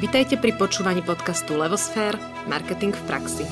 Vitajte 0.00 0.40
pri 0.40 0.56
počúvaní 0.56 1.04
podcastu 1.04 1.60
Levosfér– 1.60 2.16
Marketing 2.48 2.88
v 2.88 3.02
praxi. 3.04 3.44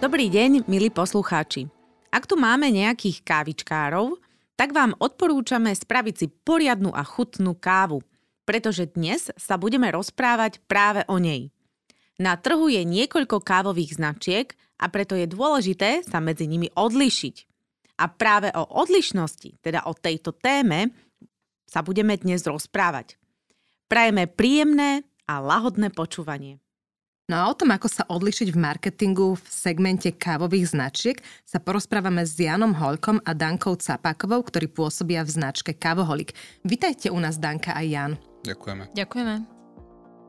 Dobrý 0.00 0.32
deň, 0.32 0.64
milí 0.64 0.88
poslucháči. 0.88 1.68
Ak 2.08 2.24
tu 2.24 2.40
máme 2.40 2.72
nejakých 2.72 3.20
kávičkárov, 3.20 4.16
tak 4.56 4.72
vám 4.72 4.96
odporúčame 4.96 5.76
spraviť 5.76 6.14
si 6.16 6.26
poriadnu 6.32 6.88
a 6.88 7.04
chutnú 7.04 7.52
kávu, 7.52 8.00
pretože 8.48 8.88
dnes 8.88 9.28
sa 9.36 9.60
budeme 9.60 9.92
rozprávať 9.92 10.64
práve 10.64 11.04
o 11.04 11.20
nej. 11.20 11.52
Na 12.16 12.40
trhu 12.40 12.72
je 12.72 12.80
niekoľko 12.80 13.44
kávových 13.44 14.00
značiek 14.00 14.56
a 14.76 14.84
preto 14.92 15.16
je 15.16 15.26
dôležité 15.28 16.04
sa 16.04 16.20
medzi 16.20 16.44
nimi 16.44 16.68
odlišiť. 16.72 17.36
A 17.96 18.12
práve 18.12 18.52
o 18.52 18.64
odlišnosti, 18.84 19.64
teda 19.64 19.88
o 19.88 19.96
tejto 19.96 20.36
téme, 20.36 20.92
sa 21.64 21.80
budeme 21.80 22.14
dnes 22.20 22.44
rozprávať. 22.44 23.16
Prajeme 23.88 24.28
príjemné 24.28 25.02
a 25.24 25.40
lahodné 25.40 25.90
počúvanie. 25.90 26.60
No 27.26 27.42
a 27.42 27.50
o 27.50 27.58
tom, 27.58 27.74
ako 27.74 27.90
sa 27.90 28.06
odlišiť 28.06 28.54
v 28.54 28.62
marketingu 28.62 29.34
v 29.34 29.46
segmente 29.50 30.14
kávových 30.14 30.70
značiek, 30.70 31.18
sa 31.42 31.58
porozprávame 31.58 32.22
s 32.22 32.38
Janom 32.38 32.70
Holkom 32.78 33.18
a 33.26 33.34
Dankou 33.34 33.74
Capákovou, 33.74 34.46
ktorí 34.46 34.70
pôsobia 34.70 35.26
v 35.26 35.34
značke 35.34 35.74
Kávoholik. 35.74 36.38
Vitajte 36.62 37.10
u 37.10 37.18
nás, 37.18 37.42
Danka 37.42 37.74
a 37.74 37.82
Jan. 37.82 38.14
Ďakujeme. 38.46 38.94
Ďakujeme. 38.94 39.55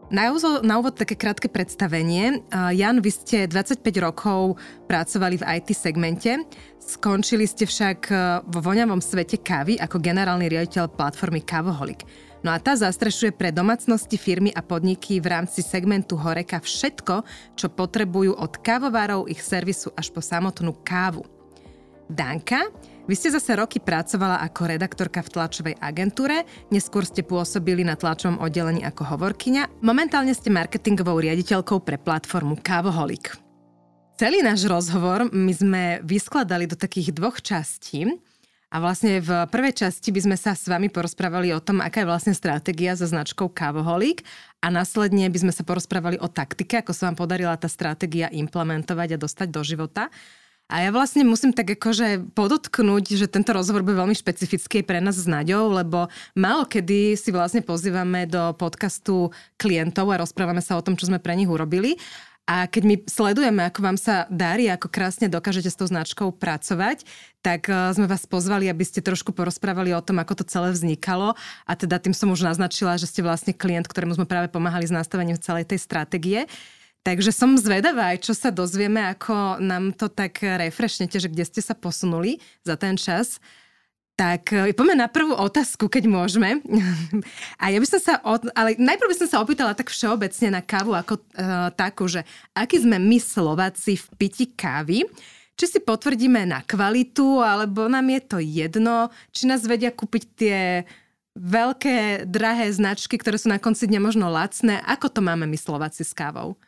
Na 0.08 0.32
úvod, 0.32 0.64
na 0.64 0.80
úvod 0.80 0.96
také 0.96 1.20
krátke 1.20 1.52
predstavenie. 1.52 2.40
Jan, 2.72 3.04
vy 3.04 3.12
ste 3.12 3.44
25 3.44 3.84
rokov 4.00 4.56
pracovali 4.88 5.36
v 5.36 5.44
IT 5.60 5.76
segmente, 5.76 6.48
skončili 6.80 7.44
ste 7.44 7.68
však 7.68 8.08
vo 8.48 8.60
voňavom 8.64 9.04
svete 9.04 9.36
kávy 9.36 9.76
ako 9.76 10.00
generálny 10.00 10.48
riaditeľ 10.48 10.96
platformy 10.96 11.44
Kávoholik. 11.44 12.08
No 12.40 12.56
a 12.56 12.58
tá 12.64 12.80
zastrešuje 12.80 13.36
pre 13.36 13.52
domácnosti, 13.52 14.16
firmy 14.16 14.56
a 14.56 14.64
podniky 14.64 15.20
v 15.20 15.28
rámci 15.28 15.60
segmentu 15.60 16.16
Horeka 16.16 16.64
všetko, 16.64 17.28
čo 17.60 17.68
potrebujú 17.68 18.32
od 18.32 18.64
kávovárov, 18.64 19.28
ich 19.28 19.44
servisu 19.44 19.92
až 19.92 20.16
po 20.16 20.24
samotnú 20.24 20.72
kávu. 20.88 21.28
Danka, 22.08 22.72
vy 23.08 23.16
ste 23.16 23.32
zase 23.32 23.56
roky 23.56 23.80
pracovala 23.80 24.44
ako 24.44 24.68
redaktorka 24.68 25.24
v 25.24 25.32
tlačovej 25.32 25.76
agentúre, 25.80 26.44
neskôr 26.68 27.08
ste 27.08 27.24
pôsobili 27.24 27.88
na 27.88 27.96
tlačovom 27.96 28.44
oddelení 28.44 28.84
ako 28.84 29.16
hovorkyňa, 29.16 29.80
momentálne 29.80 30.36
ste 30.36 30.52
marketingovou 30.52 31.24
riaditeľkou 31.24 31.82
pre 31.88 31.96
platformu 31.96 32.60
Kávoholik. 32.60 33.40
Celý 34.20 34.44
náš 34.44 34.68
rozhovor 34.68 35.32
my 35.32 35.54
sme 35.56 35.84
vyskladali 36.04 36.68
do 36.68 36.76
takých 36.76 37.16
dvoch 37.16 37.40
častí. 37.40 38.20
A 38.68 38.84
vlastne 38.84 39.24
v 39.24 39.48
prvej 39.48 39.88
časti 39.88 40.12
by 40.12 40.28
sme 40.28 40.36
sa 40.36 40.52
s 40.52 40.68
vami 40.68 40.92
porozprávali 40.92 41.56
o 41.56 41.64
tom, 41.64 41.80
aká 41.80 42.04
je 42.04 42.10
vlastne 42.12 42.36
stratégia 42.36 43.00
so 43.00 43.08
značkou 43.08 43.48
Kávoholík 43.48 44.28
a 44.60 44.68
následne 44.68 45.24
by 45.32 45.40
sme 45.40 45.54
sa 45.56 45.64
porozprávali 45.64 46.20
o 46.20 46.28
taktike, 46.28 46.84
ako 46.84 46.92
sa 46.92 47.08
vám 47.08 47.16
podarila 47.16 47.56
tá 47.56 47.72
stratégia 47.72 48.28
implementovať 48.28 49.16
a 49.16 49.22
dostať 49.24 49.48
do 49.56 49.64
života. 49.64 50.12
A 50.68 50.84
ja 50.84 50.92
vlastne 50.92 51.24
musím 51.24 51.56
tak 51.56 51.80
akože 51.80 52.36
podotknúť, 52.36 53.16
že 53.16 53.32
tento 53.32 53.56
rozhovor 53.56 53.88
bude 53.88 53.96
veľmi 54.04 54.12
špecifický 54.12 54.84
pre 54.84 55.00
nás 55.00 55.16
s 55.16 55.24
Naďou, 55.24 55.72
lebo 55.72 56.12
málo 56.36 56.68
kedy 56.68 57.16
si 57.16 57.32
vlastne 57.32 57.64
pozývame 57.64 58.28
do 58.28 58.52
podcastu 58.52 59.32
klientov 59.56 60.12
a 60.12 60.20
rozprávame 60.20 60.60
sa 60.60 60.76
o 60.76 60.84
tom, 60.84 61.00
čo 61.00 61.08
sme 61.08 61.24
pre 61.24 61.40
nich 61.40 61.48
urobili. 61.48 61.96
A 62.48 62.64
keď 62.64 62.84
my 62.88 62.96
sledujeme, 63.04 63.60
ako 63.68 63.80
vám 63.84 64.00
sa 64.00 64.24
darí, 64.32 64.72
ako 64.72 64.88
krásne 64.88 65.28
dokážete 65.28 65.68
s 65.68 65.76
tou 65.76 65.84
značkou 65.84 66.32
pracovať, 66.32 67.04
tak 67.44 67.68
e, 67.68 67.92
sme 67.92 68.08
vás 68.08 68.24
pozvali, 68.24 68.72
aby 68.72 68.88
ste 68.88 69.04
trošku 69.04 69.36
porozprávali 69.36 69.92
o 69.92 70.00
tom, 70.00 70.24
ako 70.24 70.40
to 70.40 70.44
celé 70.48 70.72
vznikalo. 70.72 71.36
A 71.68 71.72
teda 71.76 72.00
tým 72.00 72.16
som 72.16 72.32
už 72.32 72.48
naznačila, 72.48 72.96
že 72.96 73.04
ste 73.04 73.20
vlastne 73.20 73.52
klient, 73.52 73.92
ktorému 73.92 74.16
sme 74.16 74.24
práve 74.24 74.48
pomáhali 74.48 74.88
s 74.88 74.96
nastavením 74.96 75.36
celej 75.44 75.68
tej 75.68 75.80
stratégie. 75.84 76.48
Takže 77.08 77.32
som 77.32 77.56
zvedavá 77.56 78.12
aj, 78.12 78.28
čo 78.28 78.36
sa 78.36 78.52
dozvieme, 78.52 79.00
ako 79.00 79.64
nám 79.64 79.96
to 79.96 80.12
tak 80.12 80.44
refreshnete, 80.44 81.16
že 81.24 81.32
kde 81.32 81.48
ste 81.48 81.64
sa 81.64 81.72
posunuli 81.72 82.44
za 82.68 82.76
ten 82.76 83.00
čas. 83.00 83.40
Tak 84.20 84.52
e, 84.52 84.76
poďme 84.76 85.00
na 85.00 85.08
prvú 85.08 85.32
otázku, 85.32 85.88
keď 85.88 86.04
môžeme. 86.04 86.60
A 87.64 87.72
ja 87.72 87.80
by 87.80 87.88
som 87.88 88.02
sa, 88.04 88.20
od, 88.28 88.52
ale 88.52 88.76
najprv 88.76 89.08
by 89.08 89.18
som 89.24 89.28
sa 89.32 89.40
opýtala 89.40 89.72
tak 89.72 89.88
všeobecne 89.88 90.60
na 90.60 90.62
kávu 90.66 90.92
ako 90.92 91.16
uh, 91.16 91.72
takú, 91.80 92.12
že 92.12 92.28
aký 92.52 92.84
sme 92.84 93.00
my 93.00 93.24
Slováci 93.24 93.96
v 93.96 94.08
piti 94.20 94.46
kávy, 94.52 95.08
či 95.56 95.66
si 95.70 95.80
potvrdíme 95.80 96.44
na 96.44 96.60
kvalitu, 96.60 97.40
alebo 97.40 97.88
nám 97.88 98.10
je 98.10 98.22
to 98.26 98.38
jedno, 98.44 99.08
či 99.32 99.48
nás 99.48 99.64
vedia 99.64 99.96
kúpiť 99.96 100.24
tie 100.36 100.60
veľké, 101.40 102.28
drahé 102.28 102.68
značky, 102.74 103.16
ktoré 103.16 103.40
sú 103.40 103.48
na 103.48 103.64
konci 103.64 103.88
dňa 103.88 104.02
možno 104.04 104.28
lacné. 104.28 104.84
Ako 104.84 105.08
to 105.08 105.24
máme 105.24 105.48
my 105.48 105.56
Slováci 105.56 106.04
s 106.04 106.12
kávou? 106.12 106.60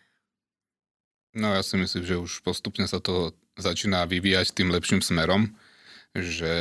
No 1.38 1.54
ja 1.54 1.62
si 1.62 1.78
myslím, 1.78 2.04
že 2.06 2.16
už 2.18 2.42
postupne 2.42 2.90
sa 2.90 2.98
to 2.98 3.34
začína 3.60 4.08
vyvíjať 4.10 4.56
tým 4.56 4.74
lepším 4.74 5.04
smerom 5.04 5.54
že 6.18 6.56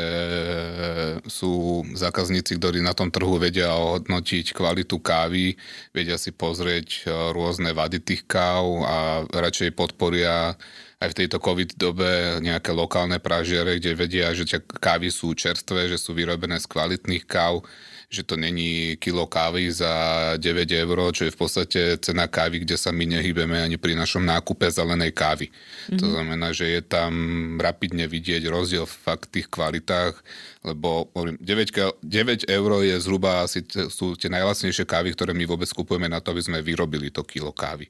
sú 1.24 1.80
zákazníci, 1.96 2.60
ktorí 2.60 2.84
na 2.84 2.92
tom 2.92 3.08
trhu 3.08 3.40
vedia 3.40 3.72
ohodnotiť 3.72 4.52
kvalitu 4.52 5.00
kávy, 5.00 5.56
vedia 5.96 6.20
si 6.20 6.36
pozrieť 6.36 6.88
e, 6.88 7.00
rôzne 7.32 7.72
vady 7.72 8.04
tých 8.04 8.28
káv 8.28 8.64
a 8.84 8.96
radšej 9.32 9.72
podporia 9.72 10.52
aj 10.98 11.14
v 11.14 11.18
tejto 11.24 11.38
COVID 11.38 11.78
dobe 11.78 12.42
nejaké 12.42 12.74
lokálne 12.74 13.22
pražiare, 13.22 13.78
kde 13.78 13.94
vedia, 13.94 14.34
že 14.34 14.58
kávy 14.58 15.14
sú 15.14 15.30
čerstvé, 15.30 15.86
že 15.86 15.94
sú 15.94 16.10
vyrobené 16.10 16.58
z 16.58 16.66
kvalitných 16.66 17.22
káv, 17.22 17.62
že 18.08 18.24
to 18.24 18.40
není 18.40 18.96
kilo 18.96 19.28
kávy 19.28 19.68
za 19.68 19.92
9 20.40 20.42
eur, 20.66 20.98
čo 21.12 21.28
je 21.28 21.34
v 21.34 21.38
podstate 21.38 21.80
cena 22.00 22.24
kávy, 22.24 22.64
kde 22.64 22.80
sa 22.80 22.88
my 22.88 23.04
nehybeme 23.04 23.60
ani 23.60 23.76
pri 23.76 23.92
našom 23.94 24.24
nákupe 24.24 24.64
zelenej 24.72 25.12
kávy. 25.14 25.52
Mm-hmm. 25.52 25.98
To 26.00 26.04
mhm. 26.08 26.12
znamená, 26.16 26.48
že 26.50 26.66
je 26.66 26.82
tam 26.82 27.12
rapidne 27.60 28.08
vidieť 28.10 28.48
rozdiel 28.50 28.88
v 28.88 28.98
fakt 28.98 29.30
tých 29.30 29.46
kvalitách, 29.46 30.18
lebo 30.66 31.06
9, 31.14 31.38
9 31.38 32.50
eur 32.50 32.70
je 32.82 32.96
zhruba 32.98 33.46
asi 33.46 33.62
sú 33.86 34.18
tie 34.18 34.32
najlacnejšie 34.32 34.82
kávy, 34.82 35.14
ktoré 35.14 35.30
my 35.30 35.46
vôbec 35.46 35.70
kupujeme 35.70 36.10
na 36.10 36.18
to, 36.18 36.34
aby 36.34 36.42
sme 36.42 36.58
vyrobili 36.58 37.14
to 37.14 37.22
kilo 37.22 37.54
kávy. 37.54 37.86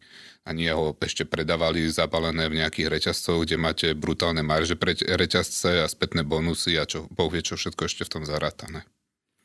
A 0.49 0.57
nie 0.57 0.73
ho 0.73 0.97
ešte 1.05 1.29
predávali 1.29 1.85
zabalené 1.93 2.49
v 2.49 2.65
nejakých 2.65 2.89
reťazcoch, 2.89 3.45
kde 3.45 3.61
máte 3.61 3.87
brutálne 3.93 4.41
marže 4.41 4.81
pre 4.81 4.97
reťazce 4.97 5.85
a 5.85 5.87
spätné 5.87 6.25
bonusy 6.25 6.81
a 6.81 6.89
čo, 6.89 7.05
boh 7.13 7.29
vie, 7.29 7.45
čo 7.45 7.61
všetko 7.61 7.85
ešte 7.85 8.09
v 8.09 8.13
tom 8.17 8.25
zarátané. 8.25 8.89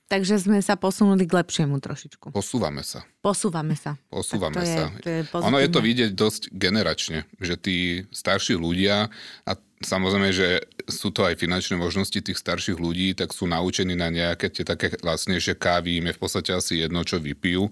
Takže 0.08 0.46
sme 0.46 0.62
sa 0.62 0.78
posunuli 0.78 1.25
k 1.25 1.41
lepšiemu 1.41 1.80
trošičku. 1.81 2.31
Posúvame 2.36 2.86
sa. 2.86 3.02
Posúvame 3.24 3.74
sa. 3.74 3.97
Posúvame 4.14 4.62
to 4.62 4.64
sa. 4.64 4.86
Je, 4.94 5.02
to 5.02 5.09
je 5.09 5.22
ono 5.41 5.58
je 5.58 5.69
to 5.74 5.80
vidieť 5.81 6.12
dosť 6.14 6.41
generačne, 6.53 7.25
že 7.41 7.58
tí 7.58 8.06
starší 8.14 8.53
ľudia, 8.59 9.09
a 9.47 9.52
samozrejme, 9.84 10.32
že 10.34 10.64
sú 10.90 11.12
to 11.14 11.28
aj 11.28 11.40
finančné 11.40 11.78
možnosti 11.78 12.16
tých 12.16 12.40
starších 12.40 12.80
ľudí, 12.80 13.16
tak 13.16 13.32
sú 13.36 13.48
naučení 13.48 13.96
na 13.96 14.08
nejaké 14.10 14.50
tie 14.50 14.64
také 14.64 14.96
lacnejšie 15.00 15.56
kávy, 15.56 16.02
im 16.02 16.10
je 16.10 16.18
v 16.18 16.22
podstate 16.24 16.52
asi 16.56 16.84
jedno, 16.84 17.04
čo 17.06 17.20
vypijú, 17.22 17.70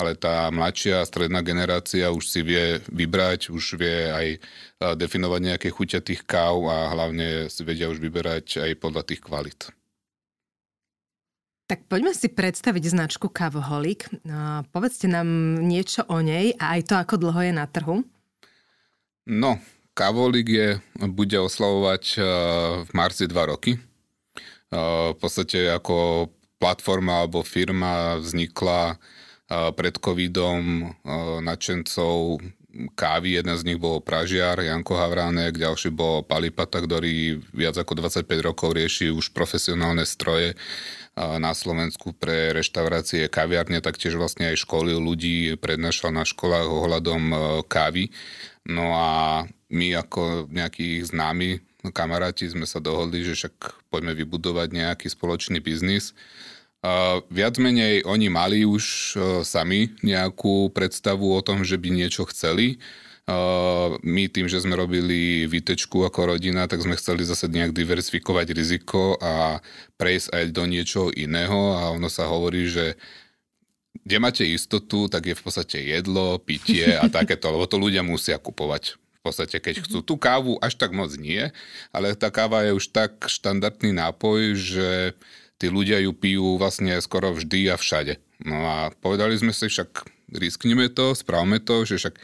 ale 0.00 0.16
tá 0.16 0.48
mladšia 0.48 1.04
stredná 1.06 1.40
generácia 1.40 2.10
už 2.10 2.24
si 2.24 2.40
vie 2.42 2.80
vybrať, 2.90 3.52
už 3.52 3.78
vie 3.78 4.10
aj 4.10 4.26
definovať 4.96 5.40
nejaké 5.40 5.68
chuťa 5.70 6.00
tých 6.00 6.24
káv 6.24 6.66
a 6.68 6.90
hlavne 6.92 7.52
si 7.52 7.62
vedia 7.64 7.86
už 7.92 8.00
vyberať 8.00 8.64
aj 8.64 8.70
podľa 8.80 9.02
tých 9.04 9.20
kvalit. 9.20 9.60
Tak 11.70 11.86
poďme 11.86 12.10
si 12.10 12.26
predstaviť 12.26 12.82
značku 12.90 13.30
Kavoholik. 13.30 14.10
No, 14.26 14.66
povedzte 14.74 15.06
nám 15.06 15.62
niečo 15.62 16.02
o 16.10 16.18
nej 16.18 16.50
a 16.58 16.74
aj 16.74 16.90
to, 16.90 16.94
ako 16.98 17.14
dlho 17.14 17.46
je 17.46 17.52
na 17.54 17.70
trhu. 17.70 18.02
No, 19.30 19.62
Kavolik 20.00 20.48
je, 20.48 20.68
bude 21.12 21.36
oslavovať 21.36 22.04
uh, 22.16 22.24
v 22.88 22.90
marci 22.96 23.28
dva 23.28 23.52
roky. 23.52 23.76
Uh, 24.72 25.12
v 25.12 25.16
podstate 25.20 25.68
ako 25.68 26.32
platforma 26.56 27.20
alebo 27.20 27.44
firma 27.44 28.16
vznikla 28.16 28.96
uh, 28.96 29.68
pred 29.76 30.00
covidom 30.00 30.96
nadšencov 31.44 32.40
kávy. 32.96 33.36
Jeden 33.36 33.52
z 33.60 33.66
nich 33.68 33.76
bol 33.76 34.00
Pražiar, 34.00 34.56
Janko 34.62 34.96
Havránek, 34.96 35.60
ďalší 35.60 35.92
bol 35.92 36.24
Palipata, 36.24 36.80
ktorý 36.80 37.42
viac 37.52 37.76
ako 37.76 38.00
25 38.00 38.24
rokov 38.40 38.72
rieši 38.72 39.12
už 39.12 39.36
profesionálne 39.36 40.08
stroje 40.08 40.56
na 41.18 41.52
Slovensku 41.52 42.14
pre 42.14 42.54
reštaurácie, 42.54 43.26
kaviarne, 43.26 43.82
taktiež 43.82 44.16
vlastne 44.16 44.54
aj 44.54 44.62
školy 44.62 44.94
ľudí 44.94 45.58
prednášal 45.58 46.14
na 46.14 46.24
školách 46.24 46.68
ohľadom 46.70 47.22
e, 47.28 47.36
kávy. 47.66 48.14
No 48.64 48.94
a 48.94 49.44
my 49.68 49.86
ako 50.00 50.46
nejakí 50.48 51.02
známi 51.02 51.60
kamaráti 51.92 52.48
sme 52.48 52.68
sa 52.68 52.78
dohodli, 52.78 53.24
že 53.24 53.36
však 53.36 53.88
poďme 53.88 54.12
vybudovať 54.12 54.68
nejaký 54.70 55.06
spoločný 55.08 55.64
biznis. 55.64 56.12
Uh, 56.80 57.20
viac 57.28 57.60
menej 57.60 58.08
oni 58.08 58.32
mali 58.32 58.64
už 58.64 58.84
uh, 58.84 59.44
sami 59.44 59.92
nejakú 60.00 60.72
predstavu 60.72 61.28
o 61.28 61.40
tom, 61.44 61.60
že 61.60 61.76
by 61.76 61.92
niečo 61.92 62.24
chceli. 62.32 62.80
My 64.00 64.26
tým, 64.26 64.50
že 64.50 64.64
sme 64.64 64.74
robili 64.74 65.46
výtečku 65.46 66.02
ako 66.02 66.34
rodina, 66.34 66.66
tak 66.66 66.82
sme 66.82 66.98
chceli 66.98 67.22
zase 67.22 67.46
nejak 67.46 67.76
diversifikovať 67.76 68.46
riziko 68.56 69.14
a 69.20 69.62
prejsť 70.00 70.28
aj 70.34 70.44
do 70.50 70.64
niečoho 70.66 71.08
iného 71.14 71.78
a 71.78 71.94
ono 71.94 72.10
sa 72.10 72.26
hovorí, 72.26 72.66
že 72.66 72.98
kde 74.06 74.16
máte 74.18 74.44
istotu, 74.46 75.06
tak 75.06 75.28
je 75.28 75.36
v 75.36 75.42
podstate 75.42 75.78
jedlo, 75.78 76.40
pitie 76.40 76.96
a 76.96 77.06
takéto, 77.18 77.52
lebo 77.52 77.68
to 77.68 77.76
ľudia 77.76 78.00
musia 78.02 78.40
kupovať. 78.40 78.96
V 79.20 79.28
podstate, 79.28 79.60
keď 79.60 79.84
chcú 79.84 80.00
tú 80.00 80.14
kávu, 80.16 80.56
až 80.64 80.80
tak 80.80 80.96
moc 80.96 81.12
nie, 81.20 81.52
ale 81.92 82.16
tá 82.16 82.32
káva 82.32 82.64
je 82.64 82.72
už 82.72 82.88
tak 82.88 83.28
štandardný 83.28 83.92
nápoj, 83.92 84.56
že 84.56 84.88
tí 85.60 85.68
ľudia 85.68 86.00
ju 86.00 86.16
pijú 86.16 86.56
vlastne 86.56 86.96
skoro 87.04 87.36
vždy 87.36 87.68
a 87.68 87.76
všade. 87.76 88.16
No 88.48 88.64
a 88.64 88.76
povedali 89.04 89.36
sme 89.36 89.52
si 89.52 89.68
však, 89.68 90.08
risknime 90.32 90.88
to, 90.88 91.12
správme 91.12 91.60
to, 91.60 91.84
že 91.84 92.00
však 92.00 92.16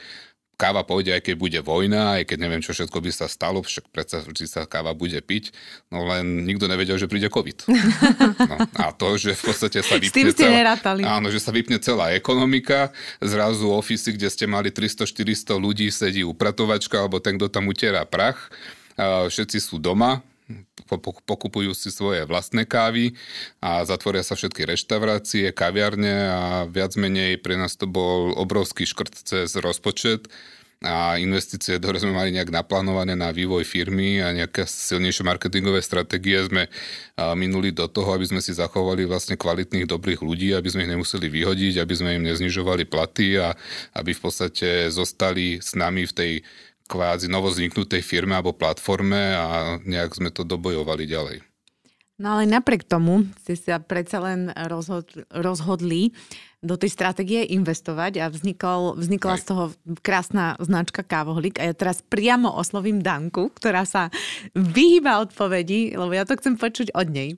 káva 0.57 0.89
pôjde, 0.89 1.13
aj 1.13 1.21
keď 1.21 1.35
bude 1.37 1.61
vojna, 1.61 2.17
aj 2.17 2.33
keď 2.33 2.39
neviem, 2.41 2.65
čo 2.65 2.73
všetko 2.73 2.97
by 3.05 3.11
sa 3.13 3.29
stalo, 3.29 3.61
však 3.61 3.93
predsa 3.93 4.25
vždy 4.25 4.49
sa 4.49 4.65
káva 4.65 4.97
bude 4.97 5.21
piť, 5.21 5.53
no 5.93 6.09
len 6.09 6.49
nikto 6.49 6.65
nevedel, 6.65 6.97
že 6.97 7.05
príde 7.05 7.29
COVID. 7.29 7.69
No, 7.69 8.57
a 8.81 8.89
to, 8.97 9.21
že 9.21 9.37
v 9.37 9.43
podstate 9.53 9.85
sa 9.85 10.01
vypne 10.01 10.33
celá, 10.33 10.73
áno, 11.05 11.29
že 11.29 11.45
sa 11.45 11.53
vypne 11.53 11.77
celá 11.77 12.17
ekonomika, 12.17 12.89
zrazu 13.21 13.69
ofisy, 13.69 14.17
kde 14.17 14.33
ste 14.33 14.49
mali 14.49 14.73
300-400 14.73 15.61
ľudí, 15.61 15.93
sedí 15.93 16.25
upratovačka, 16.25 17.05
alebo 17.05 17.21
ten, 17.21 17.37
kto 17.37 17.53
tam 17.53 17.69
utierá 17.69 18.09
prach, 18.09 18.49
všetci 18.97 19.61
sú 19.61 19.77
doma, 19.77 20.25
pokupujú 21.27 21.75
si 21.75 21.91
svoje 21.91 22.23
vlastné 22.23 22.65
kávy 22.71 23.19
a 23.59 23.83
zatvoria 23.83 24.23
sa 24.23 24.39
všetky 24.39 24.63
reštaurácie, 24.63 25.51
kaviarne 25.51 26.15
a 26.31 26.43
viac 26.71 26.95
menej 26.95 27.43
pre 27.43 27.59
nás 27.59 27.75
to 27.75 27.91
bol 27.91 28.31
obrovský 28.39 28.87
škrt 28.87 29.27
cez 29.27 29.59
rozpočet 29.59 30.31
a 30.85 31.17
investície, 31.17 31.81
ktoré 31.81 31.97
sme 31.97 32.13
mali 32.13 32.37
nejak 32.37 32.53
naplánované 32.53 33.17
na 33.17 33.33
vývoj 33.33 33.65
firmy 33.65 34.21
a 34.21 34.29
nejaké 34.37 34.69
silnejšie 34.69 35.25
marketingové 35.25 35.81
stratégie 35.81 36.37
sme 36.45 36.69
minuli 37.17 37.73
do 37.73 37.89
toho, 37.89 38.13
aby 38.13 38.29
sme 38.29 38.45
si 38.45 38.53
zachovali 38.53 39.09
vlastne 39.09 39.41
kvalitných, 39.41 39.89
dobrých 39.89 40.21
ľudí, 40.21 40.53
aby 40.53 40.69
sme 40.69 40.85
ich 40.85 40.93
nemuseli 40.93 41.33
vyhodiť, 41.33 41.81
aby 41.81 41.95
sme 41.97 42.21
im 42.21 42.29
neznižovali 42.29 42.85
platy 42.93 43.41
a 43.41 43.57
aby 43.97 44.13
v 44.13 44.21
podstate 44.21 44.93
zostali 44.93 45.65
s 45.65 45.73
nami 45.73 46.05
v 46.05 46.13
tej 46.13 46.33
kvázi 46.87 47.27
novozniknutej 47.27 48.01
firme 48.01 48.39
alebo 48.39 48.55
platforme 48.55 49.35
a 49.35 49.77
nejak 49.83 50.17
sme 50.17 50.31
to 50.31 50.47
dobojovali 50.47 51.05
ďalej. 51.05 51.39
No 52.17 52.41
ale 52.41 52.49
napriek 52.49 52.89
tomu 52.89 53.29
ste 53.45 53.61
sa 53.61 53.77
predsa 53.77 54.25
len 54.25 54.49
rozhodli, 54.49 55.29
rozhodli 55.29 56.17
do 56.65 56.81
tej 56.81 56.89
stratégie 56.89 57.45
investovať 57.53 58.25
a 58.25 58.33
vznikol, 58.33 58.97
vznikla 58.97 59.37
Aj. 59.37 59.41
z 59.45 59.45
toho 59.45 59.65
krásna 60.01 60.57
značka 60.57 61.05
Kávohlik 61.05 61.61
a 61.61 61.69
ja 61.69 61.75
teraz 61.77 62.01
priamo 62.01 62.49
oslovím 62.49 63.05
Danku, 63.05 63.53
ktorá 63.53 63.85
sa 63.85 64.09
vyhýba 64.57 65.21
odpovedi, 65.29 65.93
lebo 65.93 66.17
ja 66.17 66.25
to 66.25 66.41
chcem 66.41 66.57
počuť 66.57 66.97
od 66.97 67.07
nej. 67.13 67.37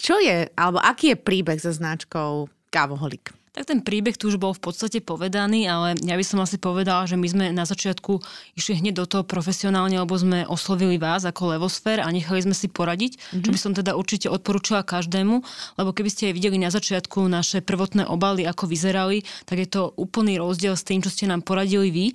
Čo 0.00 0.16
je, 0.16 0.48
alebo 0.56 0.80
aký 0.80 1.12
je 1.12 1.20
príbeh 1.20 1.60
so 1.60 1.68
značkou 1.68 2.48
Kávoholik? 2.72 3.36
Tak 3.58 3.74
ten 3.74 3.82
príbeh 3.82 4.14
tu 4.14 4.30
už 4.30 4.38
bol 4.38 4.54
v 4.54 4.70
podstate 4.70 5.02
povedaný, 5.02 5.66
ale 5.66 5.98
ja 6.06 6.14
by 6.14 6.22
som 6.22 6.38
asi 6.38 6.62
povedala, 6.62 7.10
že 7.10 7.18
my 7.18 7.26
sme 7.26 7.44
na 7.50 7.66
začiatku 7.66 8.22
išli 8.54 8.78
hneď 8.78 9.02
do 9.02 9.04
toho 9.10 9.26
profesionálne, 9.26 9.98
lebo 9.98 10.14
sme 10.14 10.46
oslovili 10.46 10.94
vás 10.94 11.26
ako 11.26 11.58
Levosfér 11.58 12.06
a 12.06 12.08
nechali 12.14 12.38
sme 12.38 12.54
si 12.54 12.70
poradiť, 12.70 13.18
mm-hmm. 13.18 13.42
čo 13.42 13.50
by 13.50 13.58
som 13.58 13.72
teda 13.74 13.98
určite 13.98 14.30
odporúčala 14.30 14.86
každému, 14.86 15.42
lebo 15.74 15.90
keby 15.90 16.06
ste 16.06 16.30
aj 16.30 16.38
videli 16.38 16.62
na 16.62 16.70
začiatku 16.70 17.26
naše 17.26 17.58
prvotné 17.58 18.06
obaly, 18.06 18.46
ako 18.46 18.70
vyzerali, 18.70 19.26
tak 19.42 19.58
je 19.58 19.66
to 19.66 19.90
úplný 19.98 20.38
rozdiel 20.38 20.78
s 20.78 20.86
tým, 20.86 21.02
čo 21.02 21.10
ste 21.10 21.26
nám 21.26 21.42
poradili 21.42 21.90
vy. 21.90 22.06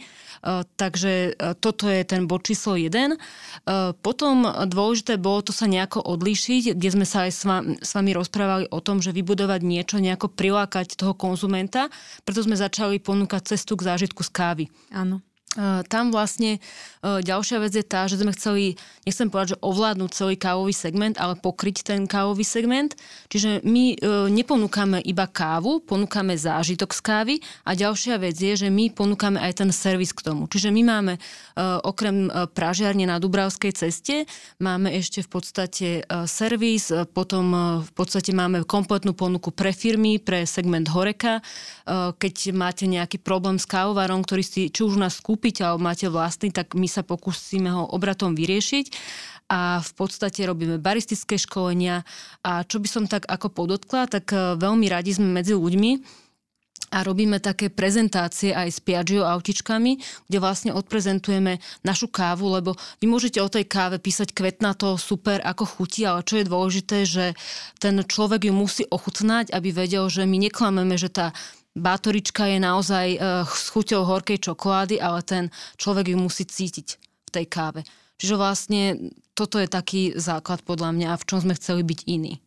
Eh, 0.43 0.63
takže 0.75 1.31
eh, 1.31 1.55
toto 1.55 1.87
je 1.87 2.03
ten 2.03 2.27
bod 2.27 2.43
číslo 2.43 2.75
1. 2.75 3.15
Eh, 3.15 3.95
potom 4.03 4.43
dôležité 4.67 5.15
bolo 5.15 5.39
to 5.39 5.55
sa 5.55 5.71
nejako 5.71 6.03
odlíšiť, 6.03 6.75
kde 6.75 6.89
sme 6.91 7.05
sa 7.07 7.25
aj 7.25 7.31
s 7.79 7.91
vami 7.95 8.11
rozprávali 8.11 8.67
o 8.67 8.83
tom, 8.83 8.99
že 8.99 9.15
vybudovať 9.15 9.63
niečo, 9.63 10.03
nejako 10.03 10.35
prilákať 10.35 10.99
toho 10.99 11.15
konzumenta, 11.15 11.87
preto 12.27 12.43
sme 12.43 12.59
začali 12.59 12.99
ponúkať 12.99 13.55
cestu 13.55 13.79
k 13.79 13.87
zážitku 13.87 14.19
z 14.19 14.31
kávy. 14.35 14.65
Áno. 14.91 15.23
Tam 15.87 16.09
vlastne 16.09 16.57
ďalšia 17.03 17.61
vec 17.61 17.77
je 17.77 17.85
tá, 17.85 18.09
že 18.09 18.17
sme 18.17 18.33
chceli, 18.33 18.73
nechcem 19.05 19.29
povedať, 19.29 19.53
že 19.53 19.61
ovládnuť 19.61 20.09
celý 20.09 20.35
kávový 20.35 20.73
segment, 20.73 21.13
ale 21.21 21.37
pokryť 21.37 21.85
ten 21.85 22.09
kávový 22.09 22.41
segment. 22.41 22.97
Čiže 23.29 23.61
my 23.61 24.01
neponúkame 24.33 24.97
iba 25.05 25.29
kávu, 25.29 25.85
ponúkame 25.85 26.33
zážitok 26.33 26.89
z 26.97 27.01
kávy 27.05 27.35
a 27.69 27.77
ďalšia 27.77 28.17
vec 28.17 28.33
je, 28.33 28.65
že 28.65 28.69
my 28.73 28.89
ponúkame 28.97 29.37
aj 29.37 29.61
ten 29.61 29.69
servis 29.69 30.09
k 30.09 30.25
tomu. 30.25 30.49
Čiže 30.49 30.73
my 30.73 30.81
máme 30.81 31.13
okrem 31.85 32.33
pražiarne 32.57 33.05
na 33.05 33.21
Dubravskej 33.21 33.77
ceste, 33.77 34.25
máme 34.57 34.89
ešte 34.89 35.21
v 35.21 35.29
podstate 35.29 35.87
servis, 36.25 36.89
potom 37.13 37.77
v 37.85 37.91
podstate 37.93 38.33
máme 38.33 38.65
kompletnú 38.65 39.13
ponuku 39.13 39.53
pre 39.53 39.69
firmy, 39.69 40.17
pre 40.17 40.49
segment 40.49 40.89
Horeka. 40.89 41.45
Keď 42.17 42.35
máte 42.57 42.89
nejaký 42.89 43.21
problém 43.21 43.61
s 43.61 43.69
kávovarom, 43.69 44.25
ktorý 44.25 44.41
si 44.41 44.73
či 44.73 44.81
už 44.81 44.97
u 44.97 45.03
nás 45.03 45.21
kúpiť 45.43 45.59
alebo 45.67 45.83
máte 45.83 46.07
vlastný, 46.07 46.55
tak 46.55 46.71
my 46.71 46.87
sa 46.87 47.03
pokúsime 47.03 47.67
ho 47.67 47.83
obratom 47.91 48.31
vyriešiť. 48.31 48.95
A 49.51 49.83
v 49.83 49.91
podstate 49.99 50.47
robíme 50.47 50.79
baristické 50.79 51.35
školenia. 51.35 52.07
A 52.47 52.63
čo 52.63 52.79
by 52.79 52.87
som 52.87 53.03
tak 53.11 53.27
ako 53.27 53.51
podotkla, 53.51 54.07
tak 54.07 54.31
e, 54.31 54.55
veľmi 54.55 54.87
radi 54.87 55.11
sme 55.11 55.27
medzi 55.27 55.51
ľuďmi, 55.51 56.23
a 56.93 57.01
robíme 57.01 57.41
také 57.41 57.73
prezentácie 57.73 58.53
aj 58.53 58.69
s 58.69 58.77
Piaggio 58.77 59.25
autičkami, 59.25 59.97
kde 60.29 60.37
vlastne 60.37 60.71
odprezentujeme 60.77 61.57
našu 61.81 62.05
kávu, 62.05 62.53
lebo 62.53 62.77
vy 63.01 63.09
môžete 63.09 63.41
o 63.41 63.49
tej 63.49 63.65
káve 63.65 63.97
písať 63.97 64.29
kvetnato, 64.29 64.93
super, 65.01 65.41
ako 65.41 65.65
chutí, 65.65 66.05
ale 66.05 66.21
čo 66.21 66.37
je 66.37 66.45
dôležité, 66.45 66.97
že 67.09 67.25
ten 67.81 67.97
človek 67.97 68.45
ju 68.45 68.53
musí 68.53 68.85
ochutnať, 68.93 69.49
aby 69.57 69.73
vedel, 69.73 70.05
že 70.05 70.29
my 70.29 70.37
neklameme, 70.37 70.93
že 70.93 71.09
tá 71.09 71.33
bátorička 71.73 72.45
je 72.49 72.57
naozaj 72.61 73.07
uh, 73.17 73.45
s 73.45 73.73
chuťou 73.73 74.05
horkej 74.05 74.39
čokolády, 74.41 75.01
ale 75.01 75.19
ten 75.25 75.43
človek 75.77 76.13
ju 76.13 76.17
musí 76.17 76.45
cítiť 76.45 76.87
v 77.01 77.29
tej 77.33 77.45
káve. 77.49 77.81
Čiže 78.21 78.35
vlastne 78.37 78.81
toto 79.33 79.57
je 79.57 79.67
taký 79.67 80.13
základ 80.15 80.61
podľa 80.61 80.93
mňa, 80.93 81.09
v 81.17 81.27
čom 81.27 81.41
sme 81.41 81.57
chceli 81.57 81.81
byť 81.81 81.99
iní. 82.05 82.39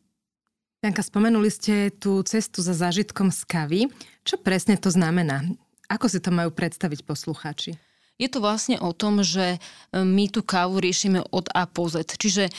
Janka, 0.84 1.02
spomenuli 1.02 1.50
ste 1.50 1.90
tú 1.90 2.22
cestu 2.22 2.62
za 2.62 2.70
zážitkom 2.70 3.34
z 3.34 3.42
kavy. 3.48 3.80
Čo 4.22 4.38
presne 4.38 4.78
to 4.78 4.86
znamená? 4.92 5.42
Ako 5.90 6.06
si 6.06 6.22
to 6.22 6.30
majú 6.30 6.54
predstaviť 6.54 7.02
poslucháči? 7.02 7.74
Je 8.16 8.32
to 8.32 8.40
vlastne 8.40 8.80
o 8.80 8.96
tom, 8.96 9.20
že 9.20 9.56
e, 9.56 9.58
my 10.00 10.32
tú 10.32 10.40
kávu 10.40 10.80
riešime 10.80 11.20
od 11.36 11.52
A 11.52 11.68
po 11.68 11.84
Z. 11.84 12.16
Čiže 12.16 12.48
e, 12.48 12.52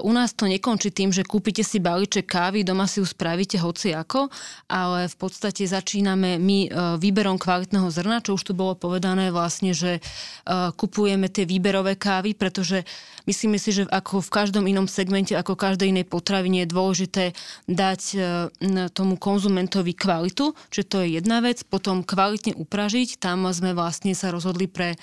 u 0.00 0.08
nás 0.08 0.32
to 0.32 0.48
nekončí 0.48 0.88
tým, 0.88 1.12
že 1.12 1.20
kúpite 1.20 1.60
si 1.60 1.84
balíček 1.84 2.24
kávy, 2.24 2.64
doma 2.64 2.88
si 2.88 2.96
ju 2.96 3.04
spravíte 3.04 3.60
hoci 3.60 3.92
ako, 3.92 4.32
ale 4.72 5.12
v 5.12 5.16
podstate 5.20 5.68
začíname 5.68 6.40
my 6.40 6.58
e, 6.64 6.68
výberom 6.96 7.36
kvalitného 7.36 7.92
zrna, 7.92 8.24
čo 8.24 8.40
už 8.40 8.42
tu 8.48 8.52
bolo 8.56 8.72
povedané 8.72 9.28
vlastne, 9.28 9.76
že 9.76 10.00
kupujeme 10.80 11.28
tie 11.28 11.44
výberové 11.44 11.94
kávy, 11.94 12.32
pretože 12.32 12.82
myslíme 13.28 13.60
si, 13.60 13.70
že 13.70 13.84
ako 13.86 14.24
v 14.24 14.30
každom 14.32 14.64
inom 14.64 14.88
segmente, 14.88 15.36
ako 15.36 15.54
každej 15.54 15.92
inej 15.92 16.06
potravine 16.08 16.64
je 16.64 16.72
dôležité 16.72 17.24
dať 17.68 18.00
tomu 18.96 19.20
konzumentovi 19.20 19.94
kvalitu, 19.94 20.56
čiže 20.72 20.88
to 20.88 20.96
je 21.04 21.20
jedna 21.20 21.44
vec, 21.44 21.62
potom 21.62 22.02
kvalitne 22.02 22.56
upražiť, 22.58 23.22
tam 23.22 23.46
sme 23.52 23.76
vlastne 23.76 24.16
sa 24.16 24.34
rozhodli 24.34 24.66
pre 24.66 24.98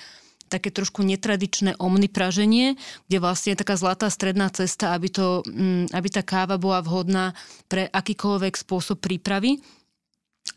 také 0.50 0.74
trošku 0.74 1.06
netradičné 1.06 1.78
omnipraženie, 1.78 2.74
kde 3.06 3.18
vlastne 3.22 3.54
je 3.54 3.62
taká 3.62 3.78
zlatá 3.78 4.10
stredná 4.10 4.50
cesta, 4.50 4.92
aby, 4.92 5.08
to, 5.08 5.46
mm, 5.46 5.94
aby 5.94 6.08
tá 6.10 6.26
káva 6.26 6.58
bola 6.58 6.82
vhodná 6.82 7.38
pre 7.70 7.86
akýkoľvek 7.86 8.58
spôsob 8.58 8.98
prípravy. 8.98 9.62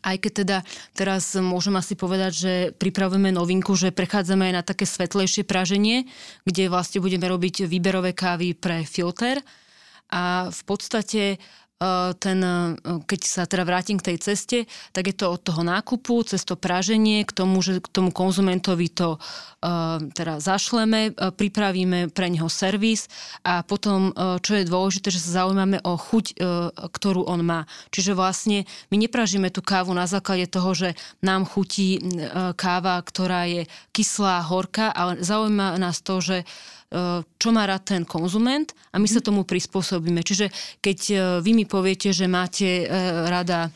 Aj 0.02 0.18
keď 0.18 0.32
teda 0.44 0.58
teraz 0.92 1.38
môžem 1.38 1.78
asi 1.78 1.94
povedať, 1.94 2.32
že 2.34 2.52
pripravujeme 2.76 3.30
novinku, 3.30 3.78
že 3.78 3.94
prechádzame 3.94 4.50
aj 4.50 4.54
na 4.58 4.62
také 4.66 4.84
svetlejšie 4.84 5.46
praženie, 5.46 6.10
kde 6.42 6.66
vlastne 6.68 6.98
budeme 6.98 7.30
robiť 7.30 7.64
výberové 7.70 8.12
kávy 8.12 8.58
pre 8.58 8.82
filter. 8.84 9.40
A 10.12 10.52
v 10.52 10.62
podstate 10.68 11.40
Eh, 11.40 11.63
ten, 12.18 12.38
eh, 12.42 12.76
keď 13.04 13.20
sa 13.24 13.42
teda 13.44 13.64
vrátim 13.66 13.98
k 14.00 14.14
tej 14.14 14.18
ceste, 14.20 14.58
tak 14.92 15.10
je 15.10 15.16
to 15.16 15.30
od 15.30 15.40
toho 15.42 15.62
nákupu, 15.62 16.24
cez 16.24 16.42
to 16.42 16.56
praženie, 16.56 17.26
k 17.26 17.32
tomu, 17.32 17.60
že 17.60 17.82
k 17.82 17.88
tomu 17.90 18.10
konzumentovi 18.14 18.88
to 18.90 19.16
uh, 19.16 19.98
teda 20.12 20.38
zašleme, 20.38 21.16
pripravíme 21.16 22.12
pre 22.12 22.28
neho 22.28 22.46
servis 22.52 23.08
a 23.42 23.64
potom, 23.64 24.12
čo 24.44 24.60
je 24.60 24.68
dôležité, 24.68 25.08
že 25.08 25.22
sa 25.24 25.44
zaujímame 25.44 25.80
o 25.82 25.96
chuť, 25.96 26.36
ktorú 26.76 27.24
on 27.24 27.40
má. 27.40 27.60
Čiže 27.88 28.12
vlastne 28.12 28.68
my 28.92 28.96
nepražíme 29.00 29.48
tú 29.48 29.64
kávu 29.64 29.96
na 29.96 30.04
základe 30.04 30.46
toho, 30.52 30.76
že 30.76 30.88
nám 31.24 31.48
chutí 31.48 31.96
káva, 32.60 33.00
ktorá 33.00 33.48
je 33.48 33.62
kyslá, 33.96 34.44
horká, 34.44 34.92
ale 34.92 35.24
zaujíma 35.24 35.80
nás 35.80 36.04
to, 36.04 36.20
že 36.20 36.36
čo 37.38 37.48
má 37.50 37.62
rád 37.66 37.82
ten 37.90 38.02
konzument 38.06 38.70
a 38.94 39.02
my 39.02 39.08
sa 39.10 39.18
mhm. 39.18 39.26
tomu 39.26 39.40
prispôsobíme. 39.42 40.22
Čiže 40.22 40.48
keď 40.78 40.98
e, 41.10 41.14
vy 41.42 41.50
mi 41.52 41.64
poviete, 41.66 42.14
že 42.14 42.30
máte 42.30 42.84
e, 42.84 42.86
rada 43.28 43.74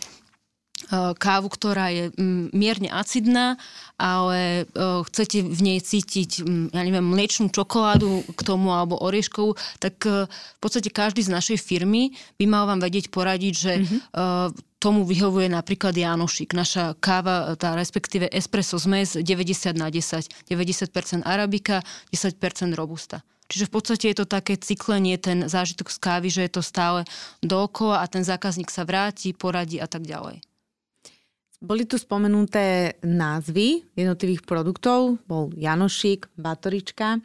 kávu, 1.18 1.50
ktorá 1.50 1.90
je 1.90 2.14
mierne 2.54 2.86
acidná, 2.86 3.58
ale 3.98 4.62
chcete 4.78 5.42
v 5.42 5.60
nej 5.60 5.78
cítiť, 5.82 6.46
ja 6.70 6.82
neviem, 6.86 7.02
mliečnú 7.02 7.50
čokoládu 7.50 8.22
k 8.22 8.40
tomu 8.46 8.70
alebo 8.70 8.94
orieškovú, 8.94 9.58
tak 9.82 9.98
v 10.06 10.58
podstate 10.62 10.94
každý 10.94 11.26
z 11.26 11.34
našej 11.34 11.58
firmy 11.58 12.14
by 12.38 12.46
mal 12.46 12.70
vám 12.70 12.78
vedieť 12.78 13.10
poradiť, 13.10 13.54
že 13.58 13.72
mm-hmm 13.82 14.67
tomu 14.78 15.02
vyhovuje 15.02 15.50
napríklad 15.50 15.94
Janošik. 15.94 16.54
Naša 16.54 16.94
káva, 17.02 17.58
tá 17.58 17.74
respektíve 17.74 18.30
espresso 18.30 18.78
zmes 18.78 19.18
90 19.18 19.74
na 19.74 19.90
10. 19.90 20.48
90% 20.48 21.26
arabika, 21.26 21.82
10% 22.14 22.38
robusta. 22.78 23.26
Čiže 23.48 23.66
v 23.66 23.72
podstate 23.72 24.04
je 24.12 24.16
to 24.22 24.26
také 24.28 24.60
cyklenie, 24.60 25.16
ten 25.16 25.48
zážitok 25.48 25.88
z 25.88 25.98
kávy, 25.98 26.28
že 26.28 26.44
je 26.46 26.52
to 26.52 26.62
stále 26.62 27.08
dookola 27.40 28.04
a 28.04 28.06
ten 28.06 28.20
zákazník 28.20 28.68
sa 28.68 28.84
vráti, 28.84 29.32
poradí 29.32 29.80
a 29.80 29.88
tak 29.88 30.04
ďalej. 30.04 30.44
Boli 31.58 31.90
tu 31.90 31.98
spomenuté 31.98 32.94
názvy 33.02 33.82
jednotlivých 33.98 34.46
produktov, 34.46 35.18
bol 35.26 35.50
Janošik, 35.58 36.30
Batorička. 36.38 37.18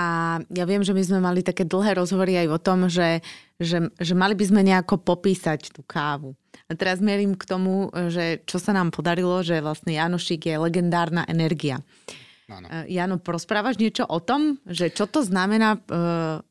A 0.00 0.38
ja 0.48 0.64
viem, 0.64 0.80
že 0.80 0.96
my 0.96 1.02
sme 1.04 1.20
mali 1.20 1.44
také 1.44 1.68
dlhé 1.68 2.00
rozhovory 2.00 2.40
aj 2.40 2.48
o 2.48 2.58
tom, 2.62 2.88
že, 2.88 3.20
že, 3.60 3.92
že 4.00 4.14
mali 4.16 4.32
by 4.32 4.44
sme 4.48 4.64
nejako 4.64 5.04
popísať 5.04 5.76
tú 5.76 5.84
kávu. 5.84 6.32
A 6.70 6.78
teraz 6.78 7.02
merím 7.02 7.34
k 7.34 7.42
tomu, 7.50 7.90
že 8.14 8.46
čo 8.46 8.62
sa 8.62 8.70
nám 8.70 8.94
podarilo, 8.94 9.42
že 9.42 9.58
vlastne 9.58 9.98
Janošik 9.98 10.46
je 10.46 10.54
legendárna 10.54 11.26
energia. 11.26 11.82
Áno. 12.50 12.66
E, 12.66 12.90
Jano, 12.90 13.18
porozprávaš 13.18 13.78
niečo 13.78 14.02
o 14.06 14.18
tom, 14.18 14.58
že 14.66 14.90
čo 14.90 15.06
to 15.06 15.22
znamená, 15.22 15.78
e, 15.78 15.80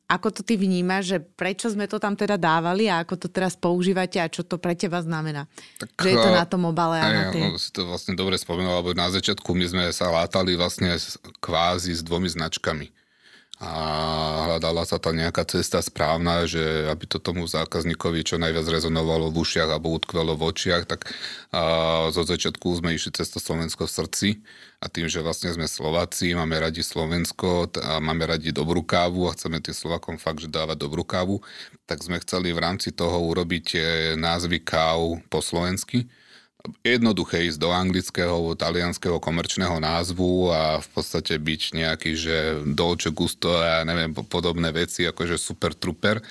ako 0.08 0.28
to 0.32 0.42
ty 0.48 0.56
vnímaš, 0.56 1.16
že 1.16 1.18
prečo 1.20 1.68
sme 1.68 1.92
to 1.92 2.00
tam 2.00 2.16
teda 2.16 2.40
dávali 2.40 2.88
a 2.88 3.04
ako 3.04 3.16
to 3.16 3.28
teraz 3.28 3.60
používate 3.60 4.20
a 4.20 4.32
čo 4.32 4.48
to 4.48 4.56
pre 4.56 4.76
teba 4.80 5.04
znamená? 5.04 5.48
Tak, 5.80 5.92
že 6.00 6.10
je 6.16 6.18
to 6.20 6.32
na 6.32 6.46
tom 6.48 6.68
obale 6.68 7.00
a 7.00 7.04
aj, 7.04 7.14
na. 7.16 7.52
No, 7.52 7.60
si 7.60 7.72
to 7.76 7.84
vlastne 7.84 8.16
dobre 8.16 8.40
spomenul, 8.40 8.80
lebo 8.80 8.92
na 8.96 9.12
začiatku 9.12 9.52
my 9.52 9.66
sme 9.68 9.84
sa 9.92 10.08
látali 10.08 10.56
vlastne 10.56 10.96
kvázi 11.44 11.92
s 11.96 12.02
dvomi 12.04 12.32
značkami 12.32 12.99
a 13.60 13.72
hľadala 14.48 14.88
sa 14.88 15.04
tá 15.04 15.12
nejaká 15.12 15.44
cesta 15.44 15.84
správna, 15.84 16.48
že 16.48 16.88
aby 16.88 17.04
to 17.04 17.20
tomu 17.20 17.44
zákazníkovi 17.44 18.24
čo 18.24 18.39
najviac 18.39 18.63
rezonovalo 18.63 19.28
v 19.28 19.44
ušiach 19.44 19.68
alebo 19.68 19.92
utkvelo 20.00 20.39
v 20.39 20.48
očiach, 20.48 20.88
tak 20.88 21.12
a 21.51 22.08
zo 22.08 22.24
začiatku 22.24 22.80
sme 22.80 22.96
išli 22.96 23.12
cez 23.20 23.28
Slovensko 23.36 23.84
v 23.84 23.92
srdci. 23.92 24.30
A 24.80 24.88
tým, 24.88 25.12
že 25.12 25.20
vlastne 25.20 25.51
sme 25.51 25.68
Slováci, 25.68 26.32
máme 26.32 26.56
radi 26.56 26.80
Slovensko 26.80 27.68
a 27.84 28.00
máme 28.00 28.24
radi 28.24 28.56
dobrú 28.56 28.80
kávu 28.80 29.28
a 29.28 29.36
chceme 29.36 29.60
tým 29.60 29.75
Slovakom 29.75 30.16
fakt, 30.16 30.39
že 30.39 30.48
dávať 30.48 30.80
dobrú 30.80 31.04
kávu, 31.04 31.44
tak 31.84 32.00
sme 32.00 32.16
chceli 32.24 32.56
v 32.56 32.63
rámci 32.63 32.96
toho 32.96 33.28
urobiť 33.28 33.75
názvy 34.16 34.63
káv 34.63 35.20
po 35.28 35.44
slovensky 35.44 36.08
jednoduché 36.82 37.48
ísť 37.50 37.60
do 37.60 37.70
anglického, 37.70 38.54
talianského 38.56 39.18
komerčného 39.22 39.78
názvu 39.80 40.52
a 40.54 40.80
v 40.80 40.88
podstate 40.94 41.38
byť 41.38 41.62
nejaký, 41.76 42.12
že 42.16 42.38
Dolce 42.64 43.14
Gusto 43.14 43.54
a 43.60 43.84
neviem, 43.86 44.14
podobné 44.14 44.74
veci, 44.74 45.06
akože 45.06 45.36
super 45.40 45.76
truper, 45.76 46.22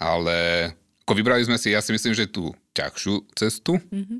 ale 0.00 0.70
ako 1.04 1.18
vybrali 1.18 1.42
sme 1.42 1.58
si, 1.58 1.74
ja 1.74 1.82
si 1.82 1.90
myslím, 1.90 2.14
že 2.14 2.30
tú 2.30 2.54
ťažšiu 2.70 3.14
cestu, 3.34 3.82
mm-hmm. 3.82 4.18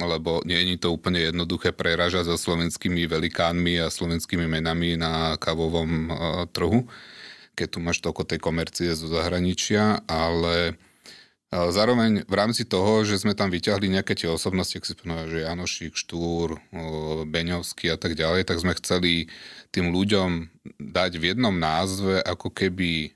lebo 0.00 0.40
nie 0.48 0.56
je 0.56 0.80
to 0.80 0.88
úplne 0.88 1.20
jednoduché 1.20 1.76
preražať 1.76 2.32
so 2.32 2.40
slovenskými 2.40 3.04
velikánmi 3.04 3.76
a 3.76 3.92
slovenskými 3.92 4.48
menami 4.48 4.96
na 4.96 5.36
kavovom 5.36 6.08
uh, 6.08 6.14
trhu, 6.48 6.88
keď 7.52 7.66
tu 7.76 7.78
máš 7.84 8.00
toľko 8.00 8.24
tej 8.24 8.40
komercie 8.40 8.88
zo 8.96 9.12
zahraničia, 9.12 10.00
ale 10.08 10.80
Zároveň 11.50 12.22
v 12.30 12.34
rámci 12.38 12.62
toho, 12.62 13.02
že 13.02 13.18
sme 13.18 13.34
tam 13.34 13.50
vyťahli 13.50 13.90
nejaké 13.90 14.14
tie 14.14 14.30
osobnosti, 14.30 14.78
ak 14.78 14.86
si 14.86 14.94
spomínal, 14.94 15.26
že 15.26 15.42
Janošik, 15.42 15.98
Štúr, 15.98 16.62
Beňovský 17.26 17.90
a 17.90 17.98
tak 17.98 18.14
ďalej, 18.14 18.46
tak 18.46 18.62
sme 18.62 18.78
chceli 18.78 19.26
tým 19.74 19.90
ľuďom 19.90 20.46
dať 20.78 21.18
v 21.18 21.34
jednom 21.34 21.50
názve 21.50 22.22
ako 22.22 22.54
keby 22.54 23.10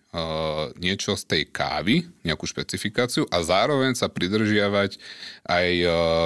niečo 0.82 1.14
z 1.14 1.24
tej 1.30 1.42
kávy, 1.46 2.10
nejakú 2.26 2.42
špecifikáciu 2.50 3.22
a 3.30 3.38
zároveň 3.38 3.94
sa 3.94 4.10
pridržiavať 4.10 4.98
aj 5.46 5.68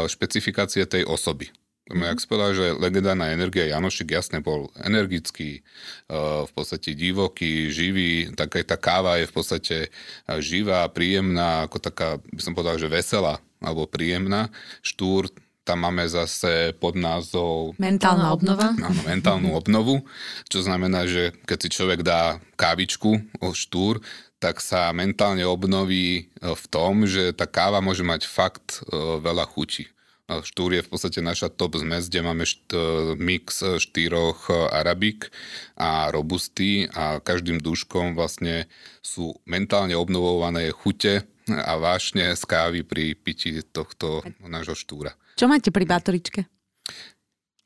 špecifikácie 0.08 0.88
tej 0.88 1.04
osoby. 1.04 1.52
Mm-hmm. 1.88 2.04
Jak 2.04 2.28
povedal, 2.28 2.52
že 2.52 2.76
legendárna 2.76 3.32
energia 3.32 3.64
Janošik 3.64 4.12
jasne 4.12 4.44
bol 4.44 4.68
energický, 4.76 5.60
eh, 5.60 6.42
v 6.44 6.52
podstate 6.52 6.92
divoký, 6.92 7.72
živý, 7.72 8.28
taká 8.36 8.60
tá 8.60 8.76
káva 8.76 9.16
je 9.16 9.24
v 9.24 9.32
podstate 9.32 9.76
eh, 9.88 10.38
živá, 10.44 10.84
príjemná, 10.92 11.64
ako 11.64 11.80
taká, 11.80 12.20
by 12.20 12.40
som 12.44 12.52
povedal, 12.52 12.76
že 12.76 12.92
veselá 12.92 13.40
alebo 13.64 13.88
príjemná. 13.88 14.52
Štúr, 14.84 15.32
tam 15.64 15.84
máme 15.84 16.04
zase 16.08 16.76
pod 16.76 16.96
názov... 16.96 17.76
Mentálna 17.80 18.32
obnova. 18.32 18.72
Áno, 18.72 19.00
mentálnu 19.04 19.52
obnovu, 19.56 20.00
čo 20.48 20.64
znamená, 20.64 21.08
že 21.08 21.32
keď 21.48 21.58
si 21.60 21.68
človek 21.72 22.00
dá 22.04 22.40
kávičku 22.60 23.16
o 23.40 23.52
štúr, 23.56 24.00
tak 24.38 24.60
sa 24.60 24.92
mentálne 24.92 25.48
obnoví 25.48 26.28
eh, 26.36 26.52
v 26.52 26.64
tom, 26.68 27.08
že 27.08 27.32
tá 27.32 27.48
káva 27.48 27.80
môže 27.80 28.04
mať 28.04 28.28
fakt 28.28 28.84
veľa 29.24 29.48
chuti. 29.48 29.88
Štúr 30.28 30.76
je 30.76 30.84
v 30.84 30.90
podstate 30.92 31.24
naša 31.24 31.48
top 31.48 31.80
zmes, 31.80 32.12
kde 32.12 32.20
máme 32.20 32.44
št- 32.44 32.76
mix 33.16 33.64
štyroch 33.64 34.52
arabik 34.52 35.32
a 35.72 36.12
robusty 36.12 36.84
a 36.92 37.16
každým 37.24 37.64
duškom 37.64 38.12
vlastne 38.12 38.68
sú 39.00 39.40
mentálne 39.48 39.96
obnovované 39.96 40.68
chute 40.68 41.24
a 41.48 41.80
vášne 41.80 42.36
z 42.36 42.42
kávy 42.44 42.84
pri 42.84 43.16
pití 43.16 43.56
tohto 43.72 44.20
nášho 44.44 44.76
štúra. 44.76 45.16
Čo 45.40 45.48
máte 45.48 45.72
pri 45.72 45.88
bátoričke? 45.88 46.44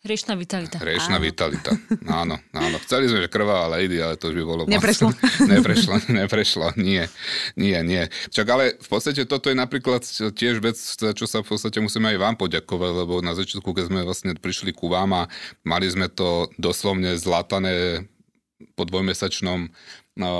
Hriešná 0.03 0.35
vitalita. 0.35 0.83
Hriešná 0.83 1.23
vitalita. 1.23 1.79
Áno, 2.11 2.35
áno. 2.51 2.77
Chceli 2.83 3.07
sme, 3.07 3.23
že 3.23 3.31
krvá 3.31 3.71
lady, 3.71 4.03
ale 4.03 4.19
to 4.19 4.35
už 4.35 4.43
by 4.43 4.45
bolo... 4.45 4.63
Neprešlo. 4.67 5.15
neprešlo, 5.47 5.95
neprešlo. 6.11 6.67
Nie, 6.75 7.07
nie, 7.55 7.79
nie. 7.87 8.11
Čak 8.35 8.47
ale 8.51 8.65
v 8.83 8.89
podstate 8.91 9.23
toto 9.31 9.47
je 9.47 9.55
napríklad 9.55 10.03
tiež 10.35 10.59
vec, 10.59 10.75
čo 10.99 11.27
sa 11.31 11.47
v 11.47 11.55
podstate 11.55 11.79
musíme 11.79 12.11
aj 12.11 12.19
vám 12.19 12.35
poďakovať, 12.35 12.91
lebo 12.99 13.23
na 13.23 13.39
začiatku, 13.39 13.71
keď 13.71 13.95
sme 13.95 14.01
vlastne 14.03 14.35
prišli 14.35 14.75
ku 14.75 14.91
vám 14.91 15.15
a 15.15 15.23
mali 15.63 15.87
sme 15.87 16.11
to 16.11 16.51
doslovne 16.59 17.15
zlatané 17.15 18.03
po 18.75 18.83
dvojmesačnom 18.87 19.71
no, 20.17 20.31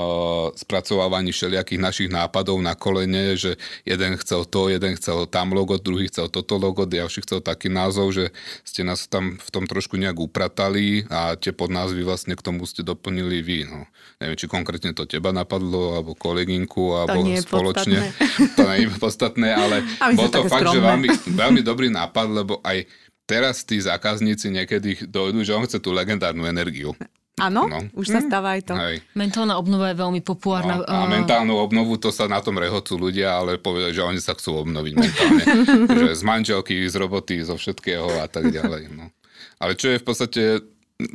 spracovávaní 0.53 1.33
všelijakých 1.33 1.81
našich 1.81 2.09
nápadov 2.13 2.61
na 2.61 2.77
kolene, 2.77 3.33
že 3.33 3.57
jeden 3.85 4.13
chcel 4.21 4.45
to, 4.45 4.69
jeden 4.69 4.93
chcel 4.97 5.25
tam 5.25 5.53
logo, 5.53 5.81
druhý 5.81 6.07
chcel 6.09 6.29
toto 6.29 6.61
logo, 6.61 6.85
ďalší 6.85 7.25
chcel 7.25 7.41
taký 7.41 7.73
názov, 7.73 8.13
že 8.13 8.25
ste 8.61 8.85
nás 8.85 9.09
tam 9.09 9.41
v 9.41 9.49
tom 9.49 9.65
trošku 9.65 9.97
nejak 9.97 10.17
upratali 10.17 11.09
a 11.09 11.33
tie 11.33 11.49
podnázvy 11.55 12.05
vlastne 12.05 12.37
k 12.37 12.45
tomu 12.45 12.69
ste 12.69 12.85
doplnili 12.85 13.41
vy. 13.41 13.59
No. 13.65 13.89
Neviem, 14.21 14.37
či 14.37 14.45
konkrétne 14.45 14.93
to 14.93 15.09
teba 15.09 15.33
napadlo, 15.33 15.97
alebo 15.97 16.13
koleginku, 16.13 16.93
alebo 16.93 17.25
to 17.25 17.41
spoločne. 17.41 18.13
Podstatné. 18.13 18.51
To 18.57 18.69
nie 18.69 18.85
je 18.85 18.89
podstatné, 18.97 19.49
ale 19.53 19.75
bol 20.19 20.29
to 20.29 20.45
fakt, 20.45 20.65
skromné. 20.65 20.77
že 20.77 20.79
veľmi, 20.81 21.07
veľmi 21.33 21.61
dobrý 21.65 21.89
nápad, 21.89 22.27
lebo 22.29 22.61
aj 22.61 22.85
teraz 23.25 23.63
tí 23.65 23.79
zákazníci 23.81 24.51
niekedy 24.51 25.09
dojdú, 25.09 25.41
že 25.41 25.55
on 25.55 25.65
chce 25.65 25.79
tú 25.81 25.95
legendárnu 25.95 26.45
energiu. 26.45 26.93
Áno, 27.41 27.65
no. 27.65 27.81
už 27.97 28.13
sa 28.13 28.21
hm. 28.21 28.25
stáva 28.29 28.53
aj 28.53 28.61
to. 28.61 28.73
Hej. 28.77 29.01
Mentálna 29.17 29.57
obnova 29.57 29.89
je 29.89 29.97
veľmi 29.97 30.21
populárna. 30.21 30.81
No, 30.81 30.85
a 30.85 31.09
mentálnu 31.09 31.57
obnovu, 31.57 31.97
to 31.97 32.13
sa 32.13 32.29
na 32.29 32.37
tom 32.45 32.61
rehocú 32.61 32.93
ľudia, 32.93 33.41
ale 33.41 33.57
povedali, 33.57 33.89
že 33.89 34.05
oni 34.05 34.21
sa 34.21 34.37
chcú 34.37 34.61
obnoviť 34.61 34.93
mentálne. 34.93 35.43
že 36.05 36.13
z 36.13 36.23
manželky, 36.23 36.85
z 36.85 36.95
roboty, 37.01 37.41
zo 37.41 37.57
všetkého 37.57 38.21
a 38.21 38.29
tak 38.29 38.53
ďalej. 38.53 38.93
No. 38.93 39.09
Ale 39.57 39.73
čo 39.73 39.89
je 39.89 39.97
v 39.97 40.05
podstate 40.05 40.43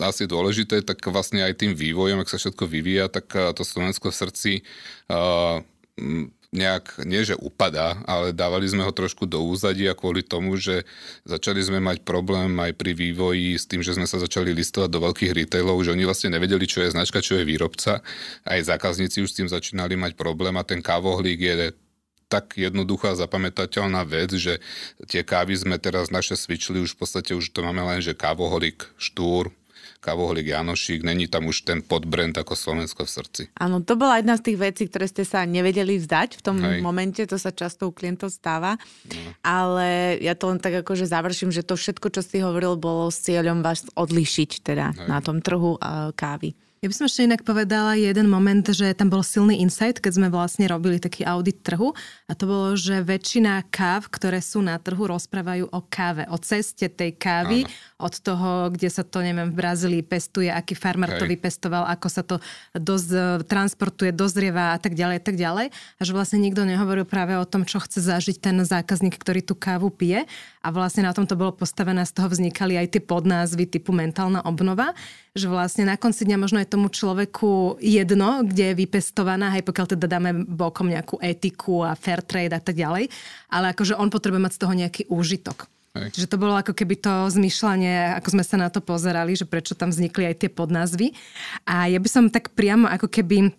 asi 0.02 0.26
dôležité, 0.26 0.82
tak 0.82 0.98
vlastne 1.06 1.46
aj 1.46 1.54
tým 1.54 1.72
vývojom, 1.78 2.18
ak 2.18 2.30
sa 2.34 2.42
všetko 2.42 2.66
vyvíja, 2.66 3.06
tak 3.06 3.30
to 3.54 3.62
Slovensko 3.62 4.10
v 4.10 4.18
srdci 4.18 4.52
uh, 5.06 5.62
nejak, 6.48 7.04
nie 7.04 7.20
že 7.28 7.36
upadá, 7.36 8.00
ale 8.08 8.32
dávali 8.32 8.64
sme 8.64 8.80
ho 8.80 8.92
trošku 8.92 9.28
do 9.28 9.44
úzadia 9.44 9.92
kvôli 9.92 10.24
tomu, 10.24 10.56
že 10.56 10.88
začali 11.28 11.60
sme 11.60 11.76
mať 11.76 12.08
problém 12.08 12.56
aj 12.56 12.72
pri 12.72 12.96
vývoji 12.96 13.60
s 13.60 13.68
tým, 13.68 13.84
že 13.84 13.92
sme 13.92 14.08
sa 14.08 14.16
začali 14.16 14.56
listovať 14.56 14.88
do 14.88 15.04
veľkých 15.04 15.32
retailov, 15.44 15.84
že 15.84 15.92
oni 15.92 16.08
vlastne 16.08 16.32
nevedeli, 16.32 16.64
čo 16.64 16.80
je 16.80 16.94
značka, 16.96 17.20
čo 17.20 17.36
je 17.36 17.44
výrobca. 17.44 18.00
Aj 18.48 18.60
zákazníci 18.64 19.20
už 19.20 19.28
s 19.28 19.36
tým 19.36 19.48
začínali 19.48 20.00
mať 20.00 20.16
problém 20.16 20.56
a 20.56 20.64
ten 20.64 20.80
kávohlík 20.80 21.40
je 21.40 21.54
tak 22.28 22.60
jednoduchá 22.60 23.16
zapamätateľná 23.16 24.04
vec, 24.04 24.36
že 24.36 24.60
tie 25.08 25.24
kávy 25.24 25.56
sme 25.56 25.80
teraz 25.80 26.12
naše 26.12 26.36
svičili, 26.36 26.80
už 26.84 26.96
v 26.96 27.00
podstate 27.04 27.32
už 27.32 27.56
to 27.56 27.64
máme 27.64 27.80
len, 27.80 28.04
že 28.04 28.12
kávoholik, 28.12 28.84
štúr, 29.00 29.48
Kavoholik 29.98 30.46
Janošík, 30.46 31.02
není 31.02 31.26
tam 31.26 31.50
už 31.50 31.66
ten 31.66 31.82
podbrand 31.82 32.38
ako 32.38 32.54
Slovensko 32.54 33.02
v 33.02 33.10
srdci. 33.10 33.42
Áno, 33.58 33.82
to 33.82 33.98
bola 33.98 34.22
jedna 34.22 34.38
z 34.38 34.50
tých 34.50 34.58
vecí, 34.58 34.82
ktoré 34.86 35.10
ste 35.10 35.26
sa 35.26 35.42
nevedeli 35.42 35.98
vzdať 35.98 36.38
v 36.38 36.42
tom 36.42 36.56
Hej. 36.62 36.78
momente, 36.78 37.22
to 37.26 37.34
sa 37.34 37.50
často 37.50 37.90
u 37.90 37.92
klientov 37.92 38.30
stáva, 38.30 38.78
no. 39.10 39.30
ale 39.42 40.18
ja 40.22 40.38
to 40.38 40.54
len 40.54 40.62
tak 40.62 40.86
akože 40.86 41.10
završím, 41.10 41.50
že 41.50 41.66
to 41.66 41.74
všetko, 41.74 42.14
čo 42.14 42.22
si 42.22 42.38
hovoril, 42.38 42.78
bolo 42.78 43.10
s 43.10 43.26
cieľom 43.26 43.60
vás 43.60 43.82
odlišiť 43.98 44.50
teda 44.62 44.86
Hej. 44.94 45.08
na 45.10 45.18
tom 45.18 45.42
trhu 45.42 45.74
uh, 45.76 46.14
kávy. 46.14 46.54
Ja 46.78 46.86
by 46.86 46.94
som 46.94 47.10
ešte 47.10 47.26
inak 47.26 47.42
povedala 47.42 47.98
jeden 47.98 48.30
moment, 48.30 48.62
že 48.62 48.94
tam 48.94 49.10
bol 49.10 49.26
silný 49.26 49.58
insight, 49.58 49.98
keď 49.98 50.14
sme 50.14 50.28
vlastne 50.30 50.62
robili 50.70 51.02
taký 51.02 51.26
audit 51.26 51.58
trhu 51.66 51.90
a 52.30 52.32
to 52.38 52.46
bolo, 52.46 52.78
že 52.78 53.02
väčšina 53.02 53.66
káv, 53.66 54.06
ktoré 54.06 54.38
sú 54.38 54.62
na 54.62 54.78
trhu, 54.78 55.10
rozprávajú 55.10 55.74
o 55.74 55.80
káve, 55.90 56.30
o 56.30 56.38
ceste 56.38 56.86
tej 56.86 57.18
kávy, 57.18 57.66
Áno. 57.66 57.74
Od 57.98 58.14
toho, 58.22 58.70
kde 58.70 58.86
sa 58.94 59.02
to, 59.02 59.18
neviem, 59.18 59.50
v 59.50 59.58
Brazílii 59.58 60.06
pestuje, 60.06 60.46
aký 60.46 60.78
farmer 60.78 61.18
Hej. 61.18 61.18
to 61.18 61.24
vypestoval, 61.26 61.82
ako 61.90 62.06
sa 62.06 62.22
to 62.22 62.38
doz, 62.70 63.10
transportuje, 63.50 64.14
dozrieva 64.14 64.72
a 64.74 64.78
tak 64.78 64.94
ďalej, 64.94 65.16
a 65.18 65.22
tak 65.26 65.34
ďalej. 65.34 65.66
A 65.74 66.00
že 66.06 66.14
vlastne 66.14 66.38
nikto 66.38 66.62
nehovoril 66.62 67.02
práve 67.02 67.34
o 67.34 67.42
tom, 67.42 67.66
čo 67.66 67.82
chce 67.82 67.98
zažiť 67.98 68.38
ten 68.38 68.54
zákazník, 68.62 69.18
ktorý 69.18 69.42
tú 69.42 69.58
kávu 69.58 69.90
pije. 69.90 70.30
A 70.62 70.68
vlastne 70.70 71.02
na 71.02 71.10
tom 71.10 71.26
to 71.26 71.34
bolo 71.34 71.50
postavené, 71.50 72.06
z 72.06 72.14
toho 72.14 72.30
vznikali 72.30 72.78
aj 72.78 72.94
tie 72.94 73.02
podnázvy 73.02 73.66
typu 73.66 73.90
mentálna 73.90 74.46
obnova, 74.46 74.94
že 75.34 75.50
vlastne 75.50 75.82
na 75.82 75.98
konci 75.98 76.22
dňa 76.22 76.38
možno 76.38 76.62
je 76.62 76.70
tomu 76.70 76.94
človeku 76.94 77.82
jedno, 77.82 78.46
kde 78.46 78.74
je 78.74 78.78
vypestovaná, 78.78 79.58
aj 79.58 79.66
pokiaľ 79.66 79.86
teda 79.98 80.06
dáme 80.06 80.46
bokom 80.46 80.86
nejakú 80.86 81.18
etiku 81.18 81.82
a 81.82 81.98
fair 81.98 82.22
trade 82.22 82.54
a 82.54 82.62
tak 82.62 82.78
ďalej, 82.78 83.10
ale 83.50 83.74
akože 83.74 83.98
on 83.98 84.06
potrebuje 84.06 84.38
mať 84.38 84.54
z 84.54 84.60
toho 84.62 84.74
nejaký 84.74 85.02
úžitok. 85.10 85.66
Čiže 85.96 86.30
to 86.30 86.40
bolo 86.40 86.54
ako 86.54 86.76
keby 86.76 87.00
to 87.00 87.26
zmyšľanie, 87.32 88.18
ako 88.20 88.38
sme 88.38 88.44
sa 88.44 88.56
na 88.60 88.68
to 88.70 88.78
pozerali, 88.78 89.34
že 89.34 89.48
prečo 89.48 89.74
tam 89.74 89.90
vznikli 89.90 90.30
aj 90.30 90.46
tie 90.46 90.50
podnázvy. 90.52 91.16
A 91.66 91.90
ja 91.90 91.98
by 91.98 92.08
som 92.08 92.24
tak 92.30 92.54
priamo 92.54 92.86
ako 92.86 93.10
keby 93.10 93.50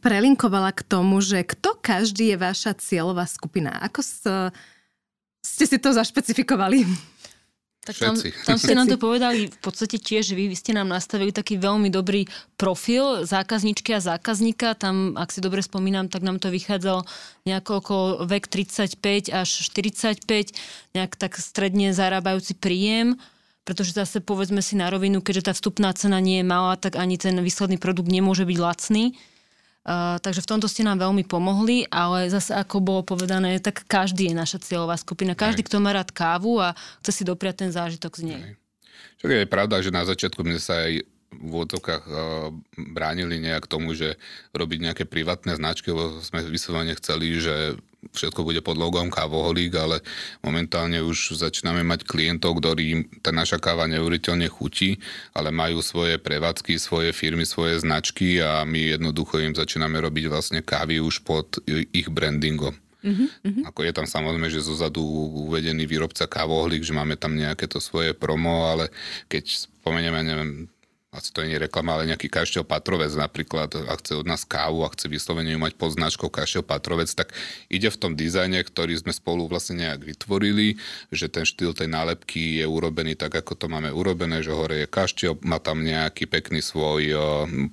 prelinkovala 0.00 0.72
k 0.72 0.86
tomu, 0.86 1.20
že 1.20 1.44
kto 1.44 1.76
každý 1.76 2.32
je 2.32 2.36
vaša 2.40 2.78
cieľová 2.80 3.28
skupina. 3.28 3.76
Ako 3.82 4.00
s, 4.00 4.24
ste 5.42 5.64
si 5.68 5.76
to 5.76 5.92
zašpecifikovali? 5.92 6.86
Tak 7.82 7.98
tam, 7.98 8.14
tam 8.14 8.58
ste 8.62 8.78
nám 8.78 8.86
to 8.86 8.94
povedali 8.94 9.50
v 9.50 9.58
podstate 9.58 9.98
tiež 9.98 10.38
vy, 10.38 10.46
vy 10.46 10.54
ste 10.54 10.70
nám 10.70 10.86
nastavili 10.86 11.34
taký 11.34 11.58
veľmi 11.58 11.90
dobrý 11.90 12.30
profil 12.54 13.26
zákazničky 13.26 13.90
a 13.90 13.98
zákazníka. 13.98 14.78
Tam, 14.78 15.18
ak 15.18 15.34
si 15.34 15.42
dobre 15.42 15.66
spomínam, 15.66 16.06
tak 16.06 16.22
nám 16.22 16.38
to 16.38 16.46
vychádzalo 16.54 17.02
nejako 17.42 17.82
okolo 17.82 18.06
vek 18.30 18.46
35 18.46 19.34
až 19.34 19.48
45, 19.66 20.22
nejak 20.94 21.12
tak 21.18 21.34
stredne 21.42 21.90
zarábajúci 21.90 22.54
príjem 22.54 23.18
pretože 23.62 23.94
zase 23.94 24.18
povedzme 24.18 24.58
si 24.58 24.74
na 24.74 24.90
rovinu, 24.90 25.22
keďže 25.22 25.46
tá 25.46 25.52
vstupná 25.54 25.94
cena 25.94 26.18
nie 26.18 26.42
je 26.42 26.46
malá, 26.46 26.74
tak 26.74 26.98
ani 26.98 27.14
ten 27.14 27.38
výsledný 27.38 27.78
produkt 27.78 28.10
nemôže 28.10 28.42
byť 28.42 28.58
lacný. 28.58 29.14
Uh, 29.82 30.14
takže 30.22 30.46
v 30.46 30.50
tomto 30.54 30.70
ste 30.70 30.86
nám 30.86 31.02
veľmi 31.02 31.26
pomohli, 31.26 31.90
ale 31.90 32.30
zase 32.30 32.54
ako 32.54 32.78
bolo 32.78 33.02
povedané, 33.02 33.58
tak 33.58 33.82
každý 33.90 34.30
je 34.30 34.38
naša 34.38 34.62
cieľová 34.62 34.94
skupina. 34.94 35.34
Každý, 35.34 35.66
kto 35.66 35.82
má 35.82 35.90
rád 35.90 36.14
kávu 36.14 36.62
a 36.62 36.78
chce 37.02 37.10
si 37.10 37.22
dopriať 37.26 37.66
ten 37.66 37.70
zážitok 37.74 38.14
z 38.14 38.22
nej. 38.30 38.42
Čo 39.18 39.26
je 39.26 39.42
pravda, 39.42 39.82
že 39.82 39.90
na 39.90 40.06
začiatku 40.06 40.38
sme 40.46 40.62
sa 40.62 40.86
aj 40.86 41.02
v 41.32 41.50
úvodokách 41.50 42.04
uh, 42.06 42.14
bránili 42.94 43.42
nejak 43.42 43.66
tomu, 43.66 43.98
že 43.98 44.14
robiť 44.54 44.78
nejaké 44.86 45.04
privátne 45.08 45.58
značky, 45.58 45.90
lebo 45.90 46.22
sme 46.22 46.46
vyslovene 46.46 46.94
chceli, 46.94 47.42
že 47.42 47.74
všetko 48.10 48.42
bude 48.42 48.58
pod 48.60 48.74
logom 48.74 49.06
kávoholík, 49.14 49.72
ale 49.78 50.02
momentálne 50.42 50.98
už 50.98 51.38
začíname 51.38 51.86
mať 51.86 52.02
klientov, 52.02 52.58
ktorí 52.58 53.06
tá 53.22 53.30
naša 53.30 53.62
káva 53.62 53.86
neuveriteľne 53.86 54.50
chutí, 54.50 54.98
ale 55.30 55.54
majú 55.54 55.78
svoje 55.78 56.18
prevádzky, 56.18 56.82
svoje 56.82 57.14
firmy, 57.14 57.46
svoje 57.46 57.78
značky 57.78 58.42
a 58.42 58.66
my 58.66 58.98
jednoducho 58.98 59.38
im 59.38 59.54
začíname 59.54 60.02
robiť 60.02 60.24
vlastne 60.26 60.60
kávy 60.66 60.98
už 60.98 61.22
pod 61.22 61.62
ich 61.70 62.10
brandingom. 62.10 62.74
Uh-huh, 63.02 63.66
Ako 63.66 63.82
je 63.82 63.92
tam 63.94 64.06
samozrejme, 64.06 64.46
že 64.46 64.62
zozadu 64.62 65.02
uvedený 65.50 65.90
výrobca 65.90 66.30
kávohlík, 66.30 66.86
že 66.86 66.94
máme 66.94 67.18
tam 67.18 67.34
nejaké 67.34 67.66
to 67.66 67.82
svoje 67.82 68.14
promo, 68.14 68.70
ale 68.70 68.94
keď 69.26 69.66
spomenieme, 69.82 70.22
neviem, 70.22 70.70
asi 71.12 71.28
to 71.28 71.44
nie 71.44 71.60
je 71.60 71.68
reklama, 71.68 72.00
ale 72.00 72.08
nejaký 72.08 72.32
kaštiel 72.32 72.64
Patrovec 72.64 73.12
napríklad, 73.12 73.68
a 73.84 73.92
chce 74.00 74.16
od 74.16 74.24
nás 74.24 74.48
kávu 74.48 74.80
a 74.80 74.88
chce 74.88 75.12
vyslovene 75.12 75.52
ju 75.52 75.60
mať 75.60 75.76
pod 75.76 75.92
značkou 75.92 76.32
kaštiel 76.32 76.64
Patrovec, 76.64 77.12
tak 77.12 77.36
ide 77.68 77.92
v 77.92 78.00
tom 78.00 78.12
dizajne, 78.16 78.56
ktorý 78.64 78.96
sme 78.96 79.12
spolu 79.12 79.44
vlastne 79.44 79.84
nejak 79.84 80.08
vytvorili, 80.08 80.80
že 81.12 81.28
ten 81.28 81.44
štýl 81.44 81.76
tej 81.76 81.92
nálepky 81.92 82.64
je 82.64 82.66
urobený 82.66 83.12
tak, 83.12 83.36
ako 83.36 83.52
to 83.60 83.66
máme 83.68 83.92
urobené, 83.92 84.40
že 84.40 84.56
hore 84.56 84.82
je 84.82 84.88
kaštiel, 84.88 85.36
má 85.44 85.60
tam 85.60 85.84
nejaký 85.84 86.24
pekný 86.24 86.64
svoj 86.64 87.12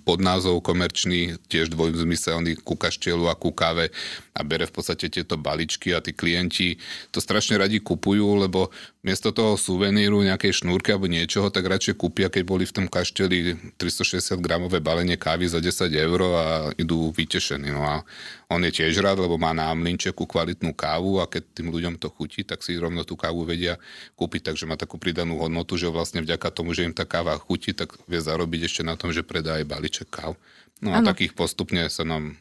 podnázov 0.03 0.59
komerčný, 0.59 1.39
tiež 1.47 1.71
dvojzmyselný 1.71 2.59
ku 2.59 2.75
kaštielu 2.75 3.23
a 3.31 3.39
ku 3.39 3.55
káve 3.55 3.95
a 4.39 4.41
bere 4.47 4.63
v 4.63 4.73
podstate 4.73 5.11
tieto 5.11 5.35
baličky 5.35 5.91
a 5.91 5.99
tí 5.99 6.15
klienti 6.15 6.79
to 7.11 7.19
strašne 7.19 7.59
radi 7.59 7.83
kupujú, 7.83 8.39
lebo 8.39 8.71
miesto 9.03 9.35
toho 9.35 9.59
suveníru, 9.59 10.23
nejakej 10.23 10.63
šnúrky 10.63 10.95
alebo 10.95 11.11
niečoho, 11.11 11.51
tak 11.51 11.67
radšej 11.67 11.99
kúpia, 11.99 12.31
keď 12.31 12.43
boli 12.47 12.63
v 12.63 12.75
tom 12.75 12.85
kašteli 12.87 13.59
360 13.75 14.39
gramové 14.39 14.79
balenie 14.79 15.19
kávy 15.19 15.51
za 15.51 15.59
10 15.59 15.91
eur 15.91 16.19
a 16.39 16.45
idú 16.79 17.11
vytešení. 17.11 17.67
No 17.75 17.83
a 17.83 18.07
on 18.47 18.63
je 18.63 18.71
tiež 18.71 19.03
rád, 19.03 19.19
lebo 19.19 19.35
má 19.35 19.51
na 19.51 19.71
mlinčeku 19.75 20.23
kvalitnú 20.23 20.71
kávu 20.71 21.19
a 21.19 21.27
keď 21.27 21.43
tým 21.59 21.67
ľuďom 21.69 21.95
to 21.99 22.07
chutí, 22.09 22.47
tak 22.47 22.63
si 22.63 22.79
rovno 22.79 23.03
tú 23.03 23.19
kávu 23.19 23.43
vedia 23.43 23.75
kúpiť, 24.15 24.51
takže 24.51 24.65
má 24.65 24.79
takú 24.79 24.95
pridanú 24.95 25.37
hodnotu, 25.43 25.75
že 25.75 25.91
vlastne 25.91 26.23
vďaka 26.23 26.47
tomu, 26.49 26.71
že 26.71 26.87
im 26.87 26.95
tá 26.95 27.03
káva 27.03 27.35
chutí, 27.37 27.75
tak 27.75 27.95
vie 28.07 28.19
zarobiť 28.19 28.71
ešte 28.71 28.81
na 28.87 28.95
tom, 28.95 29.11
že 29.11 29.21
predá 29.21 29.59
aj 29.59 29.69
balíček 29.69 30.09
káv. 30.09 30.39
No 30.79 30.95
a 30.95 31.03
ano. 31.03 31.11
takých 31.11 31.35
postupne 31.35 31.87
sa 31.91 32.07
nám 32.07 32.39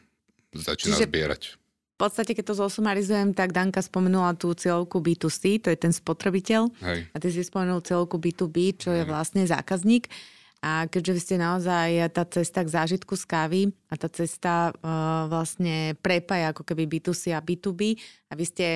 začína 0.55 0.97
Čiže... 0.99 1.07
zbierať 1.07 1.41
podstate, 1.99 2.31
keď 2.31 2.55
to 2.55 2.55
zosumarizujem, 2.63 3.35
tak 3.35 3.51
Danka 3.51 3.83
spomenula 3.83 4.31
tú 4.39 4.55
cieľovku 4.55 5.03
B2C, 5.03 5.59
to 5.59 5.67
je 5.67 5.75
ten 5.75 5.91
spotrebiteľ. 5.91 6.71
Hej. 6.79 6.99
A 7.11 7.15
ty 7.19 7.27
si 7.27 7.43
spomenul 7.43 7.83
cieľovku 7.83 8.15
B2B, 8.15 8.79
čo 8.79 8.95
Hej. 8.95 9.03
je 9.03 9.03
vlastne 9.03 9.43
zákazník. 9.43 10.07
A 10.59 10.91
keďže 10.91 11.11
vy 11.15 11.21
ste 11.23 11.35
naozaj 11.39 11.87
tá 12.11 12.27
cesta 12.27 12.63
k 12.63 12.71
zážitku 12.71 13.15
z 13.15 13.23
kávy 13.23 13.61
a 13.87 13.95
tá 13.95 14.11
cesta 14.11 14.75
uh, 14.75 15.27
vlastne 15.31 15.95
prepája 16.03 16.51
ako 16.51 16.67
keby 16.67 16.99
B2C 16.99 17.31
a 17.31 17.39
B2B 17.39 17.95
a 18.27 18.35
vy 18.35 18.43
ste 18.43 18.67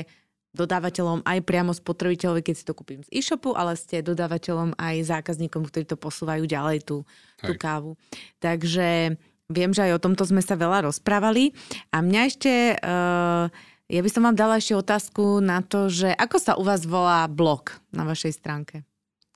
dodávateľom 0.53 1.25
aj 1.25 1.39
priamo 1.43 1.73
spotrebiteľovi, 1.73 2.45
keď 2.45 2.55
si 2.55 2.63
to 2.63 2.77
kúpim 2.77 3.01
z 3.03 3.09
e-shopu, 3.09 3.57
ale 3.57 3.73
ste 3.73 4.05
dodávateľom 4.05 4.77
aj 4.77 4.95
zákazníkom, 5.09 5.65
ktorí 5.65 5.83
to 5.89 5.97
posúvajú 5.97 6.45
ďalej 6.45 6.85
tú, 6.85 7.03
tú 7.41 7.51
kávu. 7.57 7.97
Takže 8.37 9.17
Viem, 9.53 9.71
že 9.71 9.85
aj 9.85 10.01
o 10.01 10.03
tomto 10.03 10.25
sme 10.25 10.41
sa 10.41 10.57
veľa 10.57 10.89
rozprávali. 10.89 11.53
A 11.93 12.01
mňa 12.01 12.21
ešte, 12.25 12.51
uh, 12.81 13.47
ja 13.87 14.01
by 14.01 14.09
som 14.09 14.25
vám 14.25 14.33
dala 14.33 14.57
ešte 14.57 14.73
otázku 14.73 15.39
na 15.39 15.61
to, 15.61 15.93
že 15.93 16.09
ako 16.09 16.37
sa 16.41 16.53
u 16.57 16.65
vás 16.65 16.83
volá 16.89 17.29
blog 17.29 17.77
na 17.93 18.03
vašej 18.03 18.33
stránke? 18.33 18.81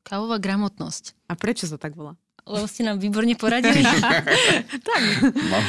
Kávová 0.01 0.41
gramotnosť. 0.41 1.29
A 1.29 1.37
prečo 1.37 1.69
sa 1.69 1.77
tak 1.77 1.93
volá? 1.93 2.17
Lebo 2.47 2.65
ste 2.65 2.81
nám 2.81 2.97
výborne 2.97 3.37
poradili. 3.37 3.85
tak. 4.89 5.01
No. 5.21 5.59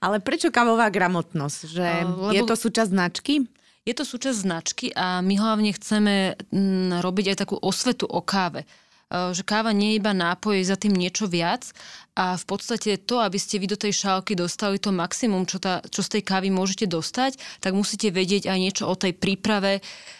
Ale 0.00 0.22
prečo 0.24 0.48
kávová 0.48 0.88
gramotnosť? 0.88 1.58
Že 1.68 1.86
uh, 1.86 2.08
lebo... 2.08 2.32
Je 2.32 2.42
to 2.48 2.56
súčasť 2.56 2.90
značky? 2.90 3.44
Je 3.84 3.94
to 3.96 4.04
súčasť 4.04 4.38
značky 4.44 4.86
a 4.92 5.24
my 5.24 5.34
hlavne 5.36 5.72
chceme 5.72 6.36
m, 6.52 7.00
robiť 7.00 7.32
aj 7.32 7.36
takú 7.44 7.56
osvetu 7.56 8.04
o 8.04 8.20
káve 8.20 8.68
že 9.08 9.40
káva 9.40 9.72
nie 9.72 9.96
je 9.96 9.98
iba 10.04 10.12
nápoj, 10.12 10.60
je 10.60 10.68
za 10.68 10.76
tým 10.76 10.92
niečo 10.92 11.24
viac 11.24 11.72
a 12.18 12.34
v 12.34 12.44
podstate 12.50 12.98
to, 12.98 13.22
aby 13.22 13.38
ste 13.38 13.62
vy 13.62 13.70
do 13.70 13.78
tej 13.78 13.94
šálky 13.94 14.34
dostali 14.34 14.82
to 14.82 14.90
maximum, 14.90 15.46
čo, 15.46 15.62
tá, 15.62 15.78
čo 15.86 16.02
z 16.02 16.18
tej 16.18 16.22
kávy 16.26 16.50
môžete 16.50 16.90
dostať, 16.90 17.38
tak 17.62 17.78
musíte 17.78 18.10
vedieť 18.10 18.50
aj 18.50 18.58
niečo 18.58 18.84
o 18.90 18.98
tej 18.98 19.14
príprave. 19.14 19.78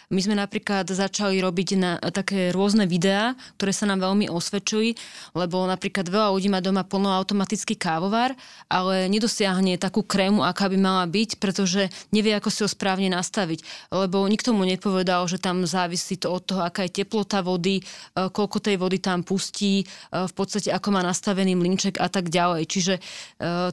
My 0.09 0.25
sme 0.25 0.33
napríklad 0.33 0.89
začali 0.89 1.37
robiť 1.37 1.69
na, 1.77 2.01
také 2.09 2.49
rôzne 2.49 2.89
videá, 2.89 3.37
ktoré 3.61 3.69
sa 3.69 3.85
nám 3.85 4.01
veľmi 4.01 4.25
osvedčujú, 4.25 4.97
lebo 5.37 5.69
napríklad 5.69 6.09
veľa 6.09 6.33
ľudí 6.33 6.49
má 6.49 6.65
doma 6.65 6.81
plnoautomatický 6.81 7.77
kávovar, 7.77 8.33
ale 8.65 9.05
nedosiahne 9.05 9.77
takú 9.77 10.01
krému, 10.01 10.41
aká 10.41 10.65
by 10.65 10.77
mala 10.81 11.05
byť, 11.05 11.37
pretože 11.37 11.93
nevie, 12.09 12.33
ako 12.33 12.49
si 12.49 12.65
ho 12.65 12.69
správne 12.71 13.13
nastaviť. 13.13 13.91
Lebo 13.93 14.25
nikto 14.25 14.49
mu 14.49 14.65
nepovedal, 14.65 15.29
že 15.29 15.37
tam 15.37 15.67
závisí 15.69 16.17
to 16.17 16.33
od 16.33 16.41
toho, 16.41 16.61
aká 16.65 16.89
je 16.89 17.05
teplota 17.05 17.45
vody, 17.45 17.77
e, 17.77 17.83
koľko 18.17 18.65
tej 18.65 18.81
vody 18.81 18.97
tam 18.97 19.21
pustí, 19.21 19.83
e, 19.83 20.25
v 20.25 20.33
podstate 20.33 20.73
ako 20.73 20.89
má 20.89 21.05
nastavený 21.05 21.53
mlinček 21.53 21.88
značiek 21.89 21.95
a 21.97 22.07
tak 22.09 22.29
ďalej. 22.29 22.63
Čiže 22.69 22.93
e, 22.97 23.01